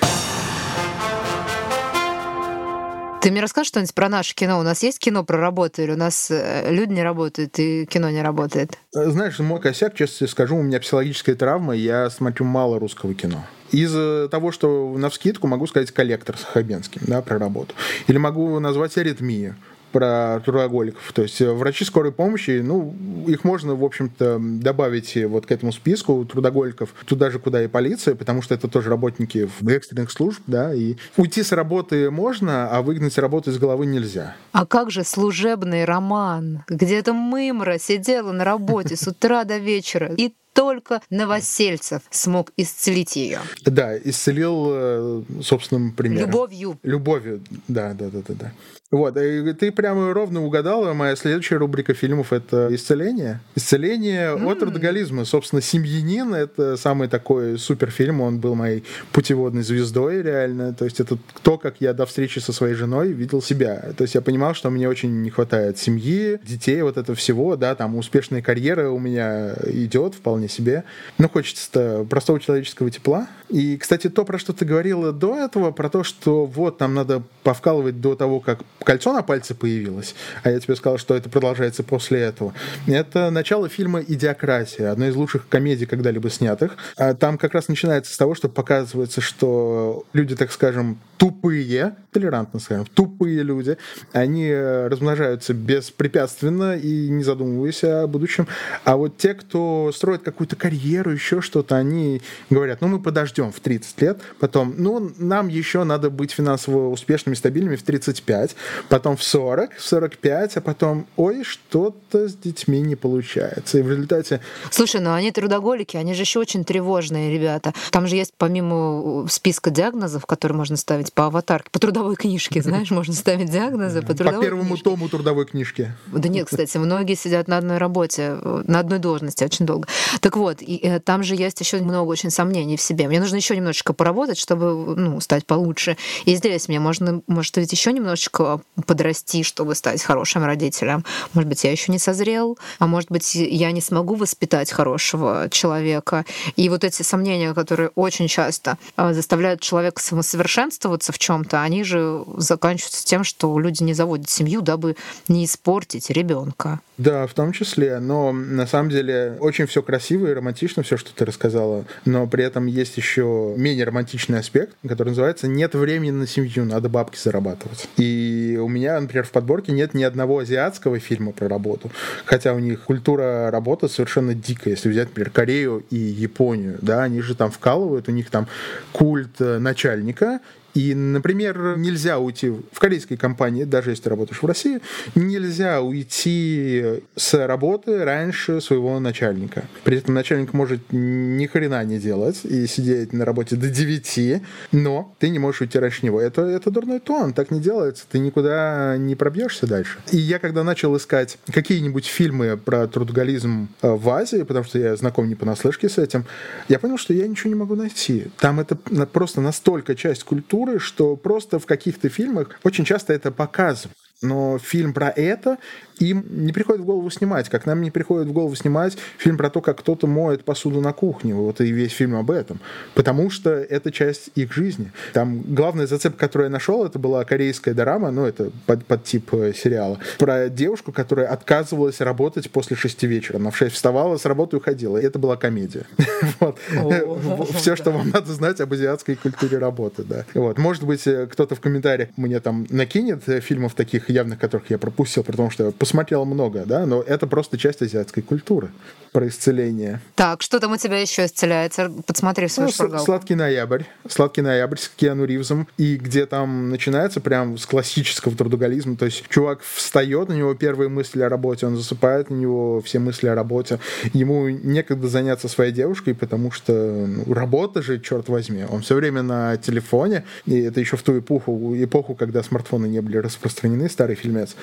Ты 3.21 3.29
мне 3.29 3.39
расскажешь 3.39 3.67
что-нибудь 3.67 3.93
про 3.93 4.09
наше 4.09 4.33
кино? 4.33 4.59
У 4.59 4.63
нас 4.63 4.81
есть 4.81 4.97
кино 4.97 5.23
про 5.23 5.37
работу, 5.37 5.83
или 5.83 5.91
у 5.91 5.95
нас 5.95 6.31
э, 6.31 6.71
люди 6.71 6.93
не 6.93 7.03
работают, 7.03 7.59
и 7.59 7.85
кино 7.85 8.09
не 8.09 8.23
работает? 8.23 8.79
Э, 8.95 9.11
знаешь, 9.11 9.37
мой 9.37 9.61
косяк, 9.61 9.93
честно 9.93 10.25
скажу, 10.25 10.57
у 10.57 10.63
меня 10.63 10.79
психологическая 10.79 11.35
травма, 11.35 11.75
я 11.75 12.09
смотрю 12.09 12.47
мало 12.47 12.79
русского 12.79 13.13
кино. 13.13 13.45
Из 13.71 13.93
того, 14.31 14.51
что 14.51 14.95
на 14.97 15.11
вскидку 15.11 15.45
могу 15.45 15.67
сказать 15.67 15.91
коллектор 15.91 16.35
с 16.35 16.43
Хабенским, 16.43 17.01
да, 17.05 17.21
про 17.21 17.37
работу. 17.37 17.75
Или 18.07 18.17
могу 18.17 18.59
назвать 18.59 18.97
аритмию 18.97 19.55
про 19.91 20.41
трудоголиков. 20.43 21.11
То 21.13 21.23
есть 21.23 21.41
э, 21.41 21.51
врачи 21.51 21.85
скорой 21.85 22.11
помощи, 22.11 22.61
ну, 22.63 22.95
их 23.27 23.43
можно, 23.43 23.75
в 23.75 23.83
общем-то, 23.83 24.39
добавить 24.39 25.15
вот 25.25 25.45
к 25.45 25.51
этому 25.51 25.71
списку 25.71 26.25
трудоголиков, 26.25 26.93
туда 27.05 27.29
же, 27.31 27.39
куда 27.39 27.63
и 27.63 27.67
полиция, 27.67 28.15
потому 28.15 28.41
что 28.41 28.55
это 28.55 28.67
тоже 28.67 28.89
работники 28.89 29.49
в 29.59 29.67
экстренных 29.67 30.11
служб, 30.11 30.41
да, 30.47 30.73
и 30.73 30.95
уйти 31.17 31.43
с 31.43 31.51
работы 31.51 32.09
можно, 32.11 32.69
а 32.69 32.81
выгнать 32.81 33.17
работу 33.17 33.51
из 33.51 33.57
головы 33.57 33.85
нельзя. 33.85 34.35
А 34.51 34.65
как 34.65 34.91
же 34.91 35.03
служебный 35.03 35.85
роман, 35.85 36.63
где 36.67 36.97
эта 36.97 37.13
мымра 37.13 37.77
сидела 37.77 38.31
на 38.31 38.43
работе 38.43 38.95
с 38.95 39.07
утра 39.07 39.43
до 39.43 39.57
вечера 39.57 40.13
и 40.15 40.33
только 40.53 41.01
Новосельцев 41.09 42.01
смог 42.09 42.51
исцелить 42.57 43.15
ее. 43.15 43.39
Да, 43.65 43.97
исцелил 43.97 44.67
э, 44.69 45.23
собственным 45.41 45.93
примером. 45.93 46.29
Любовью. 46.29 46.79
Любовью, 46.83 47.41
да, 47.67 47.93
да, 47.93 48.09
да, 48.09 48.19
да, 48.27 48.33
да. 48.33 48.51
Вот, 48.91 49.15
и 49.15 49.53
ты 49.53 49.71
прямо 49.71 50.13
ровно 50.13 50.43
угадала. 50.43 50.91
Моя 50.91 51.15
следующая 51.15 51.55
рубрика 51.55 51.93
фильмов— 51.93 52.33
это 52.33 52.67
«Исцеление». 52.71 53.39
«Исцеление 53.55 54.35
mm. 54.35 54.51
от 54.51 54.59
трудоголизма». 54.59 55.23
Собственно, 55.23 55.61
«Семьянин»— 55.61 56.33
это 56.35 56.75
самый 56.75 57.07
такой 57.07 57.57
суперфильм. 57.57 58.19
Он 58.19 58.39
был 58.39 58.53
моей 58.53 58.83
путеводной 59.13 59.63
звездой, 59.63 60.21
реально. 60.21 60.73
То 60.73 60.83
есть 60.83 60.99
это 60.99 61.17
то, 61.41 61.57
как 61.57 61.75
я 61.79 61.93
до 61.93 62.05
встречи 62.05 62.39
со 62.39 62.51
своей 62.51 62.73
женой 62.73 63.13
видел 63.13 63.41
себя. 63.41 63.93
То 63.95 64.01
есть 64.01 64.15
я 64.15 64.21
понимал, 64.21 64.53
что 64.55 64.69
мне 64.69 64.89
очень 64.89 65.21
не 65.21 65.29
хватает 65.29 65.77
семьи, 65.77 66.39
детей, 66.43 66.81
вот 66.81 66.97
этого 66.97 67.15
всего, 67.15 67.55
да, 67.55 67.75
там 67.75 67.95
успешная 67.95 68.41
карьера 68.41 68.89
у 68.89 68.99
меня 68.99 69.53
идет 69.67 70.15
вполне 70.15 70.40
себе. 70.47 70.83
Но 71.17 71.29
хочется 71.29 72.05
простого 72.09 72.39
человеческого 72.39 72.89
тепла. 72.89 73.27
И, 73.49 73.77
кстати, 73.77 74.09
то, 74.09 74.23
про 74.23 74.39
что 74.39 74.53
ты 74.53 74.63
говорила 74.63 75.11
до 75.11 75.37
этого, 75.37 75.71
про 75.71 75.89
то, 75.89 76.03
что 76.03 76.45
вот 76.45 76.79
нам 76.79 76.93
надо 76.93 77.21
повкалывать 77.43 77.99
до 77.99 78.15
того, 78.15 78.39
как 78.39 78.59
кольцо 78.79 79.11
на 79.13 79.23
пальце 79.23 79.55
появилось, 79.55 80.15
а 80.43 80.51
я 80.51 80.59
тебе 80.59 80.75
сказал, 80.75 80.97
что 80.97 81.15
это 81.15 81.29
продолжается 81.29 81.83
после 81.83 82.21
этого. 82.21 82.53
Это 82.87 83.29
начало 83.29 83.67
фильма 83.67 84.01
«Идиократия», 84.01 84.91
одной 84.91 85.09
из 85.09 85.15
лучших 85.15 85.49
комедий, 85.49 85.85
когда-либо 85.85 86.29
снятых. 86.29 86.77
А 86.95 87.13
там 87.13 87.37
как 87.37 87.53
раз 87.53 87.67
начинается 87.67 88.13
с 88.13 88.17
того, 88.17 88.35
что 88.35 88.47
показывается, 88.47 89.19
что 89.19 90.05
люди, 90.13 90.35
так 90.35 90.51
скажем, 90.51 90.99
тупые, 91.17 91.95
толерантно 92.11 92.59
скажем, 92.59 92.85
тупые 92.85 93.43
люди, 93.43 93.77
они 94.13 94.53
размножаются 94.53 95.53
беспрепятственно 95.53 96.77
и 96.77 97.09
не 97.09 97.23
задумываясь 97.23 97.83
о 97.83 98.07
будущем. 98.07 98.47
А 98.85 98.95
вот 98.97 99.17
те, 99.17 99.33
кто 99.33 99.91
строит 99.93 100.23
какую-то 100.31 100.55
карьеру, 100.55 101.11
еще 101.11 101.41
что-то, 101.41 101.75
они 101.75 102.21
говорят, 102.49 102.81
ну 102.81 102.87
мы 102.87 102.99
подождем 102.99 103.51
в 103.51 103.59
30 103.59 104.01
лет, 104.01 104.21
потом, 104.39 104.75
ну 104.77 105.11
нам 105.17 105.47
еще 105.47 105.83
надо 105.83 106.09
быть 106.09 106.31
финансово 106.31 106.89
успешными, 106.89 107.35
стабильными 107.35 107.75
в 107.75 107.83
35, 107.83 108.55
потом 108.89 109.17
в 109.17 109.23
40, 109.23 109.75
в 109.75 109.83
45, 109.83 110.57
а 110.57 110.61
потом, 110.61 111.07
ой, 111.15 111.43
что-то 111.43 112.27
с 112.27 112.35
детьми 112.35 112.81
не 112.81 112.95
получается. 112.95 113.79
И 113.79 113.81
в 113.81 113.89
результате... 113.89 114.41
Слушай, 114.69 115.01
ну 115.01 115.13
они 115.13 115.31
трудоголики, 115.31 115.97
они 115.97 116.13
же 116.13 116.21
еще 116.21 116.39
очень 116.39 116.63
тревожные 116.63 117.33
ребята. 117.33 117.73
Там 117.91 118.07
же 118.07 118.15
есть 118.15 118.33
помимо 118.37 119.27
списка 119.29 119.69
диагнозов, 119.69 120.25
которые 120.25 120.57
можно 120.57 120.77
ставить 120.77 121.13
по 121.13 121.27
аватарке, 121.27 121.69
по 121.71 121.79
трудовой 121.79 122.15
книжке, 122.15 122.61
знаешь, 122.61 122.91
можно 122.91 123.13
ставить 123.13 123.51
диагнозы 123.51 124.01
по 124.01 124.13
трудовой 124.13 124.39
По 124.39 124.43
первому 124.43 124.77
тому 124.77 125.09
трудовой 125.09 125.45
книжки. 125.45 125.93
Да 126.07 126.29
нет, 126.29 126.47
кстати, 126.47 126.77
многие 126.77 127.15
сидят 127.15 127.47
на 127.47 127.57
одной 127.57 127.77
работе, 127.77 128.37
на 128.67 128.79
одной 128.79 128.99
должности 128.99 129.43
очень 129.43 129.65
долго. 129.65 129.87
Так 130.21 130.37
вот, 130.37 130.61
и, 130.61 130.77
э, 130.77 130.99
там 130.99 131.23
же 131.23 131.35
есть 131.35 131.59
еще 131.59 131.77
много 131.81 132.07
очень 132.07 132.29
сомнений 132.29 132.77
в 132.77 132.81
себе. 132.81 133.07
Мне 133.07 133.19
нужно 133.19 133.37
еще 133.37 133.55
немножечко 133.55 133.93
поработать, 133.93 134.37
чтобы 134.37 134.95
ну, 134.95 135.19
стать 135.19 135.45
получше. 135.45 135.97
И 136.25 136.35
здесь 136.35 136.67
мне 136.67 136.79
можно, 136.79 137.21
может, 137.27 137.57
ведь 137.57 137.71
еще 137.71 137.91
немножечко 137.91 138.61
подрасти, 138.85 139.43
чтобы 139.43 139.73
стать 139.73 140.03
хорошим 140.03 140.45
родителем. 140.45 141.03
Может 141.33 141.49
быть, 141.49 141.63
я 141.63 141.71
еще 141.71 141.91
не 141.91 141.97
созрел, 141.97 142.57
а 142.77 142.85
может 142.85 143.11
быть, 143.11 143.33
я 143.33 143.71
не 143.71 143.81
смогу 143.81 144.13
воспитать 144.13 144.71
хорошего 144.71 145.47
человека. 145.49 146.25
И 146.55 146.69
вот 146.69 146.83
эти 146.83 147.01
сомнения, 147.01 147.53
которые 147.55 147.89
очень 147.95 148.27
часто 148.27 148.77
а, 148.95 149.13
заставляют 149.13 149.61
человека 149.61 150.01
самосовершенствоваться 150.01 151.11
в 151.11 151.17
чем-то, 151.17 151.63
они 151.63 151.83
же 151.83 152.23
заканчиваются 152.37 153.03
тем, 153.03 153.23
что 153.23 153.57
люди 153.57 153.81
не 153.81 153.95
заводят 153.95 154.29
семью, 154.29 154.61
дабы 154.61 154.95
не 155.27 155.45
испортить 155.45 156.11
ребенка. 156.11 156.79
Да, 156.97 157.25
в 157.25 157.33
том 157.33 157.51
числе. 157.51 157.99
Но 157.99 158.31
на 158.31 158.67
самом 158.67 158.91
деле 158.91 159.35
очень 159.39 159.65
все 159.65 159.81
красиво 159.81 160.10
и 160.19 160.33
романтично, 160.33 160.83
все, 160.83 160.97
что 160.97 161.13
ты 161.13 161.25
рассказала. 161.25 161.85
Но 162.05 162.27
при 162.27 162.43
этом 162.43 162.65
есть 162.65 162.97
еще 162.97 163.53
менее 163.57 163.85
романтичный 163.85 164.39
аспект, 164.39 164.75
который 164.87 165.09
называется 165.09 165.47
«нет 165.47 165.73
времени 165.73 166.11
на 166.11 166.27
семью, 166.27 166.65
надо 166.65 166.89
бабки 166.89 167.17
зарабатывать». 167.17 167.87
И 167.97 168.59
у 168.61 168.67
меня, 168.67 168.99
например, 168.99 169.25
в 169.25 169.31
подборке 169.31 169.71
нет 169.71 169.93
ни 169.93 170.03
одного 170.03 170.39
азиатского 170.39 170.99
фильма 170.99 171.31
про 171.31 171.47
работу, 171.47 171.91
хотя 172.25 172.53
у 172.53 172.59
них 172.59 172.81
культура 172.83 173.49
работы 173.51 173.87
совершенно 173.87 174.33
дикая. 174.33 174.71
Если 174.71 174.89
взять, 174.89 175.09
например, 175.09 175.29
Корею 175.31 175.85
и 175.89 175.97
Японию, 175.97 176.77
да, 176.81 177.03
они 177.03 177.21
же 177.21 177.35
там 177.35 177.51
вкалывают, 177.51 178.07
у 178.07 178.11
них 178.11 178.29
там 178.29 178.47
культ 178.91 179.39
э, 179.39 179.59
начальника, 179.59 180.39
и, 180.73 180.93
например, 180.93 181.77
нельзя 181.77 182.19
уйти 182.19 182.49
в 182.49 182.79
корейской 182.79 183.17
компании, 183.17 183.63
даже 183.63 183.91
если 183.91 184.03
ты 184.03 184.09
работаешь 184.09 184.41
в 184.41 184.45
России, 184.45 184.79
нельзя 185.15 185.81
уйти 185.81 187.01
с 187.15 187.47
работы 187.47 188.03
раньше 188.03 188.61
своего 188.61 188.99
начальника. 188.99 189.65
При 189.83 189.97
этом 189.97 190.13
начальник 190.13 190.53
может 190.53 190.81
ни 190.91 191.45
хрена 191.45 191.83
не 191.83 191.99
делать 191.99 192.41
и 192.43 192.67
сидеть 192.67 193.13
на 193.13 193.25
работе 193.25 193.55
до 193.55 193.69
9, 193.69 194.41
но 194.71 195.15
ты 195.19 195.29
не 195.29 195.39
можешь 195.39 195.61
уйти 195.61 195.79
раньше 195.79 196.05
него. 196.05 196.21
Это, 196.21 196.41
это 196.41 196.71
дурной 196.71 196.99
тон, 196.99 197.33
так 197.33 197.51
не 197.51 197.59
делается, 197.59 198.05
ты 198.09 198.19
никуда 198.19 198.95
не 198.97 199.15
пробьешься 199.15 199.67
дальше. 199.67 199.99
И 200.11 200.17
я 200.17 200.39
когда 200.39 200.63
начал 200.63 200.95
искать 200.97 201.37
какие-нибудь 201.51 202.05
фильмы 202.05 202.57
про 202.57 202.87
трудоголизм 202.87 203.69
э, 203.81 203.89
в 203.89 204.09
Азии, 204.09 204.43
потому 204.43 204.65
что 204.65 204.79
я 204.79 204.95
знаком 204.95 205.27
не 205.27 205.35
понаслышке 205.35 205.89
с 205.89 205.97
этим, 205.97 206.25
я 206.67 206.79
понял, 206.79 206.97
что 206.97 207.13
я 207.13 207.27
ничего 207.27 207.49
не 207.49 207.55
могу 207.55 207.75
найти. 207.75 208.27
Там 208.39 208.59
это 208.59 208.75
просто 208.75 209.41
настолько 209.41 209.95
часть 209.95 210.23
культуры, 210.23 210.60
культуры, 210.61 210.79
что 210.79 211.15
просто 211.15 211.59
в 211.59 211.65
каких-то 211.65 212.09
фильмах 212.09 212.59
очень 212.63 212.85
часто 212.85 213.13
это 213.13 213.31
показывают. 213.31 213.97
Но 214.21 214.59
фильм 214.59 214.93
про 214.93 215.09
это 215.09 215.57
им 216.05 216.25
не 216.29 216.53
приходит 216.53 216.81
в 216.81 216.85
голову 216.85 217.09
снимать, 217.09 217.49
как 217.49 217.65
нам 217.65 217.81
не 217.81 217.91
приходит 217.91 218.27
в 218.27 218.33
голову 218.33 218.55
снимать 218.55 218.97
фильм 219.17 219.37
про 219.37 219.49
то, 219.49 219.61
как 219.61 219.79
кто-то 219.79 220.07
моет 220.07 220.43
посуду 220.43 220.81
на 220.81 220.93
кухне. 220.93 221.33
Вот 221.33 221.61
и 221.61 221.71
весь 221.71 221.91
фильм 221.91 222.15
об 222.15 222.31
этом. 222.31 222.59
Потому 222.93 223.29
что 223.29 223.51
это 223.51 223.91
часть 223.91 224.29
их 224.35 224.53
жизни. 224.53 224.91
Там 225.13 225.41
главная 225.41 225.87
зацепка, 225.87 226.19
которую 226.19 226.47
я 226.47 226.51
нашел, 226.51 226.85
это 226.85 226.99
была 226.99 227.23
корейская 227.25 227.73
драма, 227.73 228.11
ну, 228.11 228.25
это 228.25 228.51
под, 228.65 228.85
под 228.85 229.03
тип 229.03 229.33
э, 229.33 229.53
сериала, 229.53 229.99
про 230.17 230.49
девушку, 230.49 230.91
которая 230.91 231.27
отказывалась 231.27 232.01
работать 232.01 232.49
после 232.51 232.75
шести 232.75 233.07
вечера. 233.07 233.37
Она 233.37 233.51
в 233.51 233.57
шесть 233.57 233.75
вставала, 233.75 234.17
с 234.17 234.25
работы 234.25 234.57
уходила. 234.57 234.97
И 234.97 235.03
это 235.03 235.19
была 235.19 235.37
комедия. 235.37 235.85
Все, 237.55 237.75
что 237.75 237.91
вам 237.91 238.09
надо 238.09 238.33
знать 238.33 238.59
об 238.61 238.73
азиатской 238.73 239.15
культуре 239.15 239.57
работы, 239.57 240.03
да. 240.03 240.25
Вот. 240.33 240.57
Может 240.57 240.83
быть, 240.83 241.05
э, 241.07 241.27
кто-то 241.27 241.55
в 241.55 241.61
комментариях 241.61 242.09
мне 242.17 242.39
там 242.39 242.65
накинет 242.69 243.27
э, 243.27 243.39
фильмов 243.39 243.73
таких 243.73 244.09
явных, 244.09 244.39
которых 244.39 244.69
я 244.69 244.77
пропустил, 244.77 245.23
потому 245.23 245.49
что 245.49 245.65
я 245.65 245.71
посмотрел 245.91 246.23
много, 246.23 246.63
да, 246.65 246.85
но 246.85 247.01
это 247.01 247.27
просто 247.27 247.57
часть 247.57 247.81
азиатской 247.81 248.23
культуры 248.23 248.69
про 249.11 249.27
исцеление. 249.27 250.01
Так, 250.15 250.41
что 250.41 250.59
там 250.59 250.71
у 250.71 250.77
тебя 250.77 250.99
еще 250.99 251.25
исцеляется? 251.25 251.91
Подсмотри 252.05 252.47
в 252.47 252.51
свою 252.51 252.69
ну, 252.69 252.73
шпаргалку. 252.73 253.05
«Сладкий 253.05 253.35
ноябрь». 253.35 253.83
«Сладкий 254.07 254.41
ноябрь» 254.41 254.77
с 254.77 254.89
Киану 254.89 255.25
Ривзом. 255.25 255.67
И 255.77 255.97
где 255.97 256.25
там 256.25 256.69
начинается 256.69 257.19
прям 257.19 257.57
с 257.57 257.65
классического 257.65 258.35
трудоголизма. 258.35 258.95
То 258.95 259.05
есть 259.05 259.27
чувак 259.29 259.61
встает, 259.61 260.29
у 260.29 260.33
него 260.33 260.53
первые 260.53 260.89
мысли 260.89 261.21
о 261.21 261.29
работе, 261.29 261.67
он 261.67 261.75
засыпает, 261.75 262.27
у 262.29 262.35
него 262.35 262.81
все 262.81 262.99
мысли 262.99 263.27
о 263.27 263.35
работе. 263.35 263.79
Ему 264.13 264.49
некогда 264.49 265.07
заняться 265.07 265.47
своей 265.47 265.71
девушкой, 265.71 266.15
потому 266.15 266.51
что 266.51 266.73
ну, 266.73 267.33
работа 267.33 267.81
же, 267.81 267.99
черт 267.99 268.29
возьми. 268.29 268.65
Он 268.69 268.81
все 268.81 268.95
время 268.95 269.21
на 269.21 269.57
телефоне, 269.57 270.23
и 270.45 270.61
это 270.61 270.79
еще 270.79 270.97
в 270.97 271.03
ту 271.03 271.19
эпоху, 271.19 271.75
эпоху, 271.75 272.15
когда 272.15 272.43
смартфоны 272.43 272.87
не 272.87 273.01
были 273.01 273.17
распространены, 273.17 273.89
старый 273.89 274.15
фильмец. 274.15 274.55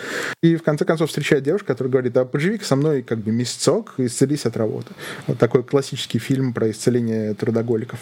И 0.42 0.56
в 0.56 0.62
конце 0.62 0.84
концов 0.84 1.08
встречает 1.08 1.44
девушку, 1.44 1.66
которая 1.68 1.90
говорит, 1.90 2.16
а 2.16 2.24
поживи-ка 2.24 2.64
со 2.64 2.76
мной 2.76 3.02
как 3.02 3.18
бы 3.18 3.30
месяцок, 3.32 3.94
исцелись 4.38 4.46
от 4.46 4.56
работы. 4.56 4.94
Вот 5.26 5.38
такой 5.38 5.62
классический 5.62 6.18
фильм 6.18 6.52
про 6.52 6.70
исцеление 6.70 7.34
трудоголиков. 7.34 7.98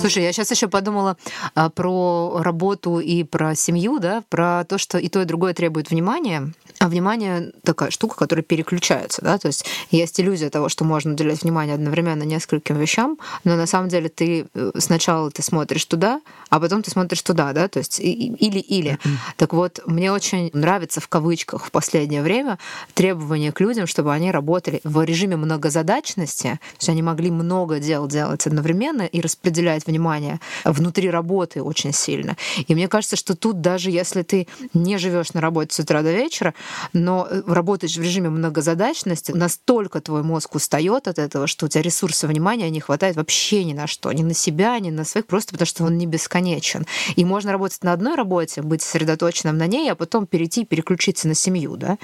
Слушай, 0.00 0.22
я 0.22 0.32
сейчас 0.32 0.50
еще 0.50 0.66
подумала 0.66 1.18
а, 1.54 1.68
про 1.68 2.40
работу 2.42 3.00
и 3.00 3.22
про 3.22 3.54
семью, 3.54 3.98
да, 3.98 4.22
про 4.30 4.64
то, 4.64 4.78
что 4.78 4.96
и 4.96 5.08
то, 5.08 5.20
и 5.20 5.26
другое 5.26 5.52
требует 5.52 5.90
внимания. 5.90 6.54
А 6.78 6.88
внимание 6.88 7.52
такая 7.62 7.90
штука, 7.90 8.16
которая 8.16 8.42
переключается, 8.42 9.20
да, 9.20 9.36
то 9.36 9.48
есть 9.48 9.66
есть 9.90 10.18
иллюзия 10.18 10.48
того, 10.48 10.70
что 10.70 10.84
можно 10.84 11.12
уделять 11.12 11.42
внимание 11.42 11.74
одновременно 11.74 12.22
нескольким 12.22 12.78
вещам, 12.78 13.18
но 13.44 13.56
на 13.56 13.66
самом 13.66 13.90
деле 13.90 14.08
ты 14.08 14.46
э, 14.54 14.70
сначала 14.78 15.30
ты 15.30 15.42
смотришь 15.42 15.84
туда, 15.84 16.22
а 16.48 16.58
потом 16.58 16.82
ты 16.82 16.90
смотришь 16.90 17.20
туда, 17.20 17.52
да, 17.52 17.68
то 17.68 17.80
есть 17.80 18.00
или-или. 18.00 18.98
Так 19.36 19.52
вот, 19.52 19.80
мне 19.84 20.10
очень 20.10 20.50
нравится 20.54 21.02
в 21.02 21.08
кавычках 21.08 21.66
в 21.66 21.70
последнее 21.70 22.22
время 22.22 22.58
требование 22.94 23.52
к 23.52 23.60
людям, 23.60 23.86
чтобы 23.86 24.14
они 24.14 24.30
работали 24.30 24.80
в 24.82 25.04
режиме 25.04 25.36
многозадачности, 25.36 26.52
то 26.52 26.76
есть 26.78 26.88
они 26.88 27.02
могли 27.02 27.30
много 27.30 27.78
дел 27.78 28.06
делать 28.06 28.46
одновременно 28.46 29.02
и 29.02 29.20
распределять 29.20 29.86
внимание 29.90 30.40
внутри 30.64 31.10
работы 31.10 31.62
очень 31.62 31.92
сильно. 31.92 32.36
И 32.66 32.74
мне 32.74 32.88
кажется, 32.88 33.16
что 33.16 33.36
тут 33.36 33.60
даже 33.60 33.90
если 33.90 34.22
ты 34.22 34.46
не 34.74 34.98
живешь 34.98 35.32
на 35.32 35.40
работе 35.40 35.74
с 35.74 35.78
утра 35.78 36.02
до 36.02 36.12
вечера, 36.12 36.54
но 36.92 37.26
э, 37.30 37.42
работаешь 37.46 37.96
в 37.96 38.02
режиме 38.02 38.30
многозадачности, 38.30 39.32
настолько 39.32 40.00
твой 40.00 40.22
мозг 40.22 40.54
устает 40.54 41.08
от 41.08 41.18
этого, 41.18 41.46
что 41.46 41.66
у 41.66 41.68
тебя 41.68 41.82
ресурса 41.82 42.26
внимания 42.26 42.70
не 42.70 42.80
хватает 42.80 43.16
вообще 43.16 43.64
ни 43.64 43.72
на 43.72 43.86
что, 43.86 44.12
ни 44.12 44.22
на 44.22 44.34
себя, 44.34 44.78
ни 44.78 44.90
на 44.90 45.04
своих, 45.04 45.26
просто 45.26 45.52
потому 45.52 45.66
что 45.66 45.84
он 45.84 45.98
не 45.98 46.06
бесконечен. 46.06 46.86
И 47.16 47.24
можно 47.24 47.52
работать 47.52 47.82
на 47.84 47.92
одной 47.92 48.14
работе, 48.14 48.62
быть 48.62 48.82
сосредоточенным 48.82 49.58
на 49.58 49.66
ней, 49.66 49.90
а 49.90 49.94
потом 49.94 50.26
перейти, 50.26 50.64
переключиться 50.64 51.28
на 51.28 51.34
семью, 51.34 51.76
да? 51.76 51.98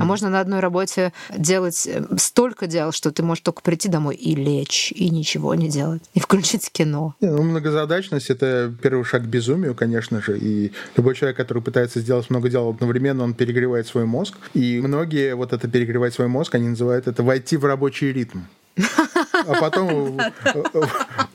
А 0.00 0.04
можно 0.04 0.30
на 0.30 0.40
одной 0.40 0.60
работе 0.60 1.12
делать 1.36 1.86
э, 1.86 2.04
столько 2.18 2.66
дел, 2.66 2.92
что 2.92 3.10
ты 3.10 3.22
можешь 3.22 3.42
только 3.42 3.62
прийти 3.62 3.88
домой 3.88 4.16
и 4.16 4.34
лечь, 4.34 4.92
и 4.92 5.10
ничего 5.10 5.54
не 5.54 5.68
делать, 5.68 6.02
и 6.14 6.20
включить 6.20 6.70
кино. 6.70 7.14
Ну, 7.30 7.42
многозадачность— 7.42 8.30
это 8.30 8.72
первый 8.80 9.04
шаг 9.04 9.22
к 9.22 9.26
безумию, 9.26 9.74
конечно 9.74 10.22
же, 10.22 10.38
и 10.38 10.72
любой 10.96 11.16
человек, 11.16 11.36
который 11.36 11.60
пытается 11.60 11.98
сделать 11.98 12.30
много 12.30 12.48
дел 12.48 12.68
одновременно, 12.70 13.24
он 13.24 13.34
перегревает 13.34 13.88
свой 13.88 14.04
мозг, 14.04 14.36
и 14.54 14.80
многие 14.80 15.34
вот 15.34 15.52
это 15.52 15.66
перегревать 15.66 16.14
свой 16.14 16.28
мозг, 16.28 16.54
они 16.54 16.68
называют 16.68 17.08
это 17.08 17.24
«войти 17.24 17.56
в 17.56 17.64
рабочий 17.64 18.12
ритм». 18.12 18.40
А 19.32 19.54
потом 19.60 20.20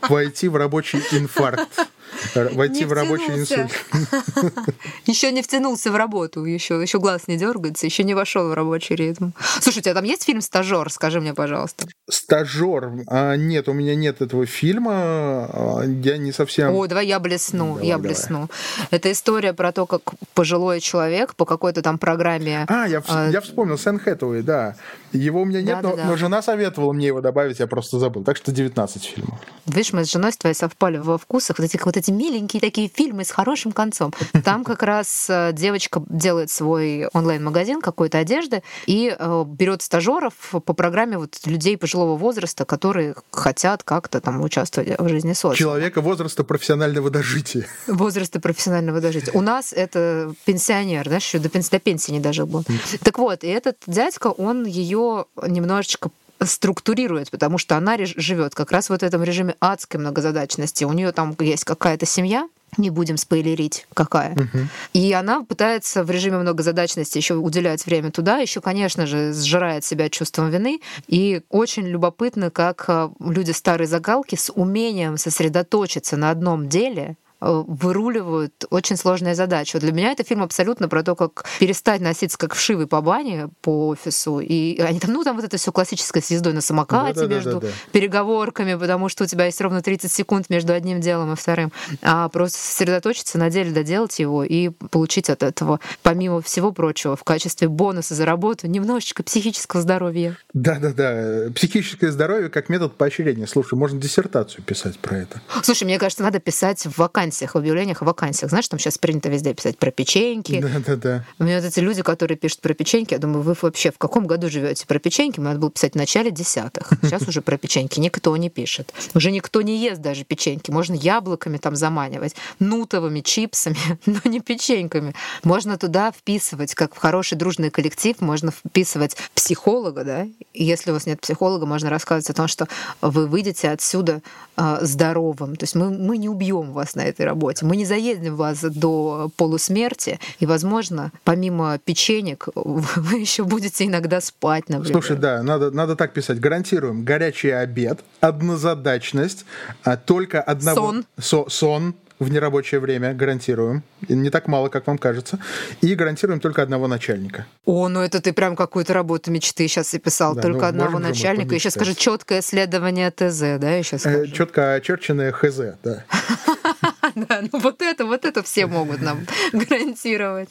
войти 0.07 0.47
в 0.47 0.55
рабочий 0.55 0.99
инфаркт. 1.11 1.87
Войти 2.35 2.85
в 2.85 2.93
рабочий 2.93 3.31
инсульт. 3.31 3.71
Еще 5.05 5.31
не 5.31 5.41
втянулся 5.41 5.91
в 5.91 5.95
работу, 5.95 6.45
еще, 6.45 6.81
еще 6.81 6.99
глаз 6.99 7.27
не 7.27 7.37
дергается, 7.37 7.85
еще 7.85 8.03
не 8.03 8.13
вошел 8.13 8.49
в 8.49 8.53
рабочий 8.53 8.95
ритм. 8.95 9.31
Слушай, 9.59 9.79
у 9.79 9.81
тебя 9.81 9.93
там 9.93 10.03
есть 10.03 10.23
фильм 10.23 10.41
Стажер? 10.41 10.89
Скажи 10.91 11.19
мне, 11.19 11.33
пожалуйста. 11.33 11.87
Стажер? 12.09 12.91
А, 13.07 13.35
нет, 13.35 13.67
у 13.67 13.73
меня 13.73 13.95
нет 13.95 14.21
этого 14.21 14.45
фильма. 14.45 14.93
А, 14.93 15.83
я 15.85 16.17
не 16.17 16.31
совсем. 16.31 16.73
О, 16.73 16.87
давай 16.87 17.07
я 17.07 17.19
блесну. 17.19 17.75
Давай, 17.75 17.87
я 17.87 17.97
давай. 17.97 18.09
блесну. 18.09 18.49
Это 18.91 19.11
история 19.11 19.53
про 19.53 19.71
то, 19.71 19.85
как 19.85 20.01
пожилой 20.33 20.79
человек 20.79 21.35
по 21.35 21.45
какой-то 21.45 21.81
там 21.81 21.97
программе. 21.97 22.65
А, 22.67 22.87
я, 22.87 23.03
а... 23.07 23.29
я 23.29 23.41
вспомнил, 23.41 23.77
Сэн 23.77 23.99
Хэтэуэй, 23.99 24.41
да. 24.41 24.75
Его 25.11 25.41
у 25.41 25.45
меня 25.45 25.61
нет, 25.61 25.81
да, 25.81 25.89
но, 25.89 25.95
да, 25.95 26.05
но 26.05 26.15
жена 26.15 26.41
советовала 26.41 26.93
мне 26.93 27.07
его 27.07 27.21
добавить, 27.21 27.59
я 27.59 27.67
просто 27.67 27.99
забыл. 27.99 28.23
Так 28.23 28.37
что 28.37 28.51
19 28.51 29.03
фильмов. 29.03 29.39
Видишь, 29.65 29.93
мы 29.93 30.05
с 30.05 30.11
женой 30.11 30.31
с 30.31 30.37
твоей 30.37 30.55
совпали 30.55 30.97
во 30.97 31.17
вкусах. 31.17 31.59
Вот 31.59 31.65
эти 31.65 31.77
вот 31.83 31.97
эти 32.01 32.11
миленькие 32.11 32.59
такие 32.59 32.89
фильмы 32.93 33.23
с 33.23 33.31
хорошим 33.31 33.71
концом. 33.71 34.13
Там 34.43 34.63
как 34.63 34.83
раз 34.83 35.27
э, 35.29 35.51
девочка 35.53 36.01
делает 36.09 36.49
свой 36.49 37.07
онлайн-магазин 37.13 37.81
какой-то 37.81 38.17
одежды 38.17 38.63
и 38.87 39.15
э, 39.17 39.43
берет 39.47 39.81
стажеров 39.81 40.33
по 40.51 40.73
программе 40.73 41.17
вот 41.17 41.39
людей 41.45 41.77
пожилого 41.77 42.17
возраста, 42.17 42.65
которые 42.65 43.15
хотят 43.31 43.83
как-то 43.83 44.19
там 44.19 44.41
участвовать 44.41 44.99
в 44.99 45.07
жизни 45.07 45.33
социума. 45.33 45.55
Человека 45.55 46.01
возраста 46.01 46.43
профессионального 46.43 47.09
дожития. 47.09 47.67
Возраста 47.87 48.39
профессионального 48.39 48.99
дожития. 48.99 49.33
У 49.33 49.41
нас 49.41 49.71
это 49.71 50.33
пенсионер, 50.45 51.07
да, 51.07 51.17
еще 51.17 51.39
до 51.39 51.49
пенсии, 51.49 51.69
до 51.69 51.79
пенсии 51.79 52.11
не 52.11 52.19
даже 52.19 52.45
был. 52.45 52.65
Так 53.03 53.19
вот, 53.19 53.43
и 53.43 53.47
этот 53.47 53.77
дядька, 53.85 54.27
он 54.27 54.65
ее 54.65 55.25
немножечко 55.47 56.09
структурирует, 56.43 57.31
потому 57.31 57.57
что 57.57 57.77
она 57.77 57.97
живет 57.99 58.55
как 58.55 58.71
раз 58.71 58.87
в 58.87 58.89
вот 58.91 59.03
этом 59.03 59.23
режиме 59.23 59.55
адской 59.59 59.99
многозадачности. 59.99 60.83
У 60.83 60.93
нее 60.93 61.11
там 61.11 61.35
есть 61.39 61.63
какая-то 61.63 62.05
семья, 62.05 62.47
не 62.77 62.89
будем 62.89 63.17
спойлерить, 63.17 63.85
какая. 63.93 64.33
Угу. 64.33 64.67
И 64.93 65.11
она 65.11 65.43
пытается 65.43 66.03
в 66.03 66.11
режиме 66.11 66.37
многозадачности 66.37 67.17
еще 67.17 67.35
уделять 67.35 67.85
время 67.85 68.11
туда, 68.11 68.37
еще, 68.37 68.61
конечно 68.61 69.05
же, 69.05 69.33
сжирает 69.33 69.83
себя 69.83 70.09
чувством 70.09 70.49
вины. 70.49 70.79
И 71.07 71.41
очень 71.49 71.85
любопытно, 71.87 72.49
как 72.49 72.85
э, 72.87 73.09
люди 73.19 73.51
старой 73.51 73.87
загалки 73.87 74.35
с 74.35 74.51
умением 74.53 75.17
сосредоточиться 75.17 76.17
на 76.17 76.29
одном 76.29 76.69
деле 76.69 77.17
выруливают 77.41 78.65
очень 78.69 78.95
сложные 78.95 79.35
задачи. 79.35 79.71
Вот 79.73 79.81
для 79.81 79.91
меня 79.91 80.11
это 80.11 80.23
фильм 80.23 80.43
абсолютно 80.43 80.87
про 80.87 81.03
то, 81.03 81.15
как 81.15 81.45
перестать 81.59 81.99
носиться 81.99 82.37
как 82.37 82.53
вшивый 82.53 82.87
по 82.87 83.01
бане 83.01 83.49
по 83.61 83.87
офису. 83.87 84.39
И 84.39 84.79
они 84.79 84.99
там, 84.99 85.11
ну, 85.11 85.23
там 85.23 85.35
вот 85.35 85.45
это 85.45 85.57
все 85.57 85.71
классическое 85.71 86.21
с 86.21 86.29
ездой 86.29 86.53
на 86.53 86.61
самокате 86.61 87.21
да, 87.21 87.27
да, 87.27 87.35
между 87.35 87.53
да, 87.53 87.59
да, 87.59 87.67
да. 87.67 87.73
переговорками, 87.91 88.75
потому 88.75 89.09
что 89.09 89.23
у 89.23 89.27
тебя 89.27 89.45
есть 89.45 89.59
ровно 89.59 89.81
30 89.81 90.11
секунд 90.11 90.49
между 90.49 90.73
одним 90.73 91.01
делом 91.01 91.33
и 91.33 91.35
вторым. 91.35 91.71
А 92.03 92.29
просто 92.29 92.59
сосредоточиться 92.59 93.39
на 93.39 93.49
деле, 93.49 93.71
доделать 93.71 94.19
его 94.19 94.43
и 94.43 94.69
получить 94.69 95.29
от 95.29 95.41
этого, 95.41 95.79
помимо 96.03 96.41
всего 96.41 96.71
прочего, 96.71 97.15
в 97.15 97.23
качестве 97.23 97.67
бонуса 97.67 98.13
за 98.13 98.25
работу 98.25 98.67
немножечко 98.67 99.23
психического 99.23 99.81
здоровья. 99.81 100.37
Да-да-да. 100.53 101.51
Психическое 101.55 102.11
здоровье 102.11 102.49
как 102.49 102.69
метод 102.69 102.95
поощрения. 102.95 103.47
Слушай, 103.47 103.75
можно 103.75 103.99
диссертацию 103.99 104.63
писать 104.63 104.99
про 104.99 105.17
это. 105.17 105.41
Слушай, 105.63 105.85
мне 105.85 105.97
кажется, 105.97 106.23
надо 106.23 106.39
писать 106.39 106.85
в 106.85 106.99
вакансии 106.99 107.30
вакансиях, 107.31 107.55
в 107.55 107.57
объявлениях 107.57 108.01
о 108.01 108.05
вакансиях. 108.05 108.49
Знаешь, 108.49 108.67
там 108.67 108.79
сейчас 108.79 108.97
принято 108.97 109.29
везде 109.29 109.53
писать 109.53 109.77
про 109.77 109.91
печеньки. 109.91 110.59
Да, 110.59 110.69
да, 110.85 110.95
да. 110.95 111.25
У 111.39 111.43
меня 111.43 111.59
вот 111.59 111.65
эти 111.65 111.79
люди, 111.79 112.01
которые 112.01 112.37
пишут 112.37 112.59
про 112.59 112.73
печеньки, 112.73 113.13
я 113.13 113.19
думаю, 113.19 113.41
вы 113.41 113.55
вообще 113.61 113.91
в 113.91 113.97
каком 113.97 114.27
году 114.27 114.49
живете 114.49 114.85
про 114.85 114.99
печеньки? 114.99 115.39
Надо 115.39 115.59
было 115.59 115.71
писать 115.71 115.93
в 115.93 115.97
начале 115.97 116.31
десятых. 116.31 116.89
Сейчас 117.01 117.27
уже 117.27 117.41
про 117.41 117.57
печеньки 117.57 117.99
никто 117.99 118.35
не 118.37 118.49
пишет. 118.49 118.93
Уже 119.13 119.31
никто 119.31 119.61
не 119.61 119.77
ест 119.77 120.01
даже 120.01 120.23
печеньки. 120.23 120.71
Можно 120.71 120.95
яблоками 120.95 121.57
там 121.57 121.75
заманивать, 121.75 122.35
нутовыми, 122.59 123.21
чипсами, 123.21 123.77
но 124.05 124.19
не 124.25 124.41
печеньками. 124.41 125.13
Можно 125.43 125.77
туда 125.77 126.11
вписывать, 126.11 126.75
как 126.75 126.95
в 126.95 126.97
хороший 126.97 127.37
дружный 127.37 127.69
коллектив, 127.69 128.19
можно 128.21 128.51
вписывать 128.51 129.15
психолога, 129.33 130.03
да? 130.03 130.27
И 130.53 130.63
если 130.63 130.91
у 130.91 130.93
вас 130.93 131.05
нет 131.05 131.21
психолога, 131.21 131.65
можно 131.65 131.89
рассказывать 131.89 132.29
о 132.29 132.33
том, 132.33 132.47
что 132.47 132.67
вы 133.01 133.27
выйдете 133.27 133.69
отсюда 133.69 134.21
э, 134.57 134.79
здоровым. 134.81 135.55
То 135.55 135.63
есть 135.63 135.75
мы, 135.75 135.89
мы 135.89 136.17
не 136.17 136.29
убьем 136.29 136.71
вас 136.71 136.95
на 136.95 137.01
этой 137.01 137.20
этой 137.21 137.25
работе. 137.25 137.65
Мы 137.65 137.77
не 137.77 137.85
заедем 137.85 138.35
вас 138.35 138.61
до 138.61 139.31
полусмерти, 139.37 140.19
и, 140.39 140.45
возможно, 140.45 141.11
помимо 141.23 141.77
печенек, 141.77 142.47
вы 142.55 143.19
еще 143.19 143.43
будете 143.43 143.85
иногда 143.85 144.21
спать, 144.21 144.69
например. 144.69 145.01
Слушай, 145.01 145.17
да, 145.17 145.43
надо, 145.43 145.71
надо 145.71 145.95
так 145.95 146.13
писать. 146.13 146.39
Гарантируем 146.39 147.03
горячий 147.03 147.51
обед, 147.51 147.99
однозадачность, 148.19 149.45
а 149.83 149.97
только 149.97 150.41
одного... 150.41 150.75
Сон. 150.75 151.05
Со, 151.19 151.49
сон, 151.49 151.95
в 152.19 152.29
нерабочее 152.29 152.79
время, 152.79 153.13
гарантируем. 153.15 153.83
Не 154.07 154.29
так 154.29 154.47
мало, 154.47 154.69
как 154.69 154.85
вам 154.85 154.99
кажется. 154.99 155.39
И 155.81 155.95
гарантируем 155.95 156.39
только 156.39 156.61
одного 156.61 156.87
начальника. 156.87 157.47
О, 157.65 157.89
ну 157.89 157.99
это 157.99 158.21
ты 158.21 158.31
прям 158.31 158.55
какую-то 158.55 158.93
работу 158.93 159.31
мечты 159.31 159.67
сейчас 159.67 159.93
описал. 159.95 160.35
Да, 160.35 160.41
только 160.41 160.61
ну, 160.61 160.67
одного 160.67 160.99
начальника. 160.99 161.55
Еще 161.55 161.71
скажи 161.71 161.95
четкое 161.95 162.41
исследование 162.41 163.09
ТЗ, 163.09 163.59
да, 163.59 163.71
еще 163.71 163.97
скажу. 163.97 164.19
Э, 164.19 164.27
четко 164.27 164.73
очерченное 164.73 165.31
ХЗ, 165.31 165.59
да. 165.83 166.03
Да, 167.15 167.41
ну 167.51 167.59
вот 167.59 167.81
это, 167.81 168.05
вот 168.05 168.25
это 168.25 168.43
все 168.43 168.65
могут 168.65 169.01
нам 169.01 169.25
гарантировать. 169.51 170.49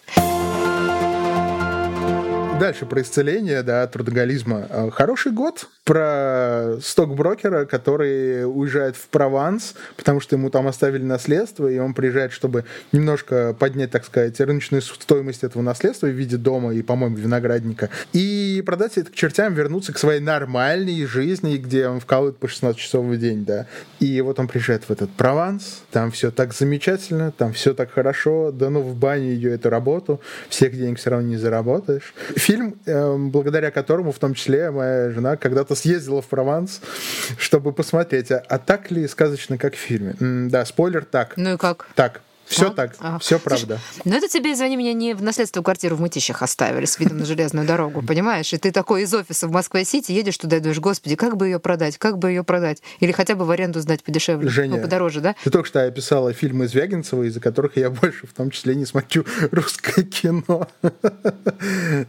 Дальше 2.60 2.84
про 2.84 3.00
исцеление, 3.00 3.62
да, 3.62 3.86
трудоголизма. 3.86 4.66
А, 4.68 4.90
хороший 4.90 5.32
год 5.32 5.66
про 5.84 6.76
стокброкера, 6.82 7.64
который 7.64 8.44
уезжает 8.44 8.96
в 8.96 9.08
Прованс, 9.08 9.74
потому 9.96 10.20
что 10.20 10.36
ему 10.36 10.50
там 10.50 10.68
оставили 10.68 11.02
наследство, 11.02 11.66
и 11.66 11.78
он 11.78 11.94
приезжает, 11.94 12.32
чтобы 12.32 12.66
немножко 12.92 13.56
поднять, 13.58 13.90
так 13.90 14.04
сказать, 14.04 14.38
рыночную 14.40 14.82
стоимость 14.82 15.42
этого 15.42 15.62
наследства 15.62 16.06
в 16.06 16.10
виде 16.10 16.36
дома 16.36 16.74
и, 16.74 16.82
по-моему, 16.82 17.16
виноградника, 17.16 17.88
и 18.12 18.62
продать 18.66 18.98
это 18.98 19.10
к 19.10 19.14
чертям, 19.14 19.54
вернуться 19.54 19.94
к 19.94 19.98
своей 19.98 20.20
нормальной 20.20 21.06
жизни, 21.06 21.56
где 21.56 21.88
он 21.88 21.98
вкалывает 21.98 22.36
по 22.36 22.46
16 22.46 22.78
часов 22.78 23.06
в 23.06 23.16
день, 23.16 23.46
да. 23.46 23.66
И 24.00 24.20
вот 24.20 24.38
он 24.38 24.48
приезжает 24.48 24.84
в 24.84 24.90
этот 24.90 25.10
Прованс, 25.12 25.82
там 25.90 26.10
все 26.10 26.30
так 26.30 26.52
замечательно, 26.52 27.32
там 27.32 27.54
все 27.54 27.72
так 27.72 27.90
хорошо, 27.90 28.52
да 28.52 28.68
ну 28.68 28.82
в 28.82 28.94
баню 28.96 29.30
ее 29.30 29.54
эту 29.54 29.70
работу, 29.70 30.20
всех 30.50 30.76
денег 30.76 30.98
все 30.98 31.08
равно 31.08 31.26
не 31.26 31.38
заработаешь 31.38 32.12
фильм, 32.50 32.74
эм, 32.86 33.30
благодаря 33.30 33.70
которому, 33.70 34.10
в 34.10 34.18
том 34.18 34.34
числе, 34.34 34.72
моя 34.72 35.10
жена 35.10 35.36
когда-то 35.36 35.76
съездила 35.76 36.20
в 36.20 36.26
Прованс, 36.26 36.80
чтобы 37.38 37.72
посмотреть, 37.72 38.32
а, 38.32 38.42
а 38.48 38.58
так 38.58 38.90
ли 38.90 39.06
сказочно, 39.06 39.56
как 39.56 39.74
в 39.74 39.78
фильме. 39.78 40.16
М 40.20 40.48
да, 40.50 40.64
спойлер, 40.64 41.04
так. 41.04 41.34
Ну 41.36 41.54
и 41.54 41.56
как? 41.56 41.86
Так. 41.94 42.22
Все 42.50 42.66
а? 42.66 42.70
так, 42.70 42.96
а. 42.98 43.18
все 43.20 43.38
правда. 43.38 43.78
Слушай, 43.94 44.02
ну 44.04 44.16
это 44.16 44.28
тебе, 44.28 44.52
извини 44.52 44.76
меня, 44.76 44.92
не 44.92 45.14
в 45.14 45.22
наследство 45.22 45.62
квартиру 45.62 45.94
в 45.94 46.00
Мытищах 46.00 46.42
оставили 46.42 46.84
с 46.84 46.98
видом 46.98 47.18
на 47.18 47.24
железную 47.24 47.64
дорогу, 47.64 48.02
понимаешь? 48.02 48.52
И 48.52 48.58
ты 48.58 48.72
такой 48.72 49.02
из 49.02 49.14
офиса 49.14 49.46
в 49.46 49.52
Москве-Сити 49.52 50.10
едешь 50.10 50.36
туда 50.36 50.56
и 50.56 50.60
думаешь, 50.60 50.80
господи, 50.80 51.14
как 51.14 51.36
бы 51.36 51.46
ее 51.46 51.60
продать, 51.60 51.96
как 51.96 52.18
бы 52.18 52.30
ее 52.30 52.42
продать? 52.42 52.82
Или 52.98 53.12
хотя 53.12 53.36
бы 53.36 53.44
в 53.44 53.50
аренду 53.52 53.80
сдать 53.80 54.02
подешевле, 54.02 54.46
ну, 54.46 54.50
Женя, 54.50 54.76
ну, 54.76 54.82
подороже, 54.82 55.20
да? 55.20 55.36
Ты 55.44 55.50
только 55.50 55.68
что 55.68 55.84
описала 55.84 56.32
фильмы 56.32 56.66
Звягинцева, 56.66 57.22
из-за 57.22 57.38
которых 57.38 57.76
я 57.76 57.88
больше 57.88 58.26
в 58.26 58.32
том 58.32 58.50
числе 58.50 58.74
не 58.74 58.84
смотрю 58.84 59.24
русское 59.52 60.02
кино. 60.02 60.68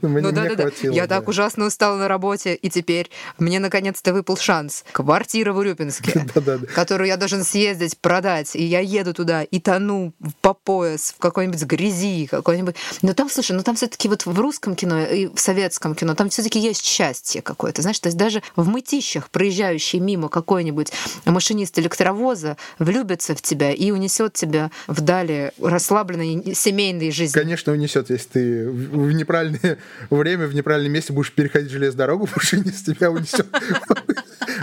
Ну 0.02 0.32
да, 0.32 0.50
да, 0.50 0.56
да. 0.56 0.70
Я 0.82 1.08
так 1.08 1.28
ужасно 1.28 1.66
устала 1.66 1.98
на 1.98 2.08
работе, 2.08 2.56
и 2.56 2.70
теперь 2.70 3.10
мне 3.38 3.60
наконец-то 3.60 4.14
выпал 4.14 4.38
шанс. 4.38 4.84
Квартира 4.92 5.54
в 5.54 5.58
Урюпинске, 5.58 6.26
которую 6.76 7.08
я 7.08 7.18
должен 7.18 7.44
съездить, 7.44 7.98
продать, 7.98 8.56
и 8.56 8.64
я 8.64 8.80
еду 8.80 9.14
туда 9.14 9.44
и 9.44 9.60
тону 9.60 10.14
по 10.42 10.54
пояс 10.54 11.14
в 11.18 11.22
какой-нибудь 11.22 11.64
грязи, 11.64 12.28
какой-нибудь. 12.28 12.76
Но 13.02 13.14
там, 13.14 13.30
слушай, 13.30 13.54
ну 13.54 13.64
там 13.64 13.76
все-таки 13.76 14.08
вот 14.08 14.26
в 14.26 14.40
русском 14.40 14.76
кино 14.76 15.02
и 15.02 15.28
в 15.28 15.40
советском 15.40 15.96
кино 15.96 16.16
там 16.16 16.30
все-таки 16.30 16.60
есть 16.60 16.86
счастье 16.86 17.42
какое-то, 17.42 17.82
знаешь, 17.82 18.00
то 18.00 18.08
есть 18.08 18.18
даже 18.18 18.42
в 18.56 18.68
мытищах, 18.68 19.30
проезжающий 19.30 20.00
мимо 20.00 20.30
какой-нибудь 20.30 20.92
машинист 21.26 21.78
электровоза, 21.80 22.58
влюбится 22.80 23.36
в 23.36 23.42
тебя 23.42 23.72
и 23.72 23.92
унесет 23.92 24.34
тебя 24.34 24.72
вдали 24.88 25.52
расслабленной 25.62 26.56
семейной 26.56 27.12
жизни. 27.12 27.40
Конечно, 27.40 27.74
унесет, 27.74 28.10
если 28.10 28.30
ты 28.30 28.70
в 28.70 29.12
неправильное 29.12 29.78
время, 30.10 30.48
в 30.48 30.56
неправильном 30.56 30.94
месте 30.94 31.14
будешь 31.14 31.32
переходить 31.32 31.72
железную 31.72 31.98
дорогу, 31.98 32.30
машинист 32.36 32.86
тебя 32.86 33.12
унесет 33.12 33.48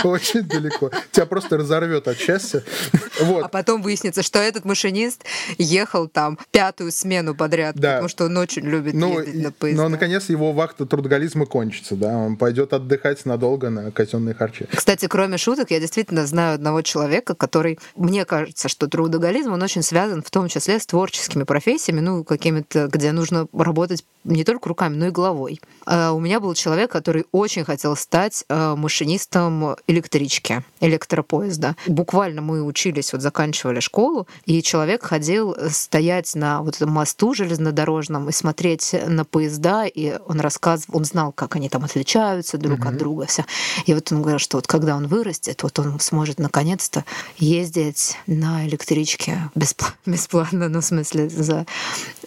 очень 0.05 0.42
далеко. 0.42 0.90
Тебя 1.12 1.26
просто 1.26 1.57
разорвет 1.57 2.09
от 2.09 2.18
счастья. 2.18 2.62
Вот. 3.20 3.44
А 3.44 3.49
потом 3.49 3.82
выяснится, 3.82 4.22
что 4.22 4.38
этот 4.38 4.64
машинист 4.64 5.24
ехал 5.59 6.07
там 6.07 6.38
пятую 6.53 6.92
смену 6.92 7.34
подряд, 7.34 7.74
да. 7.74 7.94
потому 7.94 8.09
что 8.09 8.26
он 8.26 8.36
очень 8.36 8.62
любит 8.62 8.94
ну, 8.94 9.18
ездить 9.18 9.42
на 9.42 9.51
поезда. 9.51 9.82
Но, 9.82 9.88
наконец, 9.88 10.28
его 10.28 10.53
вахта 10.53 10.86
трудоголизма 10.86 11.44
кончится, 11.44 11.96
да, 11.96 12.16
он 12.16 12.36
пойдет 12.36 12.72
отдыхать 12.72 13.26
надолго 13.26 13.70
на 13.70 13.90
казенные 13.90 14.36
харчи. 14.36 14.66
Кстати, 14.72 15.07
кроме 15.09 15.36
шуток, 15.36 15.72
я 15.72 15.80
действительно 15.80 16.26
знаю 16.26 16.55
одного 16.55 16.82
человека, 16.82 17.34
который, 17.34 17.80
мне 17.96 18.24
кажется, 18.24 18.68
что 18.68 18.86
трудоголизм, 18.86 19.53
он 19.53 19.62
очень 19.62 19.82
связан 19.82 20.22
в 20.22 20.30
том 20.30 20.49
числе 20.49 20.78
с 20.78 20.86
творческими 20.86 21.42
профессиями, 21.42 21.99
ну, 21.99 22.22
какими-то, 22.22 22.86
где 22.86 23.11
нужно 23.11 23.49
работать 23.53 24.05
не 24.22 24.44
только 24.44 24.68
руками, 24.68 24.94
но 24.94 25.07
и 25.07 25.11
головой. 25.11 25.61
А 25.86 26.12
у 26.12 26.20
меня 26.20 26.38
был 26.38 26.55
человек, 26.55 26.92
который 26.92 27.26
очень 27.32 27.64
хотел 27.64 27.96
стать 27.96 28.44
э, 28.49 28.74
машинистом 28.76 29.76
электрички, 29.89 30.62
электропоезда. 30.80 31.74
Буквально 31.86 32.43
мы 32.43 32.62
учились, 32.62 33.12
вот 33.12 33.22
заканчивали 33.22 33.80
школу, 33.80 34.28
и 34.45 34.62
человек 34.62 35.03
ходил 35.03 35.57
стоять 35.70 36.34
на 36.34 36.62
вот 36.62 36.76
этом 36.76 36.91
мосту 36.91 37.34
железнодорожном 37.34 38.28
и 38.28 38.32
смотреть 38.32 38.95
на 39.07 39.24
поезда, 39.24 39.86
и 39.86 40.18
он 40.26 40.41
рассказывал, 40.41 40.99
он 40.99 41.05
знал, 41.05 41.32
как 41.32 41.57
они 41.57 41.68
там 41.68 41.84
отличаются 41.84 42.59
друг 42.59 42.80
mm-hmm. 42.80 42.89
от 42.89 42.97
друга. 42.97 43.26
Все. 43.26 43.45
И 43.86 43.95
вот 43.95 44.12
он 44.12 44.20
говорил, 44.20 44.39
что 44.39 44.59
вот 44.59 44.66
когда 44.66 44.95
он 44.95 45.07
вырастет, 45.09 45.62
вот 45.62 45.78
он 45.78 45.99
сможет 46.01 46.39
наконец-то 46.39 47.05
ездить 47.39 48.16
на 48.26 48.66
электричке 48.66 49.51
бесплатно, 49.55 49.97
бесплатно 50.07 50.68
ну, 50.68 50.80
в 50.80 50.84
смысле, 50.84 51.28
за, 51.28 51.66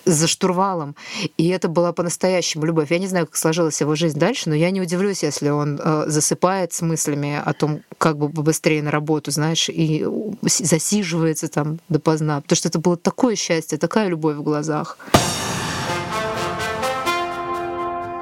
за 0.05 0.27
штурвалом. 0.27 0.95
И 1.37 1.47
это 1.49 1.67
была 1.67 1.93
по-настоящему 1.93 2.65
любовь. 2.65 2.91
Я 2.91 2.99
не 2.99 3.07
знаю, 3.07 3.25
как 3.27 3.35
сложилась 3.35 3.79
его 3.81 3.95
жизнь 3.95 4.19
дальше, 4.19 4.49
но 4.49 4.55
я 4.55 4.71
не 4.71 4.81
удивлюсь, 4.81 5.23
если 5.23 5.49
он 5.49 5.79
э, 5.83 6.03
засыпает 6.07 6.73
с 6.73 6.81
мыслями 6.81 7.41
о 7.43 7.53
том, 7.53 7.81
как 7.97 8.17
бы 8.17 8.29
побыстрее 8.29 8.81
на 8.81 8.91
работу, 8.91 9.31
знаешь, 9.31 9.69
и 9.69 10.05
засиживается 10.41 11.47
там 11.47 11.79
допоздна. 11.89 12.41
Потому 12.41 12.57
что 12.57 12.69
это 12.69 12.79
было 12.79 12.97
такое 12.97 13.35
счастье, 13.35 13.77
такая 13.77 14.07
любовь 14.07 14.37
в 14.37 14.43
глазах. 14.43 14.97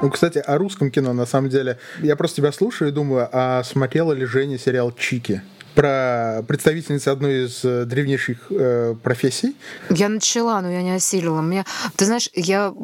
Ну, 0.02 0.08
кстати, 0.08 0.38
о 0.38 0.56
русском 0.56 0.90
кино, 0.90 1.12
на 1.12 1.26
самом 1.26 1.50
деле. 1.50 1.78
Я 2.00 2.16
просто 2.16 2.38
тебя 2.38 2.52
слушаю 2.52 2.88
и 2.88 2.92
думаю, 2.92 3.28
а 3.32 3.62
смотрела 3.64 4.12
ли 4.12 4.24
Женя 4.24 4.58
сериал 4.58 4.92
«Чики»? 4.92 5.42
Про 5.74 6.44
представительницу 6.46 7.10
одной 7.10 7.46
из 7.46 7.64
э, 7.64 7.84
древнейших 7.84 8.38
э, 8.50 8.94
профессий. 9.02 9.56
Я 9.88 10.08
начала, 10.08 10.60
но 10.60 10.70
я 10.70 10.82
не 10.82 10.92
осилила. 10.92 11.40
Мне, 11.40 11.64
ты 11.96 12.04
знаешь, 12.04 12.28
я 12.34 12.74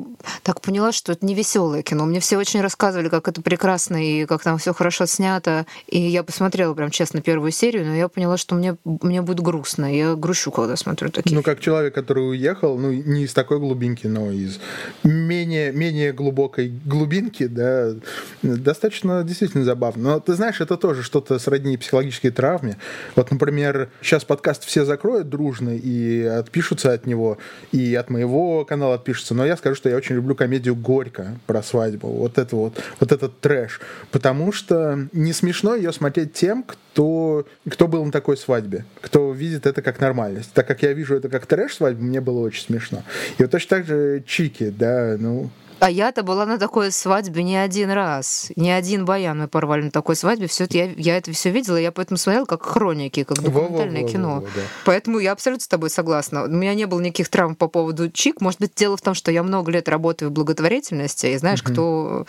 так 0.42 0.60
поняла, 0.60 0.92
что 0.92 1.12
это 1.12 1.24
не 1.26 1.34
веселое 1.34 1.82
кино. 1.82 2.06
Мне 2.06 2.20
все 2.20 2.38
очень 2.38 2.60
рассказывали, 2.60 3.08
как 3.08 3.28
это 3.28 3.42
прекрасно 3.42 3.96
и 3.96 4.26
как 4.26 4.42
там 4.42 4.58
все 4.58 4.72
хорошо 4.72 5.06
снято. 5.06 5.66
И 5.86 6.00
я 6.00 6.22
посмотрела 6.22 6.74
прям 6.74 6.90
честно 6.90 7.20
первую 7.20 7.50
серию, 7.50 7.86
но 7.86 7.94
я 7.94 8.08
поняла, 8.08 8.36
что 8.36 8.54
мне, 8.54 8.76
мне 8.84 9.22
будет 9.22 9.40
грустно. 9.40 9.94
Я 9.94 10.14
грущу, 10.14 10.50
когда 10.50 10.76
смотрю 10.76 11.10
такие. 11.10 11.34
Ну, 11.34 11.42
как 11.42 11.60
человек, 11.60 11.94
который 11.94 12.28
уехал, 12.28 12.78
ну, 12.78 12.92
не 12.92 13.24
из 13.24 13.34
такой 13.34 13.58
глубинки, 13.58 14.06
но 14.06 14.30
из 14.30 14.58
менее, 15.02 15.72
менее 15.72 16.12
глубокой 16.12 16.68
глубинки, 16.68 17.46
да, 17.46 17.94
достаточно 18.42 19.22
действительно 19.24 19.64
забавно. 19.64 20.14
Но 20.14 20.20
ты 20.20 20.34
знаешь, 20.34 20.60
это 20.60 20.76
тоже 20.76 21.02
что-то 21.02 21.38
сродни 21.38 21.76
психологической 21.76 22.30
травме. 22.30 22.76
Вот, 23.14 23.30
например, 23.30 23.88
сейчас 24.00 24.24
подкаст 24.24 24.64
все 24.64 24.84
закроют 24.84 25.28
дружно 25.28 25.70
и 25.70 26.22
отпишутся 26.22 26.92
от 26.92 27.06
него, 27.06 27.38
и 27.72 27.94
от 27.94 28.10
моего 28.10 28.64
канала 28.64 28.94
отпишутся, 28.94 29.34
но 29.34 29.46
я 29.46 29.56
скажу, 29.56 29.76
что 29.76 29.88
я 29.88 29.96
очень 29.96 30.16
люблю 30.16 30.34
комедию 30.34 30.74
«Горько» 30.76 31.38
про 31.46 31.62
свадьбу, 31.62 32.08
вот 32.08 32.38
это 32.38 32.56
вот, 32.56 32.82
вот 33.00 33.12
этот 33.12 33.40
трэш, 33.40 33.80
потому 34.10 34.52
что 34.52 35.08
не 35.12 35.32
смешно 35.32 35.74
ее 35.74 35.92
смотреть 35.92 36.32
тем, 36.32 36.62
кто, 36.62 37.46
кто 37.68 37.88
был 37.88 38.04
на 38.04 38.12
такой 38.12 38.36
свадьбе, 38.36 38.84
кто 39.00 39.32
видит 39.32 39.66
это 39.66 39.82
как 39.82 40.00
нормальность. 40.00 40.52
Так 40.52 40.66
как 40.66 40.82
я 40.82 40.92
вижу 40.92 41.16
это 41.16 41.28
как 41.28 41.46
трэш 41.46 41.74
свадьбы, 41.74 42.02
мне 42.02 42.20
было 42.20 42.40
очень 42.40 42.64
смешно. 42.64 43.02
И 43.38 43.42
вот 43.42 43.50
точно 43.50 43.76
так 43.78 43.86
же 43.86 44.22
Чики, 44.26 44.70
да, 44.70 45.16
ну, 45.18 45.50
а 45.78 45.90
я-то 45.90 46.22
была 46.22 46.46
на 46.46 46.58
такой 46.58 46.90
свадьбе 46.90 47.42
не 47.42 47.56
один 47.56 47.90
раз. 47.90 48.50
Не 48.56 48.70
один 48.70 49.04
баян 49.04 49.38
мы 49.38 49.48
порвали 49.48 49.82
на 49.82 49.90
такой 49.90 50.16
свадьбе. 50.16 50.46
Все 50.46 50.64
это, 50.64 50.76
я, 50.78 50.84
я 50.96 51.16
это 51.16 51.32
все 51.32 51.50
видела, 51.50 51.76
я 51.76 51.92
поэтому 51.92 52.16
смотрела 52.16 52.46
как 52.46 52.62
хроники, 52.62 53.24
как 53.24 53.42
документальное 53.42 54.02
во, 54.02 54.06
во, 54.06 54.12
кино. 54.12 54.34
Во, 54.36 54.40
во, 54.40 54.46
да. 54.46 54.62
Поэтому 54.86 55.18
я 55.18 55.32
абсолютно 55.32 55.64
с 55.64 55.68
тобой 55.68 55.90
согласна. 55.90 56.44
У 56.44 56.48
меня 56.48 56.74
не 56.74 56.86
было 56.86 57.00
никаких 57.00 57.28
травм 57.28 57.54
по 57.56 57.68
поводу 57.68 58.10
чик. 58.10 58.40
Может 58.40 58.60
быть, 58.60 58.72
дело 58.74 58.96
в 58.96 59.02
том, 59.02 59.14
что 59.14 59.30
я 59.30 59.42
много 59.42 59.70
лет 59.70 59.88
работаю 59.88 60.30
в 60.30 60.32
благотворительности, 60.32 61.26
и 61.26 61.36
знаешь, 61.36 61.60
угу. 61.60 61.72
кто 61.72 62.26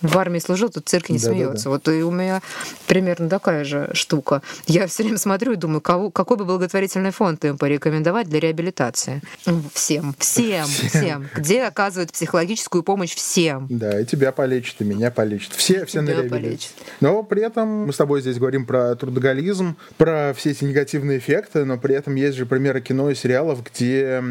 в 0.00 0.18
армии 0.18 0.38
служил, 0.38 0.68
тут 0.68 0.88
цирк 0.88 1.08
не 1.08 1.18
да, 1.18 1.24
смеется. 1.24 1.56
Да, 1.56 1.62
да. 1.64 1.70
Вот 1.70 1.88
и 1.88 2.02
у 2.02 2.10
меня 2.10 2.42
примерно 2.86 3.28
такая 3.28 3.64
же 3.64 3.90
штука. 3.94 4.42
Я 4.66 4.86
все 4.86 5.02
время 5.02 5.18
смотрю 5.18 5.52
и 5.52 5.56
думаю, 5.56 5.80
кого, 5.80 6.10
какой 6.10 6.36
бы 6.36 6.44
благотворительный 6.44 7.10
фонд 7.10 7.44
им 7.44 7.58
порекомендовать 7.58 8.28
для 8.28 8.38
реабилитации. 8.38 9.20
Всем, 9.72 10.14
всем, 10.18 10.66
всем. 10.66 10.88
всем. 10.88 11.28
Где 11.34 11.64
оказывают 11.64 12.12
психологическую 12.12 12.83
помощь 12.84 13.14
всем. 13.14 13.66
Да, 13.68 14.00
и 14.00 14.04
тебя 14.04 14.30
полечат, 14.30 14.80
и 14.80 14.84
меня 14.84 15.10
полечат. 15.10 15.52
Все, 15.54 15.84
все 15.84 16.00
на 16.00 16.10
реабилитации. 16.10 16.70
Но 17.00 17.22
при 17.24 17.42
этом 17.42 17.86
мы 17.86 17.92
с 17.92 17.96
тобой 17.96 18.20
здесь 18.20 18.38
говорим 18.38 18.66
про 18.66 18.94
трудоголизм, 18.94 19.76
про 19.96 20.32
все 20.36 20.52
эти 20.52 20.64
негативные 20.64 21.18
эффекты, 21.18 21.64
но 21.64 21.78
при 21.78 21.94
этом 21.96 22.14
есть 22.14 22.36
же 22.36 22.46
примеры 22.46 22.80
кино 22.80 23.10
и 23.10 23.14
сериалов, 23.14 23.64
где 23.64 24.22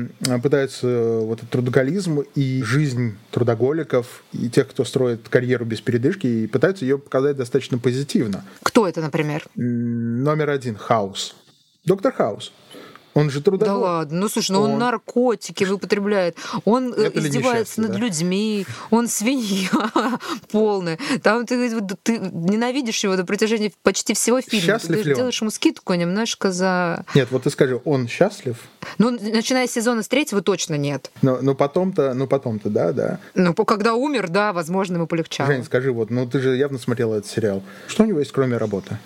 пытаются 0.42 1.20
вот 1.22 1.40
этот 1.40 1.50
трудоголизм 1.50 2.22
и 2.36 2.64
жизнь 2.64 3.18
трудоголиков, 3.32 4.24
и 4.32 4.50
тех, 4.50 4.70
кто 4.70 4.86
строит 4.86 5.28
карьеру 5.28 5.66
без 5.66 5.82
передышки, 5.82 6.28
и 6.28 6.48
пытаются 6.48 6.86
ее 6.86 6.98
показать 6.98 7.36
достаточно 7.36 7.78
позитивно. 7.78 8.46
Кто 8.62 8.88
это, 8.88 9.02
например? 9.02 9.46
Номер 9.56 10.52
один— 10.52 10.76
Хаус. 10.78 11.36
Доктор 11.86 12.14
Хаус. 12.14 12.54
Он 13.14 13.30
же 13.30 13.42
трудоголик. 13.42 13.74
Да 13.74 13.78
ладно, 13.78 14.20
ну 14.20 14.30
слушай, 14.30 14.52
ну 14.52 14.62
он, 14.62 14.72
он 14.72 14.80
наркотики 14.80 15.64
употребляет, 15.66 16.38
он 16.66 16.94
э, 16.94 17.04
Это 17.08 17.20
издевается 17.20 17.82
над 17.82 17.92
да? 17.92 17.98
людьми, 17.98 18.66
он 18.90 19.08
свинья 19.08 19.70
полная. 20.52 20.98
Там 21.22 21.46
ты, 21.46 21.70
ты 22.02 22.18
ненавидишь 22.18 23.04
его 23.04 23.16
до 23.16 23.24
протяжении 23.24 23.74
почти 23.84 24.14
всего 24.14 24.42
фильма. 24.42 24.66
Счастлив 24.66 25.02
ты 25.02 25.10
ли 25.10 25.16
делаешь 25.16 25.40
ему 25.42 25.52
скидку 25.52 25.94
немножко 25.94 26.52
за... 26.52 27.06
Нет, 27.14 27.30
вот 27.32 27.44
ты 27.44 27.50
скажи, 27.50 27.80
он 27.86 28.08
счастлив? 28.08 28.58
Ну, 28.98 29.12
начиная 29.12 29.68
с 29.68 29.72
сезона 29.72 30.04
с 30.04 30.08
третьего 30.08 30.42
точно 30.42 30.76
нет. 30.76 31.12
Но, 31.22 31.40
но 31.42 31.56
потом-то, 31.56 32.14
ну 32.14 32.28
потом-то, 32.28 32.70
да, 32.70 32.92
да. 32.92 33.20
Ну, 33.36 33.54
когда 33.54 33.94
умер, 33.94 34.30
да, 34.30 34.54
возможно, 34.54 34.96
ему 34.96 35.08
полегчало. 35.08 35.52
Жень, 35.52 35.64
скажи, 35.64 35.92
вот, 35.92 36.10
ну 36.10 36.28
ты 36.28 36.40
же 36.40 36.56
явно 36.56 36.80
смотрела 36.80 37.16
этот 37.16 37.30
сериал. 37.30 37.64
Что 37.88 38.04
у 38.04 38.06
него 38.06 38.20
есть, 38.20 38.32
кроме 38.32 38.58
работы? 38.58 38.98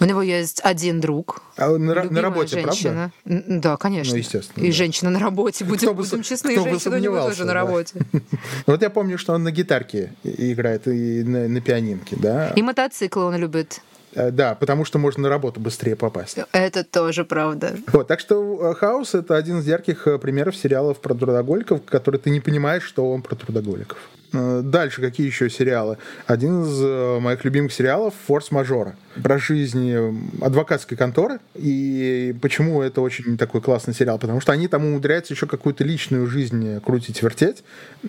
У 0.00 0.04
него 0.04 0.22
есть 0.22 0.60
один 0.62 1.00
друг. 1.00 1.42
А 1.56 1.76
на, 1.76 2.04
на 2.04 2.22
работе, 2.22 2.60
женщина. 2.60 3.12
правда? 3.24 3.44
Да, 3.60 3.76
конечно. 3.76 4.12
Ну, 4.12 4.18
естественно. 4.18 4.64
И 4.64 4.68
да. 4.68 4.72
женщина 4.72 5.10
на 5.10 5.18
работе. 5.18 5.64
Будем, 5.64 5.88
бы, 5.88 6.02
будем 6.02 6.22
честны, 6.22 6.52
кто 6.52 6.64
женщина 6.64 6.96
у 6.96 6.98
него 6.98 7.20
тоже 7.20 7.40
да. 7.40 7.44
на 7.46 7.54
работе. 7.54 8.00
Вот 8.66 8.82
я 8.82 8.90
помню, 8.90 9.18
что 9.18 9.34
он 9.34 9.42
на 9.42 9.50
гитарке 9.50 10.14
играет 10.24 10.86
и 10.86 11.22
на, 11.22 11.48
на 11.48 11.60
пианинке, 11.60 12.16
да. 12.16 12.50
И 12.50 12.62
мотоциклы 12.62 13.24
он 13.24 13.36
любит. 13.36 13.80
Э, 14.12 14.30
да, 14.30 14.54
потому 14.54 14.84
что 14.84 14.98
можно 14.98 15.24
на 15.24 15.28
работу 15.28 15.60
быстрее 15.60 15.96
попасть. 15.96 16.38
Это 16.52 16.84
тоже 16.84 17.24
правда. 17.24 17.76
Вот, 17.92 18.08
так 18.08 18.20
что 18.20 18.70
э, 18.72 18.74
«Хаус»— 18.74 19.14
это 19.14 19.36
один 19.36 19.60
из 19.60 19.66
ярких 19.66 20.06
э, 20.06 20.18
примеров 20.18 20.56
сериалов 20.56 21.00
про 21.00 21.14
трудоголиков, 21.14 21.82
который 21.84 22.18
ты 22.18 22.30
не 22.30 22.40
понимаешь, 22.40 22.82
что 22.82 23.10
он 23.10 23.22
про 23.22 23.36
трудоголиков. 23.36 23.98
Э, 24.32 24.62
дальше 24.62 25.00
какие 25.00 25.26
еще 25.26 25.50
сериалы? 25.50 25.98
Один 26.26 26.62
из 26.62 26.80
э, 26.82 27.18
моих 27.20 27.44
любимых 27.44 27.72
сериалов 27.72 28.14
«Форс-мажора». 28.26 28.96
Про 29.22 29.38
жизнь 29.38 29.90
э, 29.90 30.12
адвокатской 30.40 30.96
конторы. 30.96 31.40
И 31.54 32.34
почему 32.40 32.80
это 32.82 33.00
очень 33.00 33.36
такой 33.36 33.60
классный 33.60 33.94
сериал? 33.94 34.18
Потому 34.18 34.40
что 34.40 34.52
они 34.52 34.68
там 34.68 34.84
умудряются 34.84 35.34
еще 35.34 35.46
какую-то 35.46 35.82
личную 35.82 36.26
жизнь 36.26 36.80
крутить-вертеть. 36.80 37.64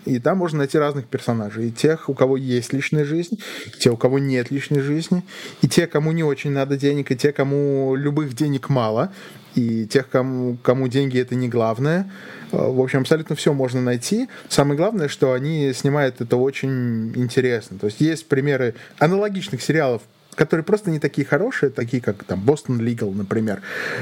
И 0.05 0.19
там 0.19 0.38
можно 0.38 0.59
найти 0.59 0.78
разных 0.78 1.07
персонажей. 1.07 1.69
И 1.69 1.72
тех, 1.72 2.09
у 2.09 2.13
кого 2.13 2.38
есть 2.38 2.72
личная 2.74 3.05
жизнь, 3.05 3.41
и 3.65 3.80
те, 3.80 3.89
у 3.89 3.97
кого 3.97 4.19
нет 4.19 4.51
личной 4.51 4.82
жизни, 4.82 5.24
и 5.61 5.67
те, 5.67 5.88
кому 5.88 6.11
не 6.11 6.24
очень 6.24 6.51
надо 6.51 6.78
денег, 6.78 7.11
и 7.11 7.15
те, 7.15 7.32
кому 7.32 7.95
любых 7.95 8.34
денег 8.36 8.69
мало, 8.69 9.11
и 9.56 9.86
тех, 9.86 10.10
кому, 10.10 10.58
кому 10.62 10.88
деньги 10.88 11.20
это 11.20 11.36
не 11.36 11.49
главное. 11.49 12.10
В 12.52 12.82
общем, 12.82 13.02
абсолютно 13.02 13.36
все 13.36 13.54
можно 13.54 13.82
найти. 13.82 14.28
Самое 14.49 14.78
главное, 14.78 15.08
что 15.08 15.34
они 15.34 15.72
снимают 15.74 16.22
это 16.22 16.38
очень 16.38 17.16
интересно. 17.16 17.78
То 17.80 17.88
есть 17.88 18.02
есть 18.02 18.28
примеры 18.28 18.76
аналогичных 18.99 19.62
сериалов 19.62 20.02
которые 20.36 20.64
просто 20.64 20.89
не 20.91 20.99
такие 20.99 21.28
хорошие, 21.28 21.70
такие 21.70 22.02
как 22.02 22.24
там 22.24 22.41
Boston 22.45 22.80
Legal, 22.80 23.14
например. 23.14 23.62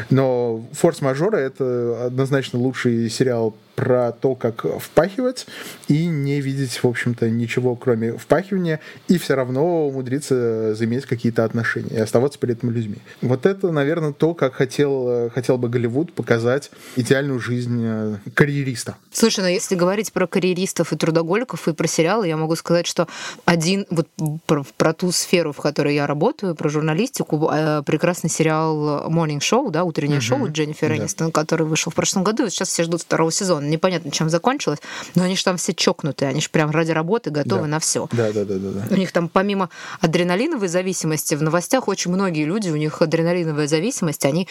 Но 0.10 0.64
Форс-мажоры 0.74 1.40
это 1.40 2.06
однозначно 2.06 2.60
лучший 2.60 3.10
сериал 3.10 3.56
про 3.80 4.12
то, 4.12 4.36
как 4.36 4.66
впахивать 4.82 5.48
и 5.88 6.06
не 6.08 6.42
видеть, 6.42 6.84
в 6.84 6.86
общем-то, 6.86 7.30
ничего, 7.30 7.78
кроме 7.78 8.18
впахивания, 8.18 8.82
и 9.08 9.18
все 9.18 9.36
равно 9.36 9.88
умудриться 9.88 10.76
заиметь 10.76 11.06
какие-то 11.06 11.46
отношения 11.46 11.96
и 11.96 12.00
оставаться 12.00 12.38
при 12.40 12.52
этом 12.52 12.72
людьми. 12.72 12.98
Вот 13.22 13.46
это, 13.46 13.72
наверное, 13.72 14.12
то, 14.12 14.34
как 14.34 14.56
хотел, 14.56 15.30
хотел 15.30 15.58
бы 15.58 15.70
Голливуд 15.70 16.12
показать 16.12 16.72
идеальную 16.98 17.40
жизнь 17.40 17.82
э, 17.82 18.18
карьериста. 18.34 18.98
Слушай, 19.14 19.46
ну 19.46 19.48
если 19.48 19.76
говорить 19.76 20.12
про 20.12 20.28
карьеристов 20.28 20.92
и 20.92 20.98
трудоголиков 20.98 21.66
и 21.70 21.74
про 21.74 21.88
сериалы, 21.88 22.28
я 22.28 22.36
могу 22.36 22.58
сказать, 22.58 22.86
что 22.86 23.08
один, 23.46 23.86
вот 23.90 24.10
про, 24.46 24.66
про 24.76 24.92
ту 24.92 25.14
сферу, 25.14 25.54
в 25.54 25.58
которой 25.58 25.96
я 25.96 26.06
работаю, 26.06 26.54
про 26.54 26.68
журналистику, 26.68 27.50
э, 27.50 27.82
прекрасный 27.86 28.30
сериал 28.30 29.10
Morning 29.10 29.40
Show, 29.40 29.72
да, 29.72 29.86
утреннее 29.86 30.20
uh-huh. 30.20 30.22
шоу 30.22 30.52
Дженнифер 30.52 30.98
Энистон, 30.98 31.28
да. 31.28 31.32
который 31.32 31.66
вышел 31.66 31.94
в 31.94 31.96
прошлом 31.96 32.26
году, 32.26 32.46
и 32.46 32.50
сейчас 32.50 32.68
все 32.68 32.84
ждут 32.84 33.04
второго 33.04 33.32
сезона 33.32 33.69
непонятно, 33.70 34.12
чем 34.12 34.30
закончилось, 34.30 34.80
но 35.16 35.24
они 35.24 35.36
же 35.36 35.44
там 35.44 35.58
все 35.58 35.74
чокнутые, 35.74 36.30
они 36.30 36.42
же 36.42 36.50
прям 36.50 36.72
ради 36.72 36.92
работы 36.92 37.30
готовы 37.30 37.62
да. 37.62 37.68
на 37.68 37.80
все. 37.80 38.08
Да, 38.12 38.32
да, 38.32 38.46
да, 38.46 38.56
да, 38.56 38.70
да. 38.72 38.96
У 38.96 38.98
них 38.98 39.12
там 39.12 39.30
помимо 39.30 39.70
адреналиновой 40.00 40.68
зависимости 40.68 41.36
в 41.36 41.42
новостях 41.42 41.88
очень 41.88 42.12
многие 42.12 42.46
люди, 42.46 42.70
у 42.70 42.76
них 42.76 43.02
адреналиновая 43.02 43.68
зависимость, 43.68 44.26
они 44.26 44.48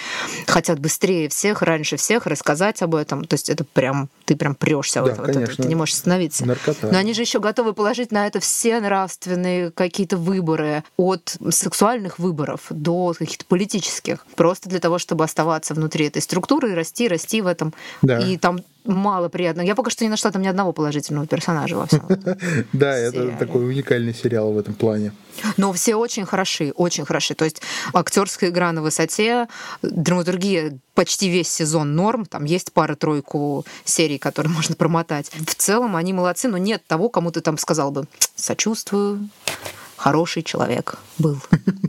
хотят 0.46 0.78
быстрее 0.78 1.28
всех, 1.28 1.62
раньше 1.62 1.96
всех 1.96 2.26
рассказать 2.26 2.82
об 2.82 2.94
этом. 2.94 3.24
То 3.24 3.34
есть 3.34 3.48
это 3.48 3.64
прям, 3.64 4.08
ты 4.24 4.36
прям 4.36 4.54
прешься 4.54 5.02
да, 5.02 5.14
в 5.14 5.20
это, 5.20 5.46
ты 5.56 5.68
не 5.68 5.74
можешь 5.74 5.94
остановиться. 5.94 6.46
Наркота. 6.46 6.88
Но 6.90 6.98
они 6.98 7.14
же 7.14 7.22
еще 7.22 7.40
готовы 7.40 7.72
положить 7.72 8.12
на 8.12 8.26
это 8.26 8.40
все 8.40 8.80
нравственные 8.80 9.70
какие-то 9.70 10.16
выборы, 10.16 10.84
от 10.96 11.36
сексуальных 11.50 12.18
выборов 12.18 12.66
до 12.70 13.14
каких-то 13.18 13.44
политических, 13.44 14.26
просто 14.36 14.68
для 14.68 14.80
того, 14.80 14.98
чтобы 14.98 15.24
оставаться 15.24 15.74
внутри 15.74 16.06
этой 16.06 16.22
структуры 16.22 16.72
и 16.72 16.74
расти, 16.74 17.08
расти 17.08 17.40
в 17.40 17.46
этом. 17.46 17.74
Да. 18.02 18.18
И 18.18 18.36
там 18.36 18.60
мало 18.88 19.28
приятно. 19.28 19.60
Я 19.60 19.74
пока 19.74 19.90
что 19.90 20.04
не 20.04 20.10
нашла 20.10 20.30
там 20.30 20.42
ни 20.42 20.48
одного 20.48 20.72
положительного 20.72 21.26
персонажа 21.26 21.76
во 21.76 21.86
всем. 21.86 22.02
Да, 22.72 22.96
это 22.96 23.36
такой 23.38 23.68
уникальный 23.68 24.14
сериал 24.14 24.52
в 24.52 24.58
этом 24.58 24.74
плане. 24.74 25.12
Но 25.56 25.72
все 25.72 25.94
очень 25.94 26.26
хороши, 26.26 26.72
очень 26.74 27.04
хороши. 27.04 27.34
То 27.34 27.44
есть 27.44 27.62
актерская 27.92 28.50
игра 28.50 28.72
на 28.72 28.82
высоте, 28.82 29.46
драматургия 29.82 30.78
почти 30.94 31.28
весь 31.28 31.48
сезон 31.48 31.94
норм. 31.94 32.26
Там 32.26 32.44
есть 32.44 32.72
пара-тройку 32.72 33.64
серий, 33.84 34.18
которые 34.18 34.52
можно 34.54 34.74
промотать. 34.74 35.30
В 35.30 35.54
целом 35.54 35.96
они 35.96 36.12
молодцы, 36.12 36.48
но 36.48 36.58
нет 36.58 36.82
того, 36.86 37.08
кому 37.08 37.30
ты 37.30 37.40
там 37.40 37.58
сказал 37.58 37.90
бы 37.90 38.06
«сочувствую, 38.34 39.28
хороший 39.96 40.42
человек 40.42 40.96
был». 41.18 41.38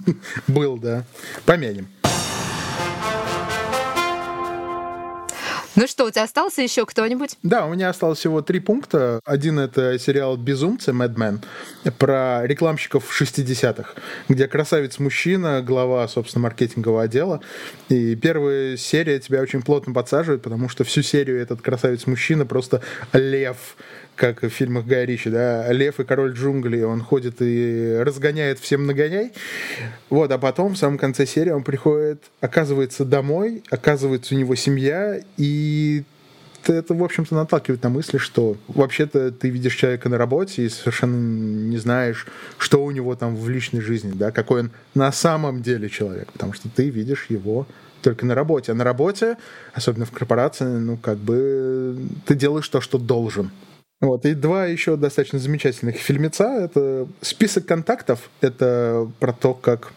Был, 0.47 0.77
да. 0.77 1.05
Помянем. 1.45 1.87
Ну 5.75 5.87
что, 5.87 6.05
у 6.05 6.11
тебя 6.11 6.23
остался 6.23 6.61
еще 6.61 6.85
кто-нибудь? 6.85 7.37
Да, 7.43 7.65
у 7.65 7.73
меня 7.73 7.89
осталось 7.89 8.19
всего 8.19 8.41
три 8.41 8.59
пункта. 8.59 9.19
Один— 9.23 9.59
это 9.59 9.99
сериал 9.99 10.35
«Безумцы» 10.35 10.91
Mad 10.91 11.15
Men 11.15 11.39
про 11.97 12.45
рекламщиков 12.45 13.03
60-х, 13.09 13.93
где 14.27 14.47
красавец-мужчина, 14.47 15.61
глава, 15.61 16.07
собственно, 16.07 16.43
маркетингового 16.43 17.03
отдела. 17.03 17.41
И 17.89 18.15
первая 18.15 18.77
серия 18.77 19.19
тебя 19.19 19.41
очень 19.41 19.61
плотно 19.61 19.93
подсаживает, 19.93 20.41
потому 20.41 20.69
что 20.69 20.83
всю 20.83 21.01
серию 21.01 21.39
этот 21.41 21.61
красавец-мужчина 21.61 22.45
просто 22.45 22.81
лев, 23.13 23.75
как 24.19 24.43
в 24.43 24.49
фильмах 24.49 24.85
Гая 24.85 25.05
Ричи, 25.05 25.29
да, 25.29 25.71
лев 25.71 25.99
и 26.01 26.03
король 26.03 26.33
джунглей, 26.33 26.83
он 26.83 27.01
ходит 27.01 27.35
и 27.39 27.97
разгоняет 28.01 28.59
всем 28.59 28.85
нагоняй. 28.85 29.31
Вот, 30.09 30.29
а 30.31 30.37
потом 30.37 30.73
в 30.73 30.77
самом 30.77 30.97
конце 30.97 31.25
серии 31.25 31.51
он 31.51 31.63
приходит, 31.63 32.21
оказывается 32.41 33.05
домой, 33.05 33.63
оказывается 33.69 34.35
у 34.35 34.37
него 34.37 34.55
семья, 34.55 35.21
и 35.37 36.03
это, 36.67 36.93
в 36.93 37.01
общем-то, 37.01 37.33
наталкивает 37.33 37.81
на 37.81 37.89
мысли, 37.89 38.17
что 38.17 38.57
вообще-то 38.67 39.31
ты 39.31 39.49
видишь 39.49 39.75
человека 39.75 40.09
на 40.09 40.17
работе 40.17 40.63
и 40.63 40.69
совершенно 40.69 41.15
не 41.15 41.77
знаешь, 41.77 42.27
что 42.57 42.83
у 42.83 42.91
него 42.91 43.15
там 43.15 43.37
в 43.37 43.47
личной 43.47 43.79
жизни, 43.79 44.11
да, 44.13 44.31
какой 44.31 44.61
он 44.61 44.71
на 44.95 45.13
самом 45.13 45.61
деле 45.61 45.89
человек, 45.89 46.29
потому 46.33 46.51
что 46.51 46.67
ты 46.67 46.89
видишь 46.89 47.27
его 47.29 47.67
только 48.01 48.25
на 48.25 48.35
работе. 48.35 48.73
А 48.73 48.75
на 48.75 48.83
работе, 48.83 49.37
особенно 49.73 50.05
в 50.05 50.11
корпорации, 50.11 50.65
ну, 50.65 50.97
как 50.97 51.17
бы 51.17 51.97
ты 52.25 52.35
делаешь 52.35 52.67
то, 52.67 52.81
что 52.81 52.97
должен. 52.97 53.51
Вот. 54.01 54.25
И 54.25 54.33
два 54.33 54.65
еще 54.65 54.95
достаточно 54.95 55.39
замечательных 55.39 55.97
фильмеца. 55.97 56.45
Это 56.45 57.07
список 57.21 57.65
контактов. 57.65 58.29
Это 58.41 59.09
про 59.19 59.33
то, 59.33 59.53
как 59.53 59.93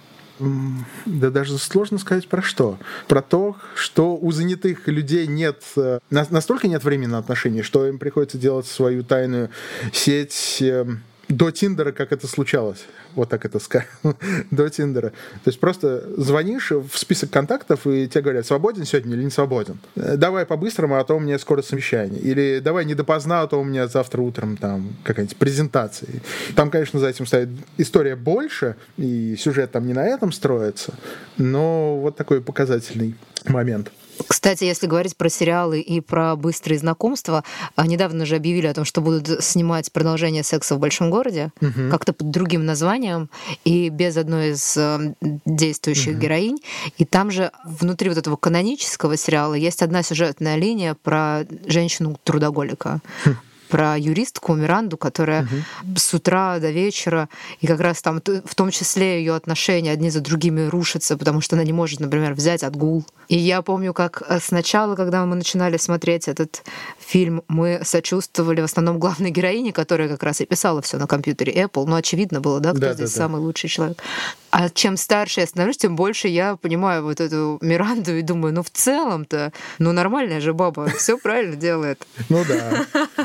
да 1.07 1.31
даже 1.31 1.59
сложно 1.59 1.99
сказать 1.99 2.29
про 2.29 2.43
что. 2.43 2.79
Про 3.07 3.23
то, 3.23 3.57
что 3.77 4.17
у 4.17 4.33
занятых 4.33 4.89
людей 4.89 5.27
нет, 5.27 5.63
э, 5.77 6.01
настолько 6.11 6.67
нет 6.69 6.83
времени 6.83 7.11
на 7.11 7.19
отношения, 7.19 7.63
что 7.63 7.87
им 7.87 7.99
приходится 7.99 8.39
делать 8.39 8.67
свою 8.67 9.05
тайную 9.05 9.51
сеть 9.93 10.59
эм, 10.61 11.03
до 11.33 11.51
Тиндера, 11.51 11.93
как 11.93 12.13
это 12.13 12.27
случалось. 12.27 12.85
Вот 13.15 13.31
так 13.31 13.45
это 13.45 13.59
скажем. 13.59 13.89
до 14.51 14.69
Тиндера. 14.69 15.11
То 15.11 15.49
есть 15.49 15.61
просто 15.61 16.05
звонишь 16.17 16.71
в 16.71 16.97
список 16.97 17.31
контактов, 17.31 17.87
и 17.87 18.07
тебе 18.07 18.23
говорят, 18.23 18.47
свободен 18.47 18.85
сегодня 18.85 19.15
или 19.15 19.25
не 19.25 19.31
свободен. 19.31 19.79
Э, 19.97 20.17
давай 20.17 20.45
по-быстрому, 20.45 20.99
а 20.99 21.05
то 21.05 21.15
у 21.15 21.21
меня 21.21 21.39
скоро 21.39 21.63
совещание. 21.63 22.21
Или 22.21 22.61
давай 22.61 22.85
не 22.85 22.95
допоздна, 22.95 23.43
а 23.43 23.47
то 23.47 23.59
у 23.61 23.65
меня 23.65 23.89
завтра 23.89 24.21
утром 24.21 24.57
там 24.57 24.95
какая-нибудь 25.05 25.37
презентация. 25.39 26.21
Там, 26.55 26.71
конечно, 26.71 27.01
за 27.01 27.09
этим 27.09 27.27
стоит 27.27 27.49
история 27.79 28.15
больше, 28.15 28.77
и 28.99 29.37
сюжет 29.37 29.73
там 29.73 29.87
не 29.87 29.95
на 29.95 30.05
этом 30.07 30.33
строится, 30.33 30.95
но 31.39 31.99
вот 31.99 32.17
такой 32.17 32.43
показательный 32.43 33.15
момент. 33.47 33.91
Кстати, 34.27 34.65
если 34.65 34.87
говорить 34.87 35.17
про 35.17 35.29
сериалы 35.29 35.81
и 35.81 36.01
про 36.01 36.37
быстрые 36.37 36.79
знакомства, 36.79 37.45
а, 37.77 37.87
недавно 37.87 38.27
же 38.27 38.37
объявили 38.37 38.67
о 38.67 38.75
том, 38.75 38.85
что 38.85 39.01
будут 39.01 39.43
снимать 39.43 39.93
продолжение 39.93 40.43
секса 40.43 40.75
в 40.75 40.79
большом 40.79 41.11
городе, 41.11 41.51
угу. 41.61 41.91
как-то 41.91 42.13
под 42.13 42.31
другим 42.31 42.65
названием 42.65 43.31
и 43.65 43.89
без 43.89 44.17
одной 44.17 44.51
из 44.51 44.77
э, 44.77 45.15
действующих 45.45 46.13
угу. 46.15 46.21
героинь. 46.21 46.59
И 46.99 47.05
там 47.05 47.31
же 47.31 47.51
внутри 47.65 48.09
вот 48.09 48.19
этого 48.19 48.37
канонического 48.37 49.17
сериала 49.17 49.55
есть 49.55 49.83
одна 49.83 50.03
сюжетная 50.03 50.57
линия 50.57 50.95
про 50.95 51.45
женщину-трудоголика. 51.67 53.01
Хм 53.25 53.37
про 53.73 53.97
юристку 53.97 54.53
Миранду, 54.53 54.99
которая 54.99 55.45
угу. 55.45 55.97
с 55.97 56.13
утра 56.13 56.59
до 56.59 56.71
вечера, 56.71 57.31
и 57.63 57.67
как 57.67 57.81
раз 57.81 58.03
там 58.03 58.21
в 58.21 58.55
том 58.55 58.71
числе 58.71 59.21
ее 59.21 59.35
отношения 59.35 59.91
одни 59.91 60.11
за 60.11 60.21
другими 60.21 60.69
рушатся, 60.69 61.17
потому 61.17 61.41
что 61.41 61.57
она 61.57 61.65
не 61.65 61.73
может, 61.73 61.99
например, 61.99 62.35
взять 62.35 62.65
отгул. 62.65 63.03
И 63.29 63.39
я 63.39 63.63
помню, 63.63 63.95
как 63.95 64.23
э, 64.29 64.41
сначала, 64.43 64.95
когда 64.95 65.25
мы 65.25 65.37
начинали 65.37 65.79
смотреть 65.79 66.29
этот 66.29 66.65
фильм, 66.99 67.45
мы 67.49 67.81
сочувствовали 67.83 68.61
в 68.61 68.65
основном 68.65 68.99
главной 68.99 69.31
героине, 69.31 69.73
которая 69.73 70.11
как 70.11 70.23
раз 70.23 70.43
и 70.43 70.45
писала 70.45 70.83
все 70.83 70.99
на 70.99 71.07
компьютере 71.07 71.55
Apple. 71.55 71.87
Ну, 71.87 71.97
очевидно 71.97 72.43
было, 72.43 72.61
да, 72.61 72.73
кто 72.73 72.81
да, 72.81 72.93
здесь 72.93 73.15
да, 73.15 73.17
самый 73.17 73.37
да. 73.37 73.47
лучший 73.47 73.71
человек. 73.71 74.03
А 74.51 74.69
чем 74.69 74.99
старше 74.99 75.41
я 75.41 75.47
становлюсь, 75.47 75.79
тем 75.79 75.97
больше 75.97 76.29
я 76.29 76.57
понимаю 76.57 77.05
вот 77.05 77.23
эту 77.23 77.59
Миранду 77.63 78.15
и 78.15 78.21
думаю, 78.21 78.53
ну 78.53 78.63
в 78.63 78.69
целом-то, 78.69 79.51
ну 79.79 79.93
нормальная 79.93 80.43
же 80.43 80.53
баба, 80.53 80.89
все 80.99 81.17
правильно 81.17 81.57
делает. 81.57 82.07
Ну 82.29 82.45
да. 82.47 82.85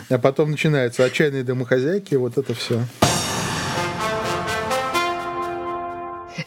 А 0.09 0.17
потом 0.19 0.36
начинаются 0.45 1.03
отчаянные 1.03 1.43
домохозяйки, 1.43 2.15
вот 2.15 2.37
это 2.37 2.53
все. 2.53 2.81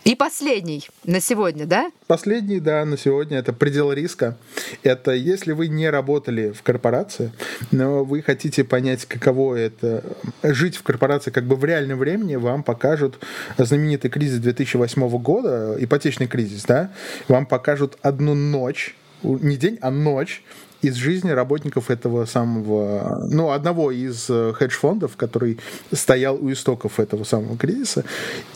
И 0.04 0.14
последний 0.14 0.88
на 1.04 1.20
сегодня, 1.20 1.66
да? 1.66 1.90
Последний, 2.06 2.58
да, 2.58 2.84
на 2.84 2.96
сегодня 2.96 3.38
это 3.38 3.52
предел 3.52 3.92
риска. 3.92 4.36
Это 4.82 5.12
если 5.12 5.52
вы 5.52 5.68
не 5.68 5.90
работали 5.90 6.50
в 6.50 6.62
корпорации, 6.62 7.32
но 7.70 8.04
вы 8.04 8.22
хотите 8.22 8.64
понять, 8.64 9.04
каково 9.04 9.56
это 9.56 10.02
жить 10.42 10.76
в 10.76 10.82
корпорации 10.82 11.30
как 11.30 11.44
бы 11.44 11.56
в 11.56 11.64
реальном 11.64 11.98
времени, 11.98 12.36
вам 12.36 12.62
покажут 12.62 13.18
знаменитый 13.58 14.10
кризис 14.10 14.38
2008 14.38 15.08
года, 15.18 15.76
ипотечный 15.78 16.26
кризис, 16.28 16.64
да, 16.64 16.92
вам 17.28 17.46
покажут 17.46 17.98
одну 18.00 18.34
ночь, 18.34 18.96
не 19.22 19.56
день, 19.56 19.78
а 19.82 19.90
ночь 19.90 20.42
из 20.82 20.94
жизни 20.94 21.30
работников 21.30 21.90
этого 21.90 22.24
самого, 22.24 23.26
ну, 23.30 23.50
одного 23.50 23.90
из 23.90 24.26
э, 24.28 24.52
хедж-фондов, 24.54 25.16
который 25.16 25.58
стоял 25.92 26.36
у 26.36 26.50
истоков 26.50 27.00
этого 27.00 27.24
самого 27.24 27.56
кризиса. 27.56 28.04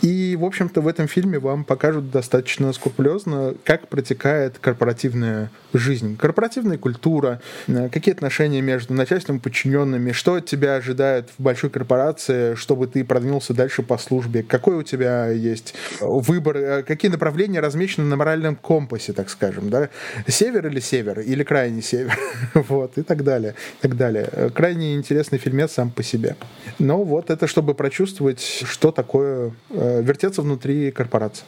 И, 0.01 0.35
в 0.35 0.43
общем-то, 0.43 0.81
в 0.81 0.87
этом 0.87 1.07
фильме 1.07 1.39
вам 1.39 1.63
покажут 1.63 2.11
достаточно 2.11 2.73
скрупулезно, 2.73 3.55
как 3.63 3.87
протекает 3.87 4.57
корпоративная 4.59 5.51
жизнь, 5.73 6.17
корпоративная 6.17 6.77
культура, 6.77 7.41
э, 7.67 7.89
какие 7.89 8.13
отношения 8.13 8.61
между 8.61 8.93
начальством 8.93 9.37
и 9.37 9.39
подчиненными, 9.39 10.11
что 10.11 10.35
от 10.35 10.45
тебя 10.45 10.75
ожидает 10.75 11.29
в 11.37 11.43
большой 11.43 11.69
корпорации, 11.69 12.55
чтобы 12.55 12.87
ты 12.87 13.03
продвинулся 13.03 13.53
дальше 13.53 13.83
по 13.83 13.97
службе, 13.97 14.43
какой 14.43 14.75
у 14.75 14.83
тебя 14.83 15.29
есть 15.29 15.75
выбор, 16.01 16.57
э, 16.57 16.83
какие 16.83 17.11
направления 17.11 17.59
размечены 17.59 18.07
на 18.07 18.15
моральном 18.15 18.55
компасе, 18.55 19.13
так 19.13 19.29
скажем, 19.29 19.69
да, 19.69 19.89
север 20.27 20.67
или 20.67 20.79
север, 20.79 21.19
или 21.19 21.43
крайний 21.43 21.81
север, 21.81 22.14
вот, 22.53 22.97
и 22.97 23.03
так 23.03 23.23
далее, 23.23 23.55
и 23.79 23.81
так 23.81 23.97
далее. 23.97 24.51
Крайне 24.53 24.95
интересный 24.95 25.37
фильмец 25.37 25.73
сам 25.73 25.89
по 25.89 26.03
себе. 26.03 26.35
Но 26.79 27.03
вот 27.03 27.29
это 27.29 27.47
чтобы 27.47 27.73
прочувствовать, 27.73 28.41
что 28.41 28.91
такое 28.91 29.53
э, 29.69 30.01
вертеться 30.01 30.41
внутри 30.41 30.91
корпорации. 30.91 31.45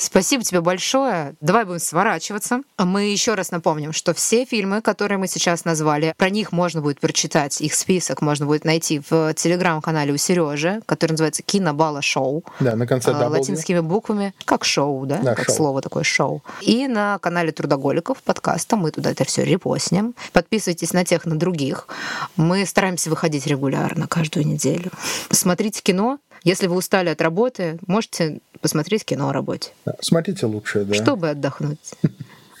Спасибо 0.00 0.42
тебе 0.42 0.62
большое. 0.62 1.34
Давай 1.42 1.66
будем 1.66 1.78
сворачиваться. 1.78 2.62
Мы 2.78 3.04
еще 3.04 3.34
раз 3.34 3.50
напомним, 3.50 3.92
что 3.92 4.14
все 4.14 4.46
фильмы, 4.46 4.80
которые 4.80 5.18
мы 5.18 5.28
сейчас 5.28 5.66
назвали, 5.66 6.14
про 6.16 6.30
них 6.30 6.52
можно 6.52 6.80
будет 6.80 7.00
прочитать, 7.00 7.60
их 7.60 7.74
список 7.74 8.22
можно 8.22 8.46
будет 8.46 8.64
найти 8.64 9.02
в 9.10 9.34
телеграм-канале 9.34 10.14
у 10.14 10.16
Сережи, 10.16 10.80
который 10.86 11.12
называется 11.12 11.42
Кинобала 11.42 12.00
Шоу. 12.00 12.44
Да, 12.60 12.76
на 12.76 12.86
конце 12.86 13.12
w. 13.12 13.28
Латинскими 13.28 13.80
буквами, 13.80 14.32
как 14.46 14.64
шоу, 14.64 15.04
да, 15.04 15.18
да 15.18 15.34
как 15.34 15.46
шоу. 15.46 15.56
слово 15.56 15.82
такое 15.82 16.02
шоу. 16.02 16.42
И 16.62 16.88
на 16.88 17.18
канале 17.18 17.52
Трудоголиков 17.52 18.22
подкаста 18.22 18.76
мы 18.76 18.92
туда 18.92 19.10
это 19.10 19.24
все 19.24 19.44
репостнем. 19.44 20.14
Подписывайтесь 20.32 20.94
на 20.94 21.04
тех, 21.04 21.26
на 21.26 21.38
других. 21.38 21.88
Мы 22.36 22.64
стараемся 22.64 23.10
выходить 23.10 23.46
регулярно, 23.46 24.08
каждую 24.08 24.46
неделю. 24.46 24.90
Смотрите 25.30 25.82
кино, 25.82 26.18
если 26.44 26.66
вы 26.66 26.76
устали 26.76 27.08
от 27.10 27.20
работы, 27.20 27.78
можете 27.86 28.40
посмотреть 28.60 29.04
кино 29.04 29.28
о 29.28 29.32
работе. 29.32 29.72
Смотрите 30.00 30.46
лучше, 30.46 30.84
да. 30.84 30.94
Чтобы 30.94 31.30
отдохнуть. 31.30 31.94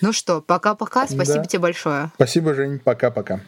Ну 0.00 0.12
что, 0.12 0.40
пока-пока. 0.40 1.06
Спасибо 1.06 1.44
тебе 1.46 1.60
большое. 1.60 2.10
Спасибо, 2.14 2.54
Жень. 2.54 2.78
Пока-пока. 2.78 3.40